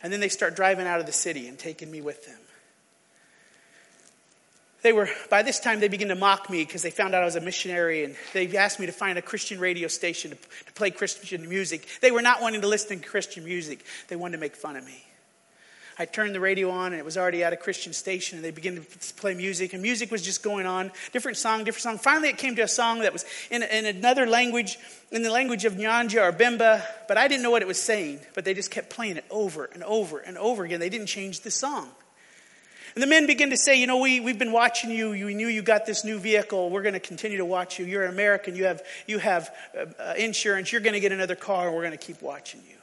And 0.00 0.12
then 0.12 0.20
they 0.20 0.28
start 0.28 0.54
driving 0.54 0.86
out 0.86 1.00
of 1.00 1.06
the 1.06 1.12
city 1.12 1.48
and 1.48 1.58
taking 1.58 1.90
me 1.90 2.00
with 2.00 2.24
them 2.24 2.38
they 4.84 4.92
were 4.92 5.08
by 5.30 5.42
this 5.42 5.58
time 5.58 5.80
they 5.80 5.88
began 5.88 6.08
to 6.08 6.14
mock 6.14 6.48
me 6.48 6.62
because 6.62 6.82
they 6.82 6.90
found 6.90 7.14
out 7.14 7.22
i 7.22 7.24
was 7.24 7.34
a 7.34 7.40
missionary 7.40 8.04
and 8.04 8.14
they 8.32 8.56
asked 8.56 8.78
me 8.78 8.86
to 8.86 8.92
find 8.92 9.18
a 9.18 9.22
christian 9.22 9.58
radio 9.58 9.88
station 9.88 10.30
to, 10.30 10.36
to, 10.36 10.72
play 10.74 10.92
christian 10.92 11.48
music. 11.48 11.88
They 12.00 12.12
were 12.12 12.22
not 12.22 12.40
wanting 12.40 12.60
to 12.60 12.68
listen 12.68 13.00
to 13.00 13.08
christian 13.08 13.44
music. 13.44 13.84
They 14.08 14.16
wanted 14.16 14.36
to 14.36 14.40
make 14.40 14.54
fun 14.54 14.76
of 14.76 14.84
me. 14.84 15.02
I 15.96 16.06
turned 16.06 16.34
the 16.34 16.40
radio 16.40 16.70
on 16.70 16.92
and 16.92 16.96
it 16.96 17.04
was 17.04 17.16
already 17.16 17.42
at 17.42 17.52
a 17.54 17.56
christian 17.56 17.94
station 17.94 18.36
and 18.36 18.44
they 18.44 18.50
began 18.50 18.76
to 18.76 19.14
play 19.14 19.32
music 19.34 19.72
and 19.72 19.80
music 19.80 20.10
was 20.10 20.20
just 20.20 20.42
going 20.42 20.66
on. 20.66 20.92
Different 21.12 21.38
song 21.38 21.64
different 21.64 21.82
song. 21.82 21.98
Finally 21.98 22.28
it 22.28 22.38
came 22.38 22.54
to 22.56 22.62
a 22.62 22.68
song 22.68 23.00
that 23.00 23.12
was 23.14 23.24
in, 23.50 23.62
in 23.62 23.86
another 23.86 24.26
language 24.26 24.78
in 25.10 25.22
the 25.22 25.30
language 25.30 25.64
of 25.64 25.74
nyanja 25.74 26.28
or 26.28 26.32
bemba 26.32 26.82
but 27.08 27.16
i 27.16 27.26
didn't 27.26 27.42
know 27.42 27.50
what 27.50 27.62
it 27.62 27.68
was 27.68 27.80
saying 27.80 28.20
but 28.34 28.44
they 28.44 28.52
just 28.52 28.70
kept 28.70 28.90
playing 28.90 29.16
it 29.16 29.24
over 29.30 29.64
and 29.64 29.82
over 29.82 30.18
and 30.18 30.36
over 30.36 30.62
again. 30.64 30.78
They 30.78 30.90
didn't 30.90 31.06
change 31.06 31.40
the 31.40 31.50
song 31.50 31.88
and 32.94 33.02
the 33.02 33.08
men 33.08 33.26
begin 33.26 33.50
to 33.50 33.56
say, 33.56 33.80
you 33.80 33.88
know, 33.88 33.98
we, 33.98 34.20
we've 34.20 34.38
been 34.38 34.52
watching 34.52 34.90
you. 34.90 35.10
We 35.10 35.34
knew 35.34 35.48
you 35.48 35.62
got 35.62 35.84
this 35.84 36.04
new 36.04 36.18
vehicle. 36.18 36.70
We're 36.70 36.82
going 36.82 36.94
to 36.94 37.00
continue 37.00 37.38
to 37.38 37.44
watch 37.44 37.78
you. 37.78 37.84
You're 37.84 38.04
an 38.04 38.12
American. 38.12 38.54
You 38.54 38.66
have, 38.66 38.82
you 39.08 39.18
have 39.18 39.52
uh, 39.76 40.14
insurance. 40.16 40.70
You're 40.70 40.80
going 40.80 40.94
to 40.94 41.00
get 41.00 41.10
another 41.10 41.34
car, 41.34 41.66
and 41.66 41.74
we're 41.74 41.82
going 41.82 41.98
to 41.98 42.04
keep 42.04 42.22
watching 42.22 42.60
you. 42.68 42.76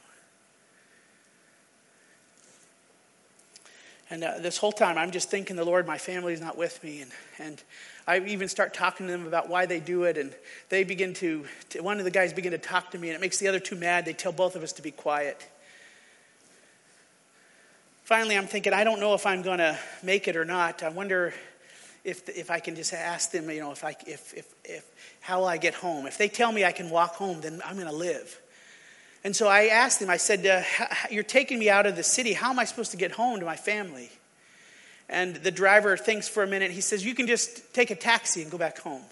And 4.10 4.22
uh, 4.22 4.38
this 4.40 4.58
whole 4.58 4.72
time, 4.72 4.98
I'm 4.98 5.12
just 5.12 5.30
thinking 5.30 5.56
the 5.56 5.64
Lord, 5.64 5.86
my 5.86 5.96
family's 5.96 6.42
not 6.42 6.58
with 6.58 6.84
me. 6.84 7.00
And, 7.00 7.10
and 7.38 7.62
I 8.06 8.18
even 8.18 8.48
start 8.48 8.74
talking 8.74 9.06
to 9.06 9.12
them 9.12 9.26
about 9.26 9.48
why 9.48 9.64
they 9.64 9.80
do 9.80 10.04
it. 10.04 10.18
And 10.18 10.34
they 10.68 10.84
begin 10.84 11.14
to, 11.14 11.46
to, 11.70 11.80
one 11.80 11.98
of 11.98 12.04
the 12.04 12.10
guys 12.10 12.34
begin 12.34 12.52
to 12.52 12.58
talk 12.58 12.90
to 12.90 12.98
me, 12.98 13.08
and 13.08 13.16
it 13.16 13.22
makes 13.22 13.38
the 13.38 13.48
other 13.48 13.60
two 13.60 13.76
mad. 13.76 14.04
They 14.04 14.12
tell 14.12 14.32
both 14.32 14.56
of 14.56 14.62
us 14.62 14.72
to 14.74 14.82
be 14.82 14.90
quiet 14.90 15.48
finally, 18.12 18.36
I'm 18.36 18.46
thinking, 18.46 18.74
I 18.74 18.84
don't 18.84 19.00
know 19.00 19.14
if 19.14 19.24
I'm 19.24 19.40
going 19.40 19.56
to 19.56 19.78
make 20.02 20.28
it 20.28 20.36
or 20.36 20.44
not. 20.44 20.82
I 20.82 20.90
wonder 20.90 21.32
if, 22.04 22.28
if 22.28 22.50
I 22.50 22.60
can 22.60 22.76
just 22.76 22.92
ask 22.92 23.30
them, 23.30 23.48
you 23.48 23.60
know, 23.60 23.72
if 23.72 23.84
I, 23.84 23.96
if, 24.06 24.34
if, 24.34 24.54
if, 24.66 24.84
how 25.22 25.38
will 25.38 25.46
I 25.46 25.56
get 25.56 25.72
home? 25.72 26.06
If 26.06 26.18
they 26.18 26.28
tell 26.28 26.52
me 26.52 26.62
I 26.62 26.72
can 26.72 26.90
walk 26.90 27.14
home, 27.14 27.40
then 27.40 27.62
I'm 27.64 27.76
going 27.76 27.88
to 27.88 27.94
live. 27.94 28.38
And 29.24 29.34
so 29.34 29.48
I 29.48 29.68
asked 29.68 29.98
them, 29.98 30.10
I 30.10 30.18
said, 30.18 30.44
uh, 30.44 30.62
You're 31.10 31.22
taking 31.22 31.58
me 31.58 31.70
out 31.70 31.86
of 31.86 31.96
the 31.96 32.02
city. 32.02 32.34
How 32.34 32.50
am 32.50 32.58
I 32.58 32.66
supposed 32.66 32.90
to 32.90 32.98
get 32.98 33.12
home 33.12 33.40
to 33.40 33.46
my 33.46 33.56
family? 33.56 34.10
And 35.08 35.36
the 35.36 35.50
driver 35.50 35.96
thinks 35.96 36.28
for 36.28 36.42
a 36.42 36.46
minute. 36.46 36.70
He 36.70 36.82
says, 36.82 37.02
You 37.02 37.14
can 37.14 37.26
just 37.26 37.72
take 37.72 37.90
a 37.90 37.96
taxi 37.96 38.42
and 38.42 38.50
go 38.50 38.58
back 38.58 38.78
home. 38.78 39.04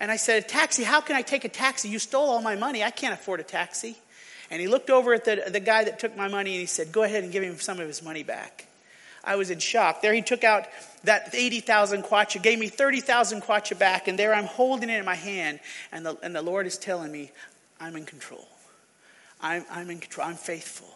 And 0.00 0.10
I 0.10 0.16
said, 0.16 0.42
A 0.42 0.46
Taxi? 0.46 0.84
How 0.84 1.02
can 1.02 1.16
I 1.16 1.20
take 1.20 1.44
a 1.44 1.50
taxi? 1.50 1.90
You 1.90 1.98
stole 1.98 2.30
all 2.30 2.40
my 2.40 2.56
money. 2.56 2.82
I 2.82 2.92
can't 2.92 3.12
afford 3.12 3.40
a 3.40 3.42
taxi. 3.42 3.98
And 4.50 4.60
he 4.60 4.66
looked 4.66 4.90
over 4.90 5.14
at 5.14 5.24
the, 5.24 5.44
the 5.48 5.60
guy 5.60 5.84
that 5.84 5.98
took 5.98 6.16
my 6.16 6.28
money 6.28 6.52
and 6.52 6.60
he 6.60 6.66
said, 6.66 6.92
Go 6.92 7.02
ahead 7.02 7.22
and 7.22 7.32
give 7.32 7.42
him 7.42 7.58
some 7.58 7.78
of 7.78 7.86
his 7.86 8.02
money 8.02 8.22
back. 8.22 8.66
I 9.22 9.36
was 9.36 9.50
in 9.50 9.58
shock. 9.58 10.02
There 10.02 10.14
he 10.14 10.22
took 10.22 10.44
out 10.44 10.66
that 11.04 11.34
80,000 11.34 12.02
kwacha, 12.04 12.42
gave 12.42 12.58
me 12.58 12.68
30,000 12.68 13.42
kwacha 13.42 13.78
back, 13.78 14.08
and 14.08 14.18
there 14.18 14.34
I'm 14.34 14.44
holding 14.44 14.88
it 14.88 14.98
in 14.98 15.04
my 15.04 15.14
hand, 15.14 15.60
and 15.92 16.04
the, 16.04 16.16
and 16.22 16.34
the 16.34 16.42
Lord 16.42 16.66
is 16.66 16.78
telling 16.78 17.12
me, 17.12 17.30
I'm 17.78 17.96
in 17.96 18.06
control. 18.06 18.46
I'm, 19.40 19.64
I'm 19.70 19.90
in 19.90 20.00
control. 20.00 20.26
I'm 20.26 20.36
faithful. 20.36 20.88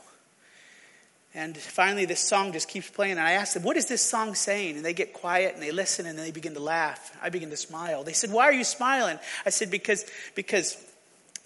And 1.34 1.56
finally, 1.56 2.04
this 2.04 2.20
song 2.20 2.52
just 2.52 2.68
keeps 2.68 2.88
playing. 2.88 3.12
And 3.12 3.20
I 3.20 3.32
asked 3.32 3.54
them, 3.54 3.64
What 3.64 3.76
is 3.76 3.86
this 3.86 4.02
song 4.02 4.34
saying? 4.34 4.76
And 4.76 4.84
they 4.84 4.94
get 4.94 5.12
quiet 5.12 5.54
and 5.54 5.62
they 5.62 5.72
listen 5.72 6.06
and 6.06 6.16
they 6.16 6.30
begin 6.30 6.54
to 6.54 6.60
laugh. 6.60 7.16
I 7.20 7.30
begin 7.30 7.50
to 7.50 7.56
smile. 7.56 8.04
They 8.04 8.12
said, 8.12 8.30
Why 8.30 8.44
are 8.44 8.52
you 8.52 8.62
smiling? 8.62 9.18
I 9.44 9.50
said, 9.50 9.70
Because, 9.70 10.06
because 10.36 10.76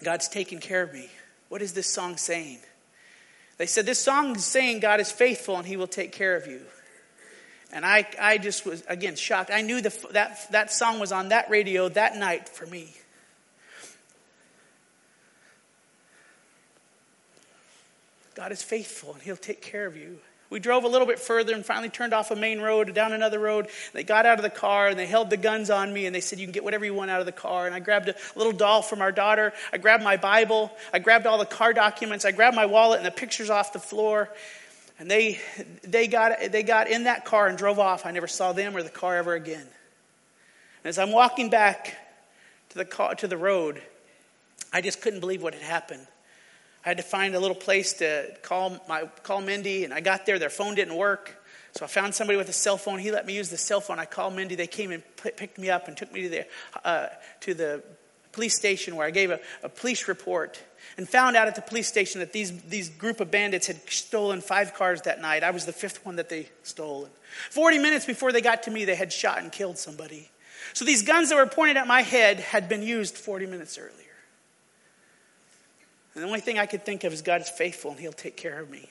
God's 0.03 0.27
taking 0.27 0.59
care 0.59 0.83
of 0.83 0.93
me. 0.93 1.09
What 1.49 1.61
is 1.61 1.73
this 1.73 1.87
song 1.87 2.17
saying? 2.17 2.59
They 3.57 3.65
said, 3.65 3.85
This 3.85 3.99
song 3.99 4.35
is 4.35 4.45
saying 4.45 4.79
God 4.79 4.99
is 4.99 5.11
faithful 5.11 5.57
and 5.57 5.67
he 5.67 5.75
will 5.75 5.87
take 5.87 6.11
care 6.11 6.35
of 6.35 6.47
you. 6.47 6.61
And 7.71 7.85
I, 7.85 8.07
I 8.19 8.37
just 8.37 8.65
was, 8.65 8.83
again, 8.87 9.15
shocked. 9.15 9.51
I 9.51 9.61
knew 9.61 9.81
the, 9.81 9.93
that, 10.11 10.51
that 10.51 10.71
song 10.71 10.99
was 10.99 11.11
on 11.11 11.29
that 11.29 11.49
radio 11.49 11.89
that 11.89 12.15
night 12.15 12.49
for 12.49 12.65
me. 12.65 12.93
God 18.33 18.51
is 18.51 18.63
faithful 18.63 19.13
and 19.13 19.21
he'll 19.21 19.35
take 19.35 19.61
care 19.61 19.85
of 19.85 19.97
you. 19.97 20.19
We 20.49 20.59
drove 20.59 20.83
a 20.83 20.87
little 20.87 21.05
bit 21.05 21.19
further 21.19 21.53
and 21.53 21.63
finally 21.63 21.89
turned 21.89 22.11
off 22.11 22.31
a 22.31 22.35
main 22.35 22.59
road, 22.59 22.95
down 22.95 23.13
another 23.13 23.37
road. 23.37 23.67
They 23.93 24.03
got 24.03 24.25
out 24.25 24.39
of 24.39 24.43
the 24.43 24.49
car 24.49 24.87
and 24.87 24.97
they 24.97 25.05
held 25.05 25.29
the 25.29 25.37
guns 25.37 25.69
on 25.69 25.93
me 25.93 26.07
and 26.07 26.15
they 26.15 26.21
said, 26.21 26.39
You 26.39 26.47
can 26.47 26.53
get 26.53 26.63
whatever 26.63 26.85
you 26.85 26.93
want 26.95 27.11
out 27.11 27.19
of 27.19 27.27
the 27.27 27.31
car. 27.31 27.67
And 27.67 27.75
I 27.75 27.79
grabbed 27.79 28.09
a 28.09 28.15
little 28.35 28.51
doll 28.51 28.81
from 28.81 29.01
our 29.01 29.11
daughter. 29.11 29.53
I 29.71 29.77
grabbed 29.77 30.03
my 30.03 30.17
Bible. 30.17 30.71
I 30.91 30.97
grabbed 30.97 31.27
all 31.27 31.37
the 31.37 31.45
car 31.45 31.71
documents. 31.71 32.25
I 32.25 32.31
grabbed 32.31 32.55
my 32.55 32.65
wallet 32.65 32.97
and 32.97 33.05
the 33.05 33.11
pictures 33.11 33.51
off 33.51 33.73
the 33.73 33.79
floor. 33.79 34.29
And 34.97 35.09
they, 35.09 35.39
they, 35.83 36.07
got, 36.07 36.51
they 36.51 36.63
got 36.63 36.89
in 36.89 37.03
that 37.03 37.25
car 37.25 37.47
and 37.47 37.55
drove 37.55 37.77
off. 37.77 38.07
I 38.07 38.11
never 38.11 38.27
saw 38.27 38.51
them 38.51 38.75
or 38.75 38.81
the 38.81 38.89
car 38.89 39.17
ever 39.17 39.35
again. 39.35 39.61
And 39.61 40.89
as 40.89 40.97
I'm 40.97 41.11
walking 41.11 41.51
back 41.51 41.95
to 42.69 42.77
the, 42.79 42.85
car, 42.85 43.13
to 43.15 43.27
the 43.27 43.37
road, 43.37 43.81
I 44.73 44.81
just 44.81 45.01
couldn't 45.01 45.19
believe 45.19 45.43
what 45.43 45.53
had 45.53 45.63
happened. 45.63 46.07
I 46.85 46.89
had 46.89 46.97
to 46.97 47.03
find 47.03 47.35
a 47.35 47.39
little 47.39 47.55
place 47.55 47.93
to 47.93 48.35
call 48.41 48.77
my 48.87 49.09
call 49.23 49.41
Mindy, 49.41 49.83
and 49.83 49.93
I 49.93 49.99
got 49.99 50.25
there. 50.25 50.39
Their 50.39 50.49
phone 50.49 50.75
didn't 50.75 50.95
work. 50.95 51.35
So 51.73 51.85
I 51.85 51.87
found 51.87 52.15
somebody 52.15 52.37
with 52.37 52.49
a 52.49 52.53
cell 52.53 52.77
phone. 52.77 52.99
He 52.99 53.11
let 53.11 53.25
me 53.25 53.35
use 53.35 53.49
the 53.49 53.57
cell 53.57 53.81
phone. 53.81 53.99
I 53.99 54.05
called 54.05 54.35
Mindy. 54.35 54.55
They 54.55 54.67
came 54.67 54.91
and 54.91 55.03
p- 55.21 55.31
picked 55.31 55.57
me 55.57 55.69
up 55.69 55.87
and 55.87 55.95
took 55.95 56.11
me 56.11 56.23
to 56.23 56.29
the, 56.29 56.45
uh, 56.83 57.07
to 57.41 57.53
the 57.53 57.83
police 58.31 58.55
station 58.55 58.95
where 58.95 59.05
I 59.05 59.11
gave 59.11 59.29
a, 59.29 59.39
a 59.63 59.69
police 59.69 60.07
report 60.07 60.61
and 60.97 61.07
found 61.07 61.35
out 61.35 61.47
at 61.47 61.55
the 61.55 61.61
police 61.61 61.87
station 61.87 62.19
that 62.19 62.33
these, 62.33 62.59
these 62.63 62.89
group 62.89 63.19
of 63.19 63.29
bandits 63.29 63.67
had 63.67 63.77
stolen 63.89 64.41
five 64.41 64.73
cars 64.73 65.01
that 65.03 65.21
night. 65.21 65.43
I 65.43 65.51
was 65.51 65.65
the 65.65 65.73
fifth 65.73 66.05
one 66.05 66.15
that 66.15 66.29
they 66.29 66.49
stole. 66.63 67.07
40 67.51 67.79
minutes 67.79 68.05
before 68.05 68.31
they 68.31 68.41
got 68.41 68.63
to 68.63 68.71
me, 68.71 68.85
they 68.85 68.95
had 68.95 69.13
shot 69.13 69.39
and 69.39 69.51
killed 69.51 69.77
somebody. 69.77 70.29
So 70.73 70.85
these 70.85 71.03
guns 71.03 71.29
that 71.29 71.35
were 71.35 71.45
pointed 71.45 71.77
at 71.77 71.87
my 71.87 72.01
head 72.01 72.39
had 72.39 72.67
been 72.67 72.83
used 72.83 73.17
40 73.17 73.45
minutes 73.45 73.77
earlier. 73.77 74.08
And 76.15 76.23
the 76.23 76.27
only 76.27 76.39
thing 76.39 76.57
I 76.57 76.65
could 76.65 76.85
think 76.85 77.03
of 77.03 77.13
is 77.13 77.21
God 77.21 77.41
is 77.41 77.49
faithful 77.49 77.91
and 77.91 77.99
he'll 77.99 78.11
take 78.11 78.35
care 78.35 78.59
of 78.59 78.69
me. 78.69 78.89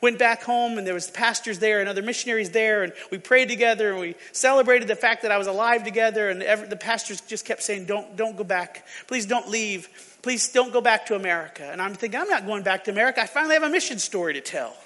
Went 0.00 0.18
back 0.18 0.42
home 0.42 0.76
and 0.76 0.86
there 0.86 0.94
was 0.94 1.10
pastors 1.10 1.58
there 1.58 1.80
and 1.80 1.88
other 1.88 2.02
missionaries 2.02 2.50
there 2.50 2.82
and 2.82 2.92
we 3.10 3.18
prayed 3.18 3.48
together 3.48 3.90
and 3.90 4.00
we 4.00 4.14
celebrated 4.32 4.88
the 4.88 4.96
fact 4.96 5.22
that 5.22 5.32
I 5.32 5.38
was 5.38 5.46
alive 5.46 5.84
together 5.84 6.28
and 6.28 6.70
the 6.70 6.76
pastors 6.76 7.20
just 7.22 7.46
kept 7.46 7.62
saying, 7.62 7.86
don't, 7.86 8.16
don't 8.16 8.36
go 8.36 8.44
back. 8.44 8.86
Please 9.06 9.24
don't 9.24 9.48
leave. 9.48 9.88
Please 10.22 10.48
don't 10.52 10.72
go 10.72 10.80
back 10.80 11.06
to 11.06 11.14
America. 11.14 11.62
And 11.64 11.80
I'm 11.80 11.94
thinking, 11.94 12.20
I'm 12.20 12.28
not 12.28 12.46
going 12.46 12.62
back 12.62 12.84
to 12.84 12.90
America. 12.90 13.22
I 13.22 13.26
finally 13.26 13.54
have 13.54 13.62
a 13.62 13.70
mission 13.70 13.98
story 13.98 14.34
to 14.34 14.40
tell. 14.40 14.76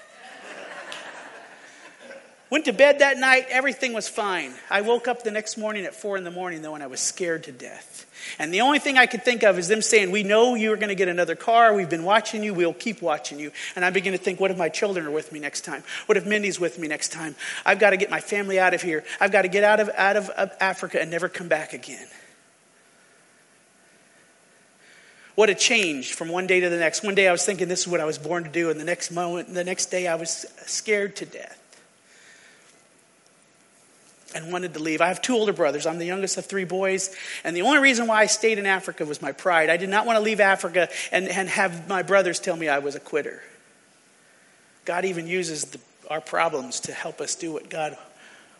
Went 2.50 2.66
to 2.66 2.72
bed 2.72 3.00
that 3.00 3.18
night, 3.18 3.46
everything 3.48 3.92
was 3.92 4.08
fine. 4.08 4.52
I 4.70 4.82
woke 4.82 5.08
up 5.08 5.24
the 5.24 5.30
next 5.30 5.56
morning 5.56 5.86
at 5.86 5.94
four 5.94 6.16
in 6.18 6.24
the 6.24 6.30
morning, 6.30 6.62
though, 6.62 6.74
and 6.74 6.84
I 6.84 6.88
was 6.88 7.00
scared 7.00 7.44
to 7.44 7.52
death. 7.52 8.06
And 8.38 8.52
the 8.52 8.60
only 8.60 8.78
thing 8.78 8.98
I 8.98 9.06
could 9.06 9.24
think 9.24 9.42
of 9.42 9.58
is 9.58 9.68
them 9.68 9.82
saying, 9.82 10.10
We 10.10 10.22
know 10.22 10.54
you're 10.54 10.76
going 10.76 10.88
to 10.88 10.94
get 10.94 11.08
another 11.08 11.34
car. 11.34 11.74
We've 11.74 11.88
been 11.88 12.04
watching 12.04 12.42
you. 12.42 12.54
We'll 12.54 12.74
keep 12.74 13.02
watching 13.02 13.38
you. 13.38 13.52
And 13.76 13.84
I 13.84 13.90
begin 13.90 14.12
to 14.12 14.18
think, 14.18 14.40
What 14.40 14.50
if 14.50 14.56
my 14.56 14.68
children 14.68 15.06
are 15.06 15.10
with 15.10 15.32
me 15.32 15.40
next 15.40 15.62
time? 15.62 15.82
What 16.06 16.16
if 16.16 16.26
Mindy's 16.26 16.58
with 16.58 16.78
me 16.78 16.88
next 16.88 17.12
time? 17.12 17.34
I've 17.64 17.78
got 17.78 17.90
to 17.90 17.96
get 17.96 18.10
my 18.10 18.20
family 18.20 18.58
out 18.58 18.74
of 18.74 18.82
here. 18.82 19.04
I've 19.20 19.32
got 19.32 19.42
to 19.42 19.48
get 19.48 19.64
out 19.64 19.80
of, 19.80 19.90
out 19.96 20.16
of, 20.16 20.28
of 20.30 20.52
Africa 20.60 21.00
and 21.00 21.10
never 21.10 21.28
come 21.28 21.48
back 21.48 21.72
again. 21.72 22.06
What 25.34 25.48
a 25.48 25.54
change 25.54 26.12
from 26.12 26.28
one 26.28 26.46
day 26.46 26.60
to 26.60 26.68
the 26.68 26.78
next. 26.78 27.02
One 27.02 27.14
day 27.14 27.28
I 27.28 27.32
was 27.32 27.44
thinking 27.44 27.68
this 27.68 27.80
is 27.80 27.88
what 27.88 28.00
I 28.00 28.04
was 28.04 28.18
born 28.18 28.44
to 28.44 28.50
do, 28.50 28.70
and 28.70 28.78
the 28.78 28.84
next 28.84 29.10
moment, 29.10 29.54
the 29.54 29.64
next 29.64 29.86
day 29.86 30.06
I 30.06 30.16
was 30.16 30.46
scared 30.66 31.16
to 31.16 31.26
death 31.26 31.59
and 34.34 34.52
wanted 34.52 34.74
to 34.74 34.80
leave. 34.80 35.00
I 35.00 35.08
have 35.08 35.22
two 35.22 35.34
older 35.34 35.52
brothers. 35.52 35.86
I'm 35.86 35.98
the 35.98 36.06
youngest 36.06 36.36
of 36.36 36.46
three 36.46 36.64
boys. 36.64 37.14
And 37.44 37.56
the 37.56 37.62
only 37.62 37.80
reason 37.80 38.06
why 38.06 38.20
I 38.20 38.26
stayed 38.26 38.58
in 38.58 38.66
Africa 38.66 39.04
was 39.04 39.20
my 39.20 39.32
pride. 39.32 39.70
I 39.70 39.76
did 39.76 39.88
not 39.88 40.06
want 40.06 40.16
to 40.16 40.20
leave 40.20 40.40
Africa 40.40 40.88
and, 41.10 41.28
and 41.28 41.48
have 41.48 41.88
my 41.88 42.02
brothers 42.02 42.38
tell 42.38 42.56
me 42.56 42.68
I 42.68 42.78
was 42.78 42.94
a 42.94 43.00
quitter. 43.00 43.42
God 44.84 45.04
even 45.04 45.26
uses 45.26 45.64
the, 45.66 45.80
our 46.08 46.20
problems 46.20 46.80
to 46.80 46.92
help 46.92 47.20
us 47.20 47.34
do 47.34 47.52
what 47.52 47.68
God 47.68 47.96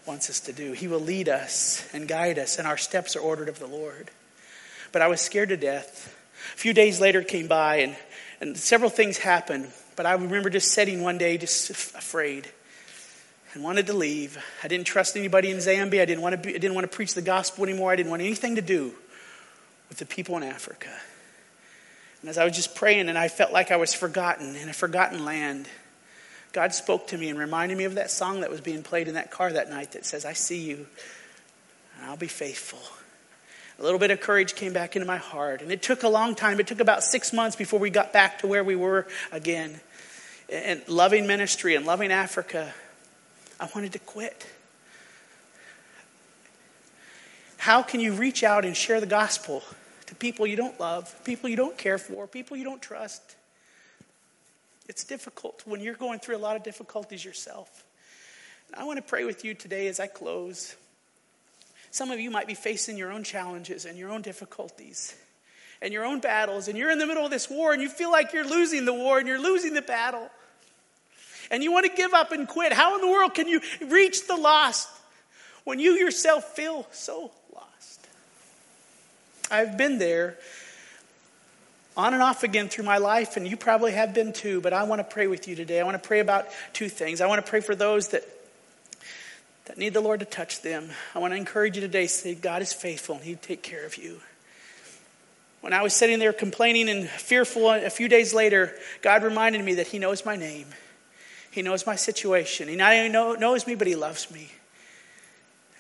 wants 0.07 0.31
us 0.31 0.41
to 0.41 0.53
do. 0.53 0.73
He 0.73 0.89
will 0.89 1.01
lead 1.01 1.29
us 1.29 1.89
and 1.93 2.07
guide 2.09 2.39
us, 2.39 2.59
and 2.59 2.67
our 2.67 2.77
steps 2.77 3.17
are 3.17 3.21
ordered 3.21 3.49
of 3.49 3.59
the 3.59 3.67
Lord. 3.67 4.11
But 4.93 5.03
I 5.03 5.09
was 5.09 5.21
scared 5.21 5.51
to 5.51 5.57
death. 5.57 6.17
A 6.55 6.57
few 6.57 6.73
days 6.73 7.01
later 7.01 7.23
came 7.23 7.47
by, 7.47 7.77
and, 7.77 7.97
and 8.41 8.57
several 8.57 8.91
things 8.91 9.19
happened. 9.19 9.71
But 9.97 10.07
I 10.07 10.13
remember 10.13 10.51
just 10.51 10.73
sitting 10.73 11.03
one 11.03 11.19
day, 11.19 11.39
just 11.39 11.71
afraid 11.71 12.51
and 13.55 13.63
wanted 13.63 13.87
to 13.89 13.93
leave. 13.93 14.39
I 14.63 14.69
didn't 14.69 14.87
trust 14.87 15.17
anybody 15.17 15.51
in 15.51 15.57
Zambia. 15.59 16.03
I 16.03 16.05
didn't 16.05 16.23
want 16.23 16.35
to, 16.35 16.39
be, 16.39 16.55
I 16.55 16.59
didn't 16.59 16.75
want 16.75 16.91
to 16.91 16.95
preach 16.95 17.15
the 17.15 17.23
gospel 17.23 17.65
anymore. 17.65 17.91
I 17.91 17.97
didn't 17.97 18.11
want 18.11 18.23
anything 18.23 18.57
to 18.57 18.63
do 18.63 18.93
with 19.89 19.99
the 19.99 20.07
people 20.07 20.37
in 20.37 20.43
Africa. 20.43 20.91
And 22.21 22.31
as 22.31 22.39
I 22.39 22.45
was 22.45 22.55
just 22.55 22.75
praying 22.75 23.09
and 23.09 23.19
I 23.19 23.29
felt 23.29 23.53
like 23.53 23.71
I 23.71 23.77
was 23.77 23.95
forgotten 23.95 24.55
in 24.57 24.69
a 24.69 24.73
forgotten 24.73 25.25
land, 25.25 25.69
God 26.53 26.75
spoke 26.75 27.09
to 27.09 27.19
me 27.19 27.29
and 27.29 27.39
reminded 27.39 27.79
me 27.79 27.85
of 27.85 27.95
that 27.95 28.11
song 28.11 28.41
that 28.41 28.51
was 28.51 28.61
being 28.61 28.83
played 28.83 29.09
in 29.09 29.15
that 29.15 29.31
car 29.31 29.53
that 29.53 29.71
night 29.71 29.93
that 29.93 30.05
says, 30.05 30.25
I 30.25 30.33
see 30.33 30.61
you 30.61 30.87
and 31.97 32.07
I'll 32.11 32.17
be 32.17 32.29
faithful. 32.29 32.81
A 33.79 33.83
little 33.83 33.99
bit 33.99 34.11
of 34.11 34.21
courage 34.21 34.55
came 34.55 34.73
back 34.73 34.95
into 34.95 35.07
my 35.07 35.17
heart. 35.17 35.63
And 35.63 35.73
it 35.73 35.83
took 35.83 36.03
a 36.03 36.09
long 36.09 36.35
time. 36.35 36.61
It 36.61 36.67
took 36.67 36.81
about 36.81 37.03
six 37.03 37.33
months 37.33 37.57
before 37.57 37.81
we 37.81 37.89
got 37.89 38.13
back 38.13 38.41
to 38.41 38.47
where 38.47 38.63
we 38.63 38.77
were 38.77 39.07
again. 39.33 39.81
And 40.51 40.87
loving 40.87 41.27
ministry 41.27 41.77
and 41.77 41.87
loving 41.87 42.13
Africa 42.13 42.75
I 43.61 43.69
wanted 43.75 43.93
to 43.93 43.99
quit. 43.99 44.47
How 47.59 47.83
can 47.83 48.01
you 48.01 48.15
reach 48.15 48.43
out 48.43 48.65
and 48.65 48.75
share 48.75 49.01
the 49.01 49.07
gospel 49.07 49.63
to 50.07 50.15
people 50.15 50.47
you 50.47 50.57
don't 50.57 50.81
love, 50.81 51.15
people 51.25 51.51
you 51.51 51.57
don't 51.57 51.77
care 51.77 51.99
for, 51.99 52.27
people 52.27 52.57
you 52.57 52.65
don't 52.65 52.81
trust? 52.81 53.37
It's 54.89 55.05
difficult 55.05 55.63
when 55.67 55.83
you're 55.83 55.95
going 55.95 56.21
through 56.21 56.37
a 56.37 56.39
lot 56.39 56.57
of 56.57 56.63
difficulties 56.63 57.23
yourself. 57.23 57.85
And 58.69 58.81
I 58.81 58.85
want 58.85 58.97
to 58.97 59.03
pray 59.03 59.25
with 59.25 59.45
you 59.45 59.53
today 59.53 59.89
as 59.89 60.01
I 60.01 60.07
close. 60.07 60.75
Some 61.91 62.11
of 62.11 62.19
you 62.19 62.31
might 62.31 62.47
be 62.47 62.55
facing 62.55 62.97
your 62.97 63.13
own 63.13 63.25
challenges 63.25 63.85
and 63.85 63.99
your 63.99 64.11
own 64.11 64.23
difficulties 64.23 65.15
and 65.83 65.93
your 65.93 66.07
own 66.07 66.21
battles, 66.21 66.69
and 66.69 66.79
you're 66.79 66.91
in 66.91 66.99
the 66.99 67.07
middle 67.07 67.25
of 67.27 67.31
this 67.31 67.51
war 67.51 67.75
and 67.75 67.83
you 67.83 67.91
feel 67.91 68.11
like 68.11 68.33
you're 68.33 68.49
losing 68.49 68.87
the 68.87 68.95
war 68.95 69.19
and 69.19 69.29
you're 69.29 69.41
losing 69.41 69.75
the 69.75 69.83
battle 69.83 70.31
and 71.51 71.63
you 71.63 71.73
want 71.73 71.87
to 71.87 71.93
give 71.93 72.15
up 72.15 72.33
and 72.33 72.47
quit. 72.47 72.73
How 72.73 72.95
in 72.95 73.01
the 73.01 73.09
world 73.09 73.35
can 73.35 73.49
you 73.49 73.61
reach 73.87 74.27
the 74.27 74.37
lost 74.37 74.89
when 75.65 75.79
you 75.79 75.93
yourself 75.93 76.45
feel 76.45 76.87
so 76.93 77.31
lost? 77.55 78.09
I've 79.51 79.77
been 79.77 79.99
there 79.99 80.37
on 81.97 82.15
and 82.15 82.23
off 82.23 82.45
again 82.45 82.69
through 82.69 82.85
my 82.85 82.99
life, 82.99 83.37
and 83.37 83.47
you 83.47 83.57
probably 83.57 83.93
have 83.93 84.15
been 84.15 84.33
too, 84.33 84.61
but 84.61 84.73
I 84.73 84.85
want 84.85 85.01
to 85.01 85.05
pray 85.05 85.27
with 85.27 85.49
you 85.49 85.57
today. 85.57 85.81
I 85.81 85.85
want 85.85 86.01
to 86.01 86.07
pray 86.07 86.21
about 86.21 86.47
two 86.73 86.89
things. 86.89 87.21
I 87.21 87.27
want 87.27 87.45
to 87.45 87.51
pray 87.51 87.61
for 87.61 87.75
those 87.75 88.09
that 88.09 88.25
that 89.71 89.79
need 89.79 89.95
the 89.95 90.01
Lord 90.01 90.19
to 90.19 90.27
touch 90.27 90.63
them. 90.63 90.91
I 91.15 91.21
want 91.21 91.33
to 91.33 91.37
encourage 91.37 91.77
you 91.77 91.81
today, 91.81 92.09
say 92.09 92.35
God 92.35 92.61
is 92.61 92.73
faithful 92.73 93.15
and 93.15 93.25
He'd 93.25 93.41
take 93.41 93.63
care 93.63 93.87
of 93.87 93.97
you. 93.97 94.21
When 95.61 95.73
I 95.73 95.83
was 95.83 95.95
sitting 95.95 96.19
there 96.19 96.33
complaining 96.33 96.89
and 96.89 97.09
fearful 97.09 97.71
a 97.71 97.89
few 97.89 98.09
days 98.09 98.35
later, 98.35 98.75
God 99.01 99.23
reminded 99.23 99.65
me 99.65 99.75
that 99.75 99.87
He 99.87 100.01
knows 100.01 100.27
my 100.27 100.35
name. 100.35 100.67
He 101.51 101.63
knows 101.63 101.87
my 101.87 101.97
situation. 101.97 102.69
He 102.69 102.77
not 102.77 102.93
only 102.93 103.09
know, 103.09 103.35
knows 103.35 103.67
me, 103.67 103.75
but 103.75 103.87
He 103.87 103.97
loves 103.97 104.31
me. 104.31 104.51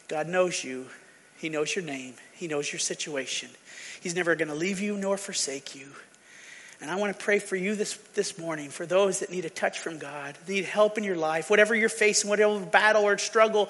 God 0.08 0.28
knows 0.28 0.64
you. 0.64 0.86
He 1.38 1.48
knows 1.48 1.74
your 1.74 1.84
name. 1.84 2.14
He 2.34 2.48
knows 2.48 2.72
your 2.72 2.80
situation. 2.80 3.48
He's 4.00 4.14
never 4.14 4.34
going 4.34 4.48
to 4.48 4.54
leave 4.54 4.80
you 4.80 4.96
nor 4.96 5.16
forsake 5.16 5.74
you. 5.74 5.86
And 6.80 6.90
I 6.90 6.96
want 6.96 7.16
to 7.16 7.22
pray 7.22 7.38
for 7.38 7.56
you 7.56 7.74
this, 7.74 7.98
this 8.14 8.38
morning, 8.38 8.70
for 8.70 8.86
those 8.86 9.20
that 9.20 9.30
need 9.30 9.44
a 9.44 9.50
touch 9.50 9.80
from 9.80 9.98
God, 9.98 10.38
need 10.48 10.64
help 10.64 10.96
in 10.96 11.04
your 11.04 11.16
life, 11.16 11.50
whatever 11.50 11.74
you're 11.74 11.90
facing, 11.90 12.30
whatever 12.30 12.58
battle 12.58 13.02
or 13.02 13.18
struggle 13.18 13.68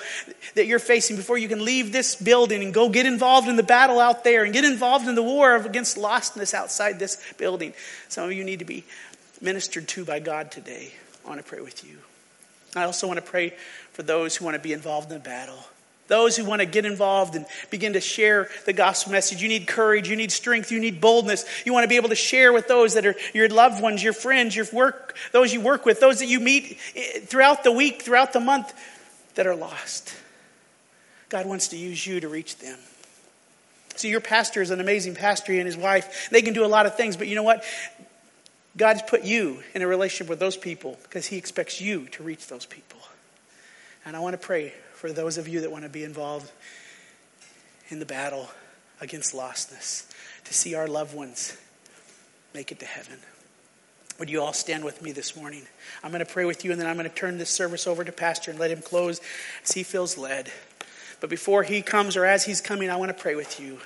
that 0.54 0.66
you're 0.66 0.78
facing, 0.78 1.16
before 1.16 1.36
you 1.36 1.48
can 1.48 1.64
leave 1.64 1.90
this 1.90 2.14
building 2.14 2.62
and 2.62 2.72
go 2.72 2.88
get 2.88 3.06
involved 3.06 3.48
in 3.48 3.56
the 3.56 3.64
battle 3.64 3.98
out 3.98 4.22
there 4.22 4.44
and 4.44 4.52
get 4.52 4.64
involved 4.64 5.08
in 5.08 5.16
the 5.16 5.22
war 5.24 5.56
against 5.56 5.96
lostness 5.96 6.54
outside 6.54 7.00
this 7.00 7.20
building. 7.36 7.74
Some 8.08 8.26
of 8.26 8.32
you 8.32 8.44
need 8.44 8.60
to 8.60 8.64
be 8.64 8.84
ministered 9.40 9.88
to 9.88 10.04
by 10.04 10.20
God 10.20 10.52
today. 10.52 10.92
I 11.24 11.28
want 11.28 11.40
to 11.40 11.46
pray 11.46 11.60
with 11.60 11.84
you. 11.84 11.98
I 12.76 12.84
also 12.84 13.06
want 13.06 13.18
to 13.18 13.24
pray 13.24 13.54
for 13.92 14.02
those 14.02 14.36
who 14.36 14.44
want 14.44 14.54
to 14.54 14.62
be 14.62 14.72
involved 14.72 15.10
in 15.10 15.18
the 15.18 15.24
battle. 15.24 15.58
Those 16.10 16.36
who 16.36 16.44
want 16.44 16.60
to 16.60 16.66
get 16.66 16.84
involved 16.84 17.36
and 17.36 17.46
begin 17.70 17.92
to 17.92 18.00
share 18.00 18.48
the 18.66 18.72
gospel 18.72 19.12
message. 19.12 19.40
You 19.40 19.48
need 19.48 19.68
courage, 19.68 20.08
you 20.08 20.16
need 20.16 20.32
strength, 20.32 20.72
you 20.72 20.80
need 20.80 21.00
boldness. 21.00 21.44
You 21.64 21.72
want 21.72 21.84
to 21.84 21.88
be 21.88 21.94
able 21.94 22.08
to 22.08 22.16
share 22.16 22.52
with 22.52 22.66
those 22.66 22.94
that 22.94 23.06
are 23.06 23.14
your 23.32 23.48
loved 23.48 23.80
ones, 23.80 24.02
your 24.02 24.12
friends, 24.12 24.56
your 24.56 24.66
work, 24.72 25.16
those 25.32 25.52
you 25.52 25.60
work 25.60 25.86
with, 25.86 26.00
those 26.00 26.18
that 26.18 26.26
you 26.26 26.40
meet 26.40 26.78
eh, 26.96 27.20
throughout 27.20 27.62
the 27.62 27.70
week, 27.70 28.02
throughout 28.02 28.32
the 28.32 28.40
month 28.40 28.72
that 29.36 29.46
are 29.46 29.54
lost. 29.54 30.12
God 31.28 31.46
wants 31.46 31.68
to 31.68 31.76
use 31.76 32.04
you 32.04 32.18
to 32.18 32.28
reach 32.28 32.56
them. 32.58 32.78
See, 33.94 34.08
your 34.08 34.20
pastor 34.20 34.62
is 34.62 34.70
an 34.70 34.80
amazing 34.80 35.14
pastor, 35.14 35.52
and 35.52 35.66
his 35.66 35.76
wife. 35.76 36.28
They 36.30 36.42
can 36.42 36.54
do 36.54 36.64
a 36.64 36.66
lot 36.66 36.86
of 36.86 36.96
things, 36.96 37.16
but 37.16 37.28
you 37.28 37.36
know 37.36 37.42
what? 37.42 37.62
God's 38.80 39.02
put 39.02 39.24
you 39.24 39.62
in 39.74 39.82
a 39.82 39.86
relationship 39.86 40.30
with 40.30 40.38
those 40.38 40.56
people 40.56 40.98
because 41.02 41.26
He 41.26 41.36
expects 41.36 41.82
you 41.82 42.06
to 42.12 42.22
reach 42.22 42.46
those 42.46 42.64
people. 42.64 42.98
And 44.06 44.16
I 44.16 44.20
want 44.20 44.32
to 44.32 44.38
pray 44.38 44.72
for 44.94 45.12
those 45.12 45.36
of 45.36 45.46
you 45.46 45.60
that 45.60 45.70
want 45.70 45.84
to 45.84 45.90
be 45.90 46.02
involved 46.02 46.50
in 47.90 47.98
the 47.98 48.06
battle 48.06 48.50
against 48.98 49.34
lostness, 49.34 50.10
to 50.44 50.54
see 50.54 50.74
our 50.74 50.88
loved 50.88 51.14
ones 51.14 51.58
make 52.54 52.72
it 52.72 52.78
to 52.78 52.86
heaven. 52.86 53.18
Would 54.18 54.30
you 54.30 54.40
all 54.40 54.54
stand 54.54 54.82
with 54.82 55.02
me 55.02 55.12
this 55.12 55.36
morning? 55.36 55.66
I'm 56.02 56.10
going 56.10 56.24
to 56.24 56.32
pray 56.32 56.46
with 56.46 56.64
you, 56.64 56.72
and 56.72 56.80
then 56.80 56.88
I'm 56.88 56.96
going 56.96 57.06
to 57.06 57.14
turn 57.14 57.36
this 57.36 57.50
service 57.50 57.86
over 57.86 58.02
to 58.02 58.12
Pastor 58.12 58.50
and 58.50 58.58
let 58.58 58.70
him 58.70 58.80
close 58.80 59.20
as 59.62 59.72
he 59.72 59.82
feels 59.82 60.16
led. 60.16 60.50
But 61.20 61.28
before 61.28 61.64
he 61.64 61.82
comes 61.82 62.16
or 62.16 62.24
as 62.24 62.46
he's 62.46 62.62
coming, 62.62 62.88
I 62.88 62.96
want 62.96 63.14
to 63.14 63.22
pray 63.22 63.34
with 63.34 63.60
you. 63.60 63.80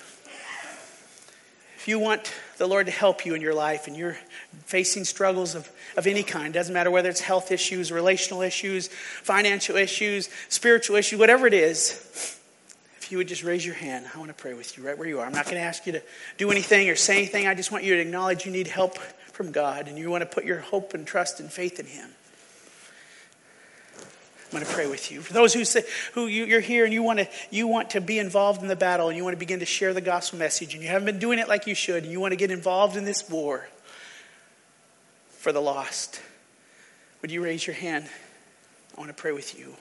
If 1.84 1.88
you 1.88 1.98
want 1.98 2.32
the 2.56 2.66
Lord 2.66 2.86
to 2.86 2.92
help 2.92 3.26
you 3.26 3.34
in 3.34 3.42
your 3.42 3.52
life 3.52 3.88
and 3.88 3.94
you're 3.94 4.16
facing 4.64 5.04
struggles 5.04 5.54
of, 5.54 5.70
of 5.98 6.06
any 6.06 6.22
kind, 6.22 6.54
doesn't 6.54 6.72
matter 6.72 6.90
whether 6.90 7.10
it's 7.10 7.20
health 7.20 7.52
issues, 7.52 7.92
relational 7.92 8.40
issues, 8.40 8.88
financial 8.88 9.76
issues, 9.76 10.30
spiritual 10.48 10.96
issues, 10.96 11.18
whatever 11.18 11.46
it 11.46 11.52
is, 11.52 12.38
if 12.96 13.12
you 13.12 13.18
would 13.18 13.28
just 13.28 13.44
raise 13.44 13.66
your 13.66 13.74
hand, 13.74 14.06
I 14.14 14.18
want 14.18 14.30
to 14.30 14.34
pray 14.34 14.54
with 14.54 14.78
you 14.78 14.86
right 14.86 14.96
where 14.96 15.06
you 15.06 15.20
are. 15.20 15.26
I'm 15.26 15.34
not 15.34 15.44
going 15.44 15.56
to 15.56 15.60
ask 15.60 15.84
you 15.84 15.92
to 15.92 16.02
do 16.38 16.50
anything 16.50 16.88
or 16.88 16.96
say 16.96 17.18
anything. 17.18 17.46
I 17.46 17.54
just 17.54 17.70
want 17.70 17.84
you 17.84 17.96
to 17.96 18.00
acknowledge 18.00 18.46
you 18.46 18.50
need 18.50 18.66
help 18.66 18.96
from 18.96 19.52
God 19.52 19.86
and 19.86 19.98
you 19.98 20.10
want 20.10 20.22
to 20.22 20.26
put 20.26 20.46
your 20.46 20.60
hope 20.60 20.94
and 20.94 21.06
trust 21.06 21.38
and 21.38 21.52
faith 21.52 21.78
in 21.78 21.84
Him. 21.84 22.08
I'm 24.44 24.50
going 24.50 24.64
to 24.64 24.72
pray 24.72 24.86
with 24.86 25.10
you. 25.10 25.20
For 25.20 25.32
those 25.32 25.52
who 25.54 25.64
say 25.64 25.82
who 26.12 26.26
you, 26.26 26.56
are 26.56 26.60
here 26.60 26.84
and 26.84 26.92
you 26.92 27.02
want 27.02 27.18
to 27.18 27.28
you 27.50 27.66
want 27.66 27.90
to 27.90 28.00
be 28.00 28.18
involved 28.18 28.62
in 28.62 28.68
the 28.68 28.76
battle 28.76 29.08
and 29.08 29.16
you 29.16 29.24
want 29.24 29.34
to 29.34 29.38
begin 29.38 29.60
to 29.60 29.66
share 29.66 29.92
the 29.94 30.00
gospel 30.00 30.38
message 30.38 30.74
and 30.74 30.82
you 30.82 30.88
haven't 30.88 31.06
been 31.06 31.18
doing 31.18 31.38
it 31.38 31.48
like 31.48 31.66
you 31.66 31.74
should 31.74 32.04
and 32.04 32.12
you 32.12 32.20
want 32.20 32.32
to 32.32 32.36
get 32.36 32.50
involved 32.50 32.96
in 32.96 33.04
this 33.04 33.28
war 33.28 33.66
for 35.30 35.52
the 35.52 35.60
lost, 35.60 36.22
would 37.20 37.30
you 37.30 37.42
raise 37.42 37.66
your 37.66 37.74
hand? 37.74 38.08
I 38.96 39.00
want 39.00 39.14
to 39.14 39.14
pray 39.14 39.32
with 39.32 39.58
you. 39.58 39.74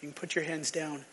You 0.00 0.08
can 0.08 0.12
put 0.12 0.34
your 0.34 0.44
hands 0.44 0.70
down. 0.70 1.04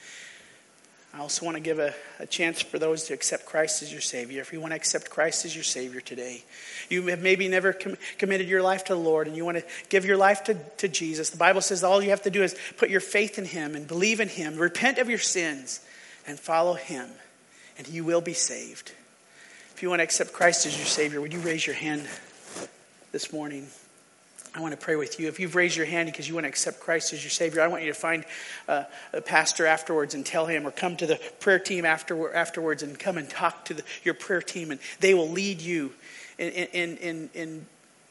I 1.17 1.21
also 1.21 1.45
want 1.45 1.55
to 1.57 1.61
give 1.61 1.79
a, 1.79 1.95
a, 2.19 2.27
chance 2.27 2.61
for 2.61 2.77
those 2.77 3.05
to 3.05 3.13
accept 3.15 3.47
Christ 3.47 3.81
as 3.81 3.91
your 3.91 4.01
Savior. 4.01 4.39
If 4.39 4.53
you 4.53 4.61
want 4.61 4.73
to 4.73 4.75
accept 4.75 5.09
Christ 5.09 5.45
as 5.45 5.55
your 5.55 5.63
Savior 5.63 5.99
today, 5.99 6.43
you 6.89 7.07
have 7.07 7.23
maybe 7.23 7.47
never 7.47 7.73
com- 7.73 7.97
committed 8.19 8.47
your 8.47 8.61
life 8.61 8.83
to 8.85 8.93
the 8.93 8.99
Lord 8.99 9.25
and 9.25 9.35
you 9.35 9.43
want 9.43 9.57
to 9.57 9.63
give 9.89 10.05
your 10.05 10.15
life 10.15 10.43
to, 10.43 10.53
to 10.53 10.87
Jesus. 10.87 11.31
The 11.31 11.37
Bible 11.37 11.61
says 11.61 11.83
all 11.83 12.03
you 12.03 12.11
have 12.11 12.21
to 12.21 12.29
do 12.29 12.43
is 12.43 12.55
put 12.77 12.91
your 12.91 12.99
faith 12.99 13.39
in 13.39 13.45
Him 13.45 13.75
and 13.75 13.87
believe 13.87 14.19
in 14.19 14.29
Him, 14.29 14.57
repent 14.57 14.99
of 14.99 15.09
your 15.09 15.17
sins, 15.17 15.79
and 16.27 16.39
follow 16.39 16.75
Him, 16.75 17.09
and 17.79 17.87
you 17.87 18.03
will 18.03 18.21
be 18.21 18.33
saved. 18.33 18.91
If 19.73 19.81
you 19.81 19.89
want 19.89 20.01
to 20.01 20.03
accept 20.03 20.33
Christ 20.33 20.67
as 20.67 20.77
your 20.77 20.85
Savior, 20.85 21.19
would 21.19 21.33
you 21.33 21.39
raise 21.39 21.65
your 21.65 21.75
hand 21.75 22.07
this 23.11 23.33
morning? 23.33 23.65
I 24.57 24.59
want 24.59 24.71
to 24.71 24.77
pray 24.77 24.95
with 24.95 25.19
you. 25.19 25.27
If 25.27 25.39
you've 25.39 25.53
raised 25.53 25.77
your 25.77 25.85
hand 25.85 26.07
because 26.07 26.27
you 26.27 26.33
want 26.33 26.45
to 26.45 26.49
accept 26.49 26.79
Christ 26.79 27.13
as 27.13 27.23
your 27.23 27.29
Savior, 27.29 27.61
I 27.61 27.67
want 27.67 27.83
you 27.83 27.93
to 27.93 27.99
find 27.99 28.25
uh, 28.67 28.85
a 29.13 29.21
pastor 29.21 29.67
afterwards 29.67 30.15
and 30.15 30.25
tell 30.25 30.47
him, 30.47 30.65
or 30.65 30.71
come 30.71 30.97
to 30.97 31.05
the 31.05 31.19
prayer 31.39 31.59
team 31.59 31.85
after, 31.85 32.33
afterwards 32.33 32.81
and 32.81 32.97
come 32.97 33.19
and 33.19 33.29
talk 33.29 33.65
to 33.65 33.75
the, 33.75 33.83
your 34.03 34.15
prayer 34.15 34.41
team, 34.41 34.71
and 34.71 34.79
they 34.99 35.13
will 35.13 35.29
lead 35.29 35.61
you 35.61 35.93
in, 36.39 36.49
in, 36.49 36.97
in, 36.97 37.29
in, 37.35 37.65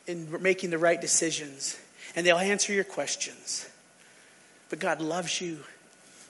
in 0.07 0.41
making 0.41 0.71
the 0.71 0.79
right 0.79 1.01
decisions, 1.01 1.81
and 2.15 2.25
they'll 2.25 2.39
answer 2.39 2.73
your 2.73 2.85
questions. 2.85 3.69
But 4.71 4.79
God 4.79 5.01
loves 5.01 5.41
you, 5.41 5.59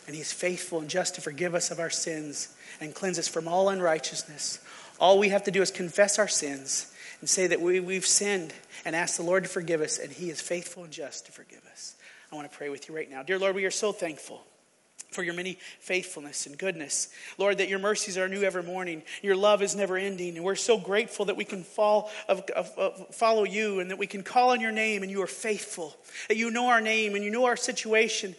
and 0.07 0.17
He's 0.17 0.33
faithful 0.33 0.81
and 0.81 0.89
just 0.89 1.17
to 1.17 1.21
forgive 1.21 1.55
us 1.55 1.71
of 1.71 1.79
our 1.79 1.91
sins 1.91 2.57
and 2.81 2.95
cleanse 2.95 3.19
us 3.19 3.29
from 3.29 3.47
all 3.47 3.69
unrighteousness. 3.69 4.61
All 4.99 5.19
we 5.19 5.29
have 5.29 5.45
to 5.45 5.51
do 5.51 5.61
is 5.61 5.71
confess 5.71 6.19
our 6.19 6.29
sins 6.29 6.91
and 7.27 7.31
say 7.33 7.49
that 7.49 7.61
we, 7.61 7.81
we've 7.81 8.07
sinned 8.07 8.55
and 8.85 8.95
ask 8.95 9.17
the 9.17 9.25
Lord 9.25 9.43
to 9.43 9.49
forgive 9.49 9.81
us, 9.81 9.99
and 9.99 10.13
He 10.13 10.31
is 10.31 10.41
faithful 10.41 10.85
and 10.85 10.93
just 10.93 11.27
to 11.27 11.33
forgive 11.33 11.67
us. 11.73 11.97
I 12.31 12.37
want 12.37 12.49
to 12.49 12.57
pray 12.57 12.69
with 12.69 12.89
you 12.89 12.95
right 12.95 13.11
now. 13.11 13.25
Dear 13.25 13.41
Lord, 13.41 13.57
we 13.57 13.65
are 13.65 13.71
so 13.73 13.91
thankful 13.91 14.45
for 15.11 15.25
your 15.25 15.35
many 15.35 15.59
faithfulness 15.81 16.47
and 16.47 16.57
goodness. 16.57 17.09
Lord, 17.37 17.59
that 17.59 17.69
your 17.69 17.81
mercies 17.81 18.17
are 18.17 18.29
new 18.29 18.45
every 18.45 18.63
morning. 18.63 19.03
Your 19.23 19.35
love 19.35 19.61
is 19.61 19.75
never 19.75 19.97
ending. 19.97 20.37
And 20.37 20.45
we're 20.45 20.55
so 20.55 20.79
grateful 20.79 21.25
that 21.25 21.37
we 21.37 21.45
can 21.45 21.65
fall, 21.65 22.13
of, 22.29 22.43
of, 22.55 22.71
of 22.79 23.15
follow 23.17 23.43
you 23.43 23.81
and 23.81 23.91
that 23.91 23.99
we 23.99 24.07
can 24.07 24.23
call 24.23 24.51
on 24.51 24.61
your 24.61 24.71
name 24.71 25.03
and 25.03 25.11
you 25.11 25.21
are 25.21 25.27
faithful. 25.27 25.97
That 26.29 26.37
you 26.37 26.53
know 26.53 26.69
our 26.69 26.81
name 26.81 27.17
and 27.17 27.25
you 27.25 27.33
know 27.33 27.47
our 27.47 27.57
situation. 27.57 28.37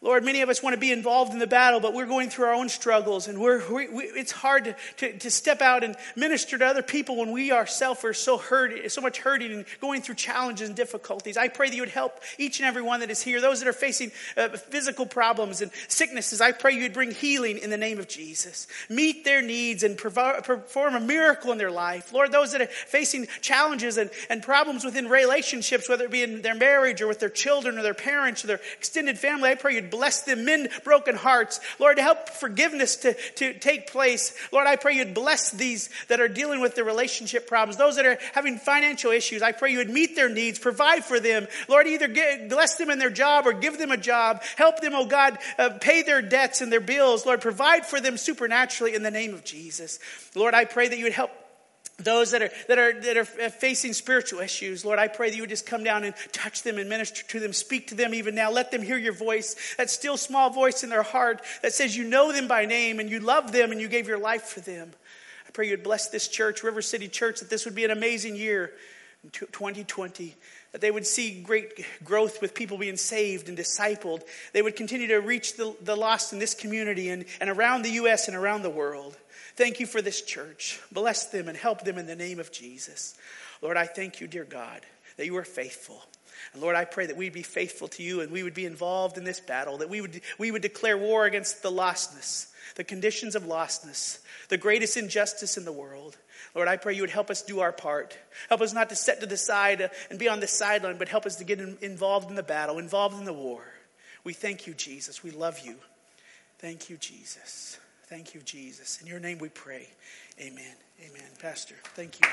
Lord, 0.00 0.24
many 0.24 0.42
of 0.42 0.48
us 0.48 0.62
want 0.62 0.74
to 0.74 0.80
be 0.80 0.92
involved 0.92 1.32
in 1.32 1.40
the 1.40 1.46
battle, 1.48 1.80
but 1.80 1.92
we're 1.92 2.06
going 2.06 2.30
through 2.30 2.44
our 2.44 2.54
own 2.54 2.68
struggles, 2.68 3.26
and 3.26 3.40
we're, 3.40 3.68
we, 3.68 3.88
we, 3.88 4.04
it's 4.04 4.30
hard 4.30 4.66
to, 4.66 4.76
to, 4.98 5.18
to, 5.18 5.30
step 5.30 5.60
out 5.60 5.82
and 5.82 5.96
minister 6.14 6.56
to 6.56 6.64
other 6.64 6.82
people 6.82 7.16
when 7.16 7.32
we 7.32 7.50
ourselves 7.50 8.04
are 8.04 8.14
so 8.14 8.38
hurt, 8.38 8.92
so 8.92 9.00
much 9.00 9.18
hurting 9.18 9.50
and 9.50 9.64
going 9.80 10.00
through 10.00 10.14
challenges 10.14 10.68
and 10.68 10.76
difficulties. 10.76 11.36
I 11.36 11.48
pray 11.48 11.68
that 11.68 11.74
you 11.74 11.82
would 11.82 11.88
help 11.88 12.20
each 12.38 12.60
and 12.60 12.66
every 12.66 12.82
one 12.82 13.00
that 13.00 13.10
is 13.10 13.20
here, 13.20 13.40
those 13.40 13.58
that 13.58 13.68
are 13.68 13.72
facing 13.72 14.12
uh, 14.36 14.50
physical 14.50 15.04
problems 15.04 15.62
and 15.62 15.72
sicknesses. 15.88 16.40
I 16.40 16.52
pray 16.52 16.74
you 16.74 16.82
would 16.82 16.92
bring 16.92 17.10
healing 17.10 17.58
in 17.58 17.70
the 17.70 17.76
name 17.76 17.98
of 17.98 18.06
Jesus. 18.06 18.68
Meet 18.88 19.24
their 19.24 19.42
needs 19.42 19.82
and 19.82 19.98
provide, 19.98 20.44
perform 20.44 20.94
a 20.94 21.00
miracle 21.00 21.50
in 21.50 21.58
their 21.58 21.72
life. 21.72 22.12
Lord, 22.12 22.30
those 22.30 22.52
that 22.52 22.62
are 22.62 22.66
facing 22.66 23.26
challenges 23.40 23.96
and, 23.96 24.10
and 24.30 24.44
problems 24.44 24.84
within 24.84 25.08
relationships, 25.08 25.88
whether 25.88 26.04
it 26.04 26.12
be 26.12 26.22
in 26.22 26.40
their 26.42 26.54
marriage 26.54 27.02
or 27.02 27.08
with 27.08 27.18
their 27.18 27.28
children 27.28 27.78
or 27.78 27.82
their 27.82 27.94
parents 27.94 28.44
or 28.44 28.46
their 28.46 28.60
extended 28.76 29.18
family, 29.18 29.50
I 29.50 29.56
pray 29.56 29.74
you'd 29.74 29.87
bless 29.90 30.22
them, 30.22 30.44
mend 30.44 30.68
broken 30.84 31.14
hearts. 31.14 31.60
Lord, 31.78 31.98
help 31.98 32.28
forgiveness 32.28 32.96
to, 32.96 33.14
to 33.36 33.54
take 33.54 33.90
place. 33.90 34.34
Lord, 34.52 34.66
I 34.66 34.76
pray 34.76 34.94
you'd 34.94 35.14
bless 35.14 35.50
these 35.50 35.90
that 36.08 36.20
are 36.20 36.28
dealing 36.28 36.60
with 36.60 36.74
their 36.74 36.84
relationship 36.84 37.46
problems, 37.46 37.76
those 37.76 37.96
that 37.96 38.06
are 38.06 38.18
having 38.32 38.58
financial 38.58 39.10
issues. 39.10 39.42
I 39.42 39.52
pray 39.52 39.72
you 39.72 39.78
would 39.78 39.90
meet 39.90 40.16
their 40.16 40.28
needs, 40.28 40.58
provide 40.58 41.04
for 41.04 41.20
them. 41.20 41.46
Lord, 41.68 41.86
either 41.86 42.08
get, 42.08 42.48
bless 42.48 42.76
them 42.76 42.90
in 42.90 42.98
their 42.98 43.10
job 43.10 43.46
or 43.46 43.52
give 43.52 43.78
them 43.78 43.92
a 43.92 43.96
job. 43.96 44.42
Help 44.56 44.80
them, 44.80 44.94
oh 44.94 45.06
God, 45.06 45.38
uh, 45.58 45.70
pay 45.80 46.02
their 46.02 46.22
debts 46.22 46.60
and 46.60 46.72
their 46.72 46.80
bills. 46.80 47.26
Lord, 47.26 47.40
provide 47.40 47.86
for 47.86 48.00
them 48.00 48.16
supernaturally 48.16 48.94
in 48.94 49.02
the 49.02 49.10
name 49.10 49.34
of 49.34 49.44
Jesus. 49.44 49.98
Lord, 50.34 50.54
I 50.54 50.64
pray 50.64 50.88
that 50.88 50.98
you 50.98 51.04
would 51.04 51.12
help 51.12 51.30
those 51.98 52.30
that 52.30 52.42
are, 52.42 52.50
that 52.68 52.78
are, 52.78 53.00
that 53.00 53.16
are 53.16 53.24
facing 53.24 53.92
spiritual 53.92 54.38
issues, 54.38 54.84
Lord, 54.84 55.00
I 55.00 55.08
pray 55.08 55.30
that 55.30 55.36
you 55.36 55.42
would 55.42 55.50
just 55.50 55.66
come 55.66 55.82
down 55.82 56.04
and 56.04 56.14
touch 56.30 56.62
them 56.62 56.78
and 56.78 56.88
minister 56.88 57.24
to 57.24 57.40
them. 57.40 57.52
Speak 57.52 57.88
to 57.88 57.96
them 57.96 58.14
even 58.14 58.36
now. 58.36 58.52
Let 58.52 58.70
them 58.70 58.82
hear 58.82 58.98
your 58.98 59.12
voice, 59.12 59.56
that 59.78 59.90
still 59.90 60.16
small 60.16 60.50
voice 60.50 60.84
in 60.84 60.90
their 60.90 61.02
heart 61.02 61.42
that 61.62 61.72
says 61.72 61.96
you 61.96 62.04
know 62.04 62.32
them 62.32 62.46
by 62.46 62.66
name 62.66 63.00
and 63.00 63.10
you 63.10 63.18
love 63.18 63.50
them 63.50 63.72
and 63.72 63.80
you 63.80 63.88
gave 63.88 64.06
your 64.06 64.18
life 64.18 64.44
for 64.44 64.60
them. 64.60 64.92
I 65.46 65.50
pray 65.50 65.66
you 65.66 65.72
would 65.72 65.82
bless 65.82 66.08
this 66.08 66.28
church, 66.28 66.62
River 66.62 66.82
City 66.82 67.08
Church, 67.08 67.40
that 67.40 67.50
this 67.50 67.64
would 67.64 67.74
be 67.74 67.84
an 67.84 67.90
amazing 67.90 68.36
year 68.36 68.72
in 69.24 69.30
2020 69.30 70.36
that 70.72 70.80
they 70.80 70.90
would 70.90 71.06
see 71.06 71.40
great 71.42 71.84
growth 72.04 72.42
with 72.42 72.54
people 72.54 72.76
being 72.76 72.96
saved 72.96 73.48
and 73.48 73.56
discipled. 73.56 74.22
They 74.52 74.62
would 74.62 74.76
continue 74.76 75.08
to 75.08 75.16
reach 75.16 75.56
the, 75.56 75.74
the 75.82 75.96
lost 75.96 76.32
in 76.32 76.38
this 76.38 76.54
community 76.54 77.08
and, 77.08 77.24
and 77.40 77.48
around 77.48 77.82
the 77.82 77.92
U.S. 77.92 78.28
and 78.28 78.36
around 78.36 78.62
the 78.62 78.70
world. 78.70 79.16
Thank 79.58 79.80
you 79.80 79.86
for 79.86 80.00
this 80.00 80.22
church. 80.22 80.78
Bless 80.92 81.24
them 81.24 81.48
and 81.48 81.58
help 81.58 81.82
them 81.82 81.98
in 81.98 82.06
the 82.06 82.14
name 82.14 82.38
of 82.38 82.52
Jesus. 82.52 83.18
Lord, 83.60 83.76
I 83.76 83.86
thank 83.86 84.20
you, 84.20 84.28
dear 84.28 84.44
God, 84.44 84.82
that 85.16 85.26
you 85.26 85.36
are 85.36 85.42
faithful. 85.42 86.00
And 86.52 86.62
Lord, 86.62 86.76
I 86.76 86.84
pray 86.84 87.06
that 87.06 87.16
we'd 87.16 87.32
be 87.32 87.42
faithful 87.42 87.88
to 87.88 88.04
you 88.04 88.20
and 88.20 88.30
we 88.30 88.44
would 88.44 88.54
be 88.54 88.66
involved 88.66 89.18
in 89.18 89.24
this 89.24 89.40
battle, 89.40 89.78
that 89.78 89.90
we 89.90 90.00
would, 90.00 90.20
we 90.38 90.52
would 90.52 90.62
declare 90.62 90.96
war 90.96 91.24
against 91.24 91.64
the 91.64 91.72
lostness, 91.72 92.52
the 92.76 92.84
conditions 92.84 93.34
of 93.34 93.42
lostness, 93.46 94.20
the 94.48 94.56
greatest 94.56 94.96
injustice 94.96 95.56
in 95.56 95.64
the 95.64 95.72
world. 95.72 96.16
Lord, 96.54 96.68
I 96.68 96.76
pray 96.76 96.94
you 96.94 97.02
would 97.02 97.10
help 97.10 97.28
us 97.28 97.42
do 97.42 97.58
our 97.58 97.72
part. 97.72 98.16
Help 98.48 98.60
us 98.60 98.72
not 98.72 98.90
to 98.90 98.94
set 98.94 99.18
to 99.22 99.26
the 99.26 99.36
side 99.36 99.82
uh, 99.82 99.88
and 100.08 100.20
be 100.20 100.28
on 100.28 100.38
the 100.38 100.46
sideline, 100.46 100.98
but 100.98 101.08
help 101.08 101.26
us 101.26 101.34
to 101.34 101.44
get 101.44 101.58
involved 101.58 102.30
in 102.30 102.36
the 102.36 102.44
battle, 102.44 102.78
involved 102.78 103.18
in 103.18 103.24
the 103.24 103.32
war. 103.32 103.64
We 104.22 104.34
thank 104.34 104.68
you, 104.68 104.74
Jesus. 104.74 105.24
We 105.24 105.32
love 105.32 105.58
you. 105.66 105.74
Thank 106.60 106.88
you, 106.88 106.96
Jesus. 106.96 107.80
Thank 108.08 108.34
you, 108.34 108.40
Jesus. 108.40 109.02
In 109.02 109.06
your 109.06 109.20
name 109.20 109.36
we 109.36 109.50
pray. 109.50 109.86
Amen. 110.40 110.74
Amen. 110.98 111.28
Pastor, 111.42 111.74
thank 111.94 112.18
you. 112.18 112.26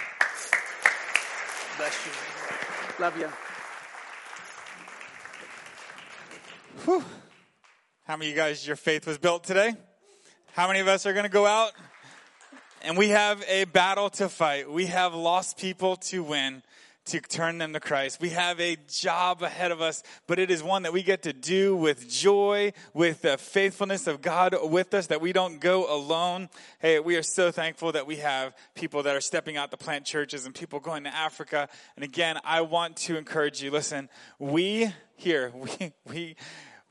Bless 1.75 2.05
you. 2.05 3.03
Love 3.03 3.19
you. 3.19 3.27
Whew. 6.85 7.03
How 8.05 8.15
many 8.15 8.31
of 8.31 8.37
you 8.37 8.41
guys, 8.41 8.65
your 8.65 8.77
faith 8.77 9.05
was 9.05 9.17
built 9.17 9.43
today? 9.43 9.73
How 10.53 10.69
many 10.69 10.79
of 10.79 10.87
us 10.87 11.05
are 11.05 11.11
going 11.11 11.25
to 11.25 11.29
go 11.29 11.45
out? 11.45 11.73
And 12.81 12.97
we 12.97 13.09
have 13.09 13.43
a 13.45 13.65
battle 13.65 14.09
to 14.11 14.29
fight. 14.29 14.71
We 14.71 14.85
have 14.85 15.13
lost 15.13 15.57
people 15.57 15.97
to 15.97 16.23
win 16.23 16.63
to 17.05 17.19
turn 17.19 17.59
them 17.59 17.73
to 17.73 17.79
Christ. 17.79 18.19
We 18.19 18.29
have 18.29 18.59
a 18.59 18.77
job 18.87 19.43
ahead 19.43 19.71
of 19.71 19.81
us, 19.81 20.01
but 20.27 20.39
it 20.39 20.49
is 20.49 20.63
one 20.63 20.83
that 20.83 20.93
we 20.93 21.03
get 21.03 21.23
to 21.23 21.33
do 21.33 21.75
with 21.75 22.09
joy, 22.09 22.73
with 22.93 23.21
the 23.21 23.37
faithfulness 23.37 24.07
of 24.07 24.21
God 24.21 24.55
with 24.63 24.93
us, 24.93 25.07
that 25.07 25.21
we 25.21 25.31
don't 25.31 25.59
go 25.59 25.93
alone. 25.93 26.49
Hey, 26.79 26.99
we 26.99 27.15
are 27.15 27.23
so 27.23 27.51
thankful 27.51 27.91
that 27.91 28.07
we 28.07 28.17
have 28.17 28.55
people 28.73 29.03
that 29.03 29.15
are 29.15 29.21
stepping 29.21 29.55
out 29.55 29.71
to 29.71 29.77
plant 29.77 30.05
churches 30.05 30.45
and 30.45 30.55
people 30.55 30.79
going 30.79 31.03
to 31.03 31.15
Africa. 31.15 31.69
And 31.95 32.03
again, 32.03 32.39
I 32.43 32.61
want 32.61 32.97
to 32.97 33.17
encourage 33.17 33.61
you, 33.61 33.71
listen, 33.71 34.09
we 34.39 34.91
here, 35.15 35.51
we, 35.79 35.93
we, 36.07 36.35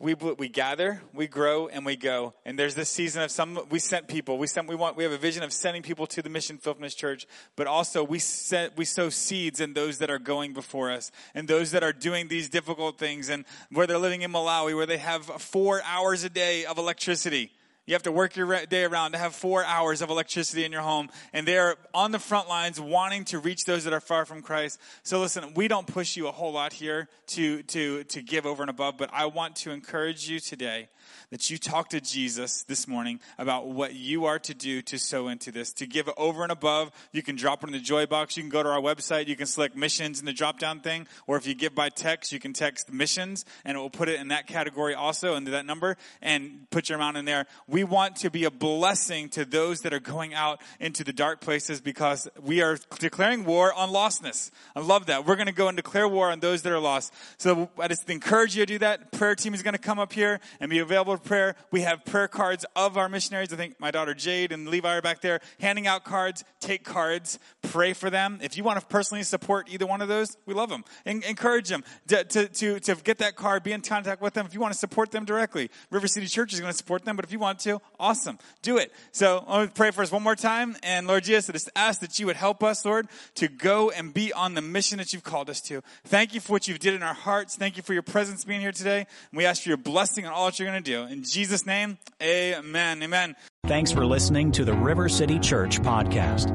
we, 0.04 0.12
we 0.12 0.48
gather, 0.50 1.00
we 1.14 1.26
grow, 1.26 1.66
and 1.66 1.86
we 1.86 1.96
go. 1.96 2.34
And 2.44 2.58
there's 2.58 2.74
this 2.74 2.90
season 2.90 3.22
of 3.22 3.30
some, 3.30 3.58
we 3.70 3.78
sent 3.78 4.06
people, 4.06 4.36
we 4.36 4.46
sent, 4.46 4.68
we 4.68 4.74
want, 4.74 4.98
we 4.98 5.04
have 5.04 5.14
a 5.14 5.18
vision 5.18 5.42
of 5.42 5.50
sending 5.50 5.82
people 5.82 6.06
to 6.08 6.20
the 6.20 6.28
Mission 6.28 6.58
Faithfulness 6.58 6.94
Church, 6.94 7.26
but 7.56 7.66
also 7.66 8.04
we 8.04 8.18
set, 8.18 8.76
we 8.76 8.84
sow 8.84 9.08
seeds 9.08 9.60
in 9.60 9.72
those 9.72 9.98
that 9.98 10.10
are 10.10 10.18
going 10.18 10.52
before 10.52 10.90
us 10.90 11.10
and 11.34 11.48
those 11.48 11.70
that 11.70 11.82
are 11.82 11.92
doing 11.94 12.28
these 12.28 12.50
difficult 12.50 12.98
things 12.98 13.30
and 13.30 13.46
where 13.72 13.86
they're 13.86 13.96
living 13.96 14.20
in 14.20 14.30
Malawi, 14.30 14.76
where 14.76 14.84
they 14.84 14.98
have 14.98 15.24
four 15.24 15.80
hours 15.86 16.22
a 16.22 16.28
day 16.28 16.66
of 16.66 16.76
electricity 16.76 17.50
you 17.86 17.94
have 17.94 18.02
to 18.04 18.12
work 18.12 18.36
your 18.36 18.64
day 18.66 18.84
around 18.84 19.12
to 19.12 19.18
have 19.18 19.34
four 19.34 19.64
hours 19.64 20.00
of 20.00 20.08
electricity 20.08 20.64
in 20.64 20.72
your 20.72 20.80
home. 20.80 21.10
And 21.32 21.46
they're 21.46 21.76
on 21.92 22.12
the 22.12 22.18
front 22.18 22.48
lines 22.48 22.80
wanting 22.80 23.24
to 23.26 23.38
reach 23.38 23.64
those 23.64 23.84
that 23.84 23.92
are 23.92 24.00
far 24.00 24.24
from 24.24 24.40
Christ. 24.40 24.80
So 25.02 25.20
listen, 25.20 25.52
we 25.54 25.68
don't 25.68 25.86
push 25.86 26.16
you 26.16 26.26
a 26.28 26.32
whole 26.32 26.52
lot 26.52 26.72
here 26.72 27.08
to, 27.28 27.62
to, 27.64 28.04
to 28.04 28.22
give 28.22 28.46
over 28.46 28.62
and 28.62 28.70
above, 28.70 28.96
but 28.96 29.10
I 29.12 29.26
want 29.26 29.56
to 29.56 29.70
encourage 29.70 30.28
you 30.28 30.40
today 30.40 30.88
that 31.30 31.50
you 31.50 31.58
talk 31.58 31.90
to 31.90 32.00
Jesus 32.00 32.62
this 32.64 32.86
morning 32.88 33.20
about 33.38 33.66
what 33.66 33.94
you 33.94 34.24
are 34.24 34.38
to 34.40 34.54
do 34.54 34.82
to 34.82 34.98
sow 34.98 35.28
into 35.28 35.52
this, 35.52 35.72
to 35.74 35.86
give 35.86 36.08
over 36.16 36.42
and 36.42 36.52
above. 36.52 36.90
You 37.12 37.22
can 37.22 37.36
drop 37.36 37.62
it 37.62 37.66
in 37.66 37.72
the 37.72 37.78
joy 37.78 38.06
box. 38.06 38.36
You 38.36 38.42
can 38.42 38.50
go 38.50 38.62
to 38.62 38.68
our 38.68 38.80
website. 38.80 39.28
You 39.28 39.36
can 39.36 39.46
select 39.46 39.76
missions 39.76 40.20
in 40.20 40.26
the 40.26 40.32
drop 40.32 40.58
down 40.58 40.80
thing. 40.80 41.06
Or 41.26 41.36
if 41.36 41.46
you 41.46 41.54
give 41.54 41.74
by 41.74 41.88
text, 41.88 42.32
you 42.32 42.40
can 42.40 42.52
text 42.52 42.92
missions 42.92 43.44
and 43.64 43.76
it 43.76 43.80
will 43.80 43.90
put 43.90 44.08
it 44.08 44.20
in 44.20 44.28
that 44.28 44.46
category 44.46 44.94
also 44.94 45.34
under 45.34 45.52
that 45.52 45.66
number 45.66 45.96
and 46.22 46.66
put 46.70 46.88
your 46.88 46.96
amount 46.96 47.16
in 47.16 47.24
there. 47.24 47.46
We 47.68 47.84
want 47.84 48.16
to 48.16 48.30
be 48.30 48.44
a 48.44 48.50
blessing 48.50 49.28
to 49.30 49.44
those 49.44 49.82
that 49.82 49.92
are 49.92 50.00
going 50.00 50.34
out 50.34 50.60
into 50.80 51.04
the 51.04 51.12
dark 51.12 51.40
places 51.40 51.80
because 51.80 52.28
we 52.42 52.62
are 52.62 52.78
declaring 52.98 53.44
war 53.44 53.72
on 53.72 53.90
lostness. 53.90 54.50
I 54.74 54.80
love 54.80 55.06
that. 55.06 55.26
We're 55.26 55.36
going 55.36 55.46
to 55.46 55.52
go 55.52 55.68
and 55.68 55.76
declare 55.76 56.08
war 56.08 56.30
on 56.30 56.40
those 56.40 56.62
that 56.62 56.72
are 56.72 56.80
lost. 56.80 57.12
So 57.38 57.70
I 57.78 57.88
just 57.88 58.08
encourage 58.08 58.56
you 58.56 58.64
to 58.64 58.72
do 58.74 58.78
that. 58.78 59.12
Prayer 59.12 59.34
team 59.34 59.54
is 59.54 59.62
going 59.62 59.74
to 59.74 59.78
come 59.78 59.98
up 59.98 60.12
here 60.12 60.40
and 60.60 60.70
be 60.70 60.78
available 60.78 60.93
for 61.02 61.18
prayer. 61.18 61.56
We 61.70 61.80
have 61.80 62.04
prayer 62.04 62.28
cards 62.28 62.64
of 62.76 62.96
our 62.96 63.08
missionaries. 63.08 63.52
I 63.52 63.56
think 63.56 63.80
my 63.80 63.90
daughter 63.90 64.14
Jade 64.14 64.52
and 64.52 64.68
Levi 64.68 64.96
are 64.96 65.02
back 65.02 65.20
there 65.20 65.40
handing 65.60 65.86
out 65.86 66.04
cards. 66.04 66.44
Take 66.60 66.84
cards. 66.84 67.38
Pray 67.62 67.92
for 67.92 68.10
them. 68.10 68.38
If 68.42 68.56
you 68.56 68.64
want 68.64 68.78
to 68.78 68.86
personally 68.86 69.22
support 69.22 69.68
either 69.70 69.86
one 69.86 70.02
of 70.02 70.08
those, 70.08 70.36
we 70.46 70.54
love 70.54 70.68
them. 70.68 70.84
En- 71.06 71.22
encourage 71.24 71.68
them 71.68 71.82
to, 72.08 72.24
to, 72.24 72.48
to, 72.48 72.80
to 72.80 72.94
get 72.96 73.18
that 73.18 73.34
card, 73.34 73.62
be 73.62 73.72
in 73.72 73.80
contact 73.80 74.22
with 74.22 74.34
them. 74.34 74.46
If 74.46 74.54
you 74.54 74.60
want 74.60 74.72
to 74.72 74.78
support 74.78 75.10
them 75.10 75.24
directly, 75.24 75.70
River 75.90 76.06
City 76.06 76.26
Church 76.26 76.52
is 76.52 76.60
going 76.60 76.70
to 76.70 76.76
support 76.76 77.04
them, 77.04 77.16
but 77.16 77.24
if 77.24 77.32
you 77.32 77.38
want 77.38 77.58
to, 77.60 77.80
awesome. 77.98 78.38
Do 78.62 78.76
it. 78.78 78.92
So 79.12 79.44
want 79.48 79.70
to 79.70 79.74
pray 79.74 79.90
for 79.90 80.02
us 80.02 80.12
one 80.12 80.22
more 80.22 80.36
time. 80.36 80.76
And 80.82 81.06
Lord 81.06 81.24
Jesus, 81.24 81.48
I 81.48 81.52
just 81.52 81.70
ask 81.74 82.00
that 82.00 82.18
you 82.18 82.26
would 82.26 82.36
help 82.36 82.62
us, 82.62 82.84
Lord, 82.84 83.08
to 83.36 83.48
go 83.48 83.90
and 83.90 84.12
be 84.12 84.32
on 84.32 84.54
the 84.54 84.62
mission 84.62 84.98
that 84.98 85.12
you've 85.12 85.24
called 85.24 85.50
us 85.50 85.60
to. 85.62 85.82
Thank 86.04 86.34
you 86.34 86.40
for 86.40 86.52
what 86.52 86.68
you've 86.68 86.78
did 86.78 86.94
in 86.94 87.02
our 87.02 87.14
hearts. 87.14 87.56
Thank 87.56 87.76
you 87.76 87.82
for 87.82 87.94
your 87.94 88.02
presence 88.02 88.44
being 88.44 88.60
here 88.60 88.72
today. 88.72 88.98
And 88.98 89.38
we 89.38 89.46
ask 89.46 89.62
for 89.62 89.68
your 89.68 89.78
blessing 89.78 90.26
on 90.26 90.32
all 90.32 90.46
that 90.46 90.58
you're 90.58 90.68
going 90.68 90.82
to. 90.82 90.83
In 90.88 91.24
Jesus' 91.24 91.66
name, 91.66 91.98
amen. 92.22 93.02
Amen. 93.02 93.36
Thanks 93.66 93.90
for 93.90 94.04
listening 94.04 94.52
to 94.52 94.64
the 94.64 94.74
River 94.74 95.08
City 95.08 95.38
Church 95.38 95.80
podcast. 95.80 96.52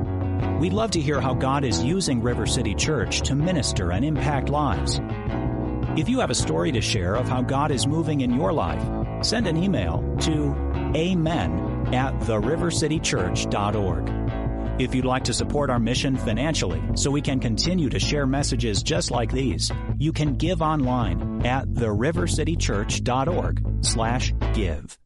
We'd 0.60 0.74
love 0.74 0.92
to 0.92 1.02
hear 1.02 1.20
how 1.20 1.34
God 1.34 1.64
is 1.64 1.84
using 1.84 2.22
River 2.22 2.46
City 2.46 2.76
Church 2.76 3.22
to 3.22 3.36
minister 3.36 3.92
and 3.92 4.06
impact 4.06 4.50
lives. 4.50 5.02
If 5.98 6.08
you 6.08 6.20
have 6.20 6.30
a 6.30 6.36
story 6.36 6.72
to 6.74 6.82
share 6.82 7.16
of 7.16 7.28
how 7.28 7.42
God 7.42 7.72
is 7.72 7.88
moving 7.88 8.22
in 8.22 8.36
your 8.36 8.54
life, 8.54 8.84
send 9.26 9.48
an 9.48 9.58
email 9.58 10.04
to 10.22 10.54
amen 10.96 11.94
at 11.94 12.14
therivercitychurch.org. 12.20 14.29
If 14.80 14.96
you'd 14.96 15.06
like 15.06 15.26
to 15.26 15.34
support 15.34 15.70
our 15.70 15.80
mission 15.80 16.16
financially 16.16 16.82
so 16.96 17.12
we 17.12 17.22
can 17.22 17.40
continue 17.40 17.90
to 17.90 18.00
share 18.00 18.26
messages 18.26 18.82
just 18.82 19.12
like 19.12 19.32
these, 19.32 19.72
you 19.98 20.14
can 20.14 20.36
give 20.36 20.62
online 20.62 21.46
at 21.46 21.68
therivercitychurch.org 21.68 23.66
slash 23.82 24.34
give. 24.54 25.00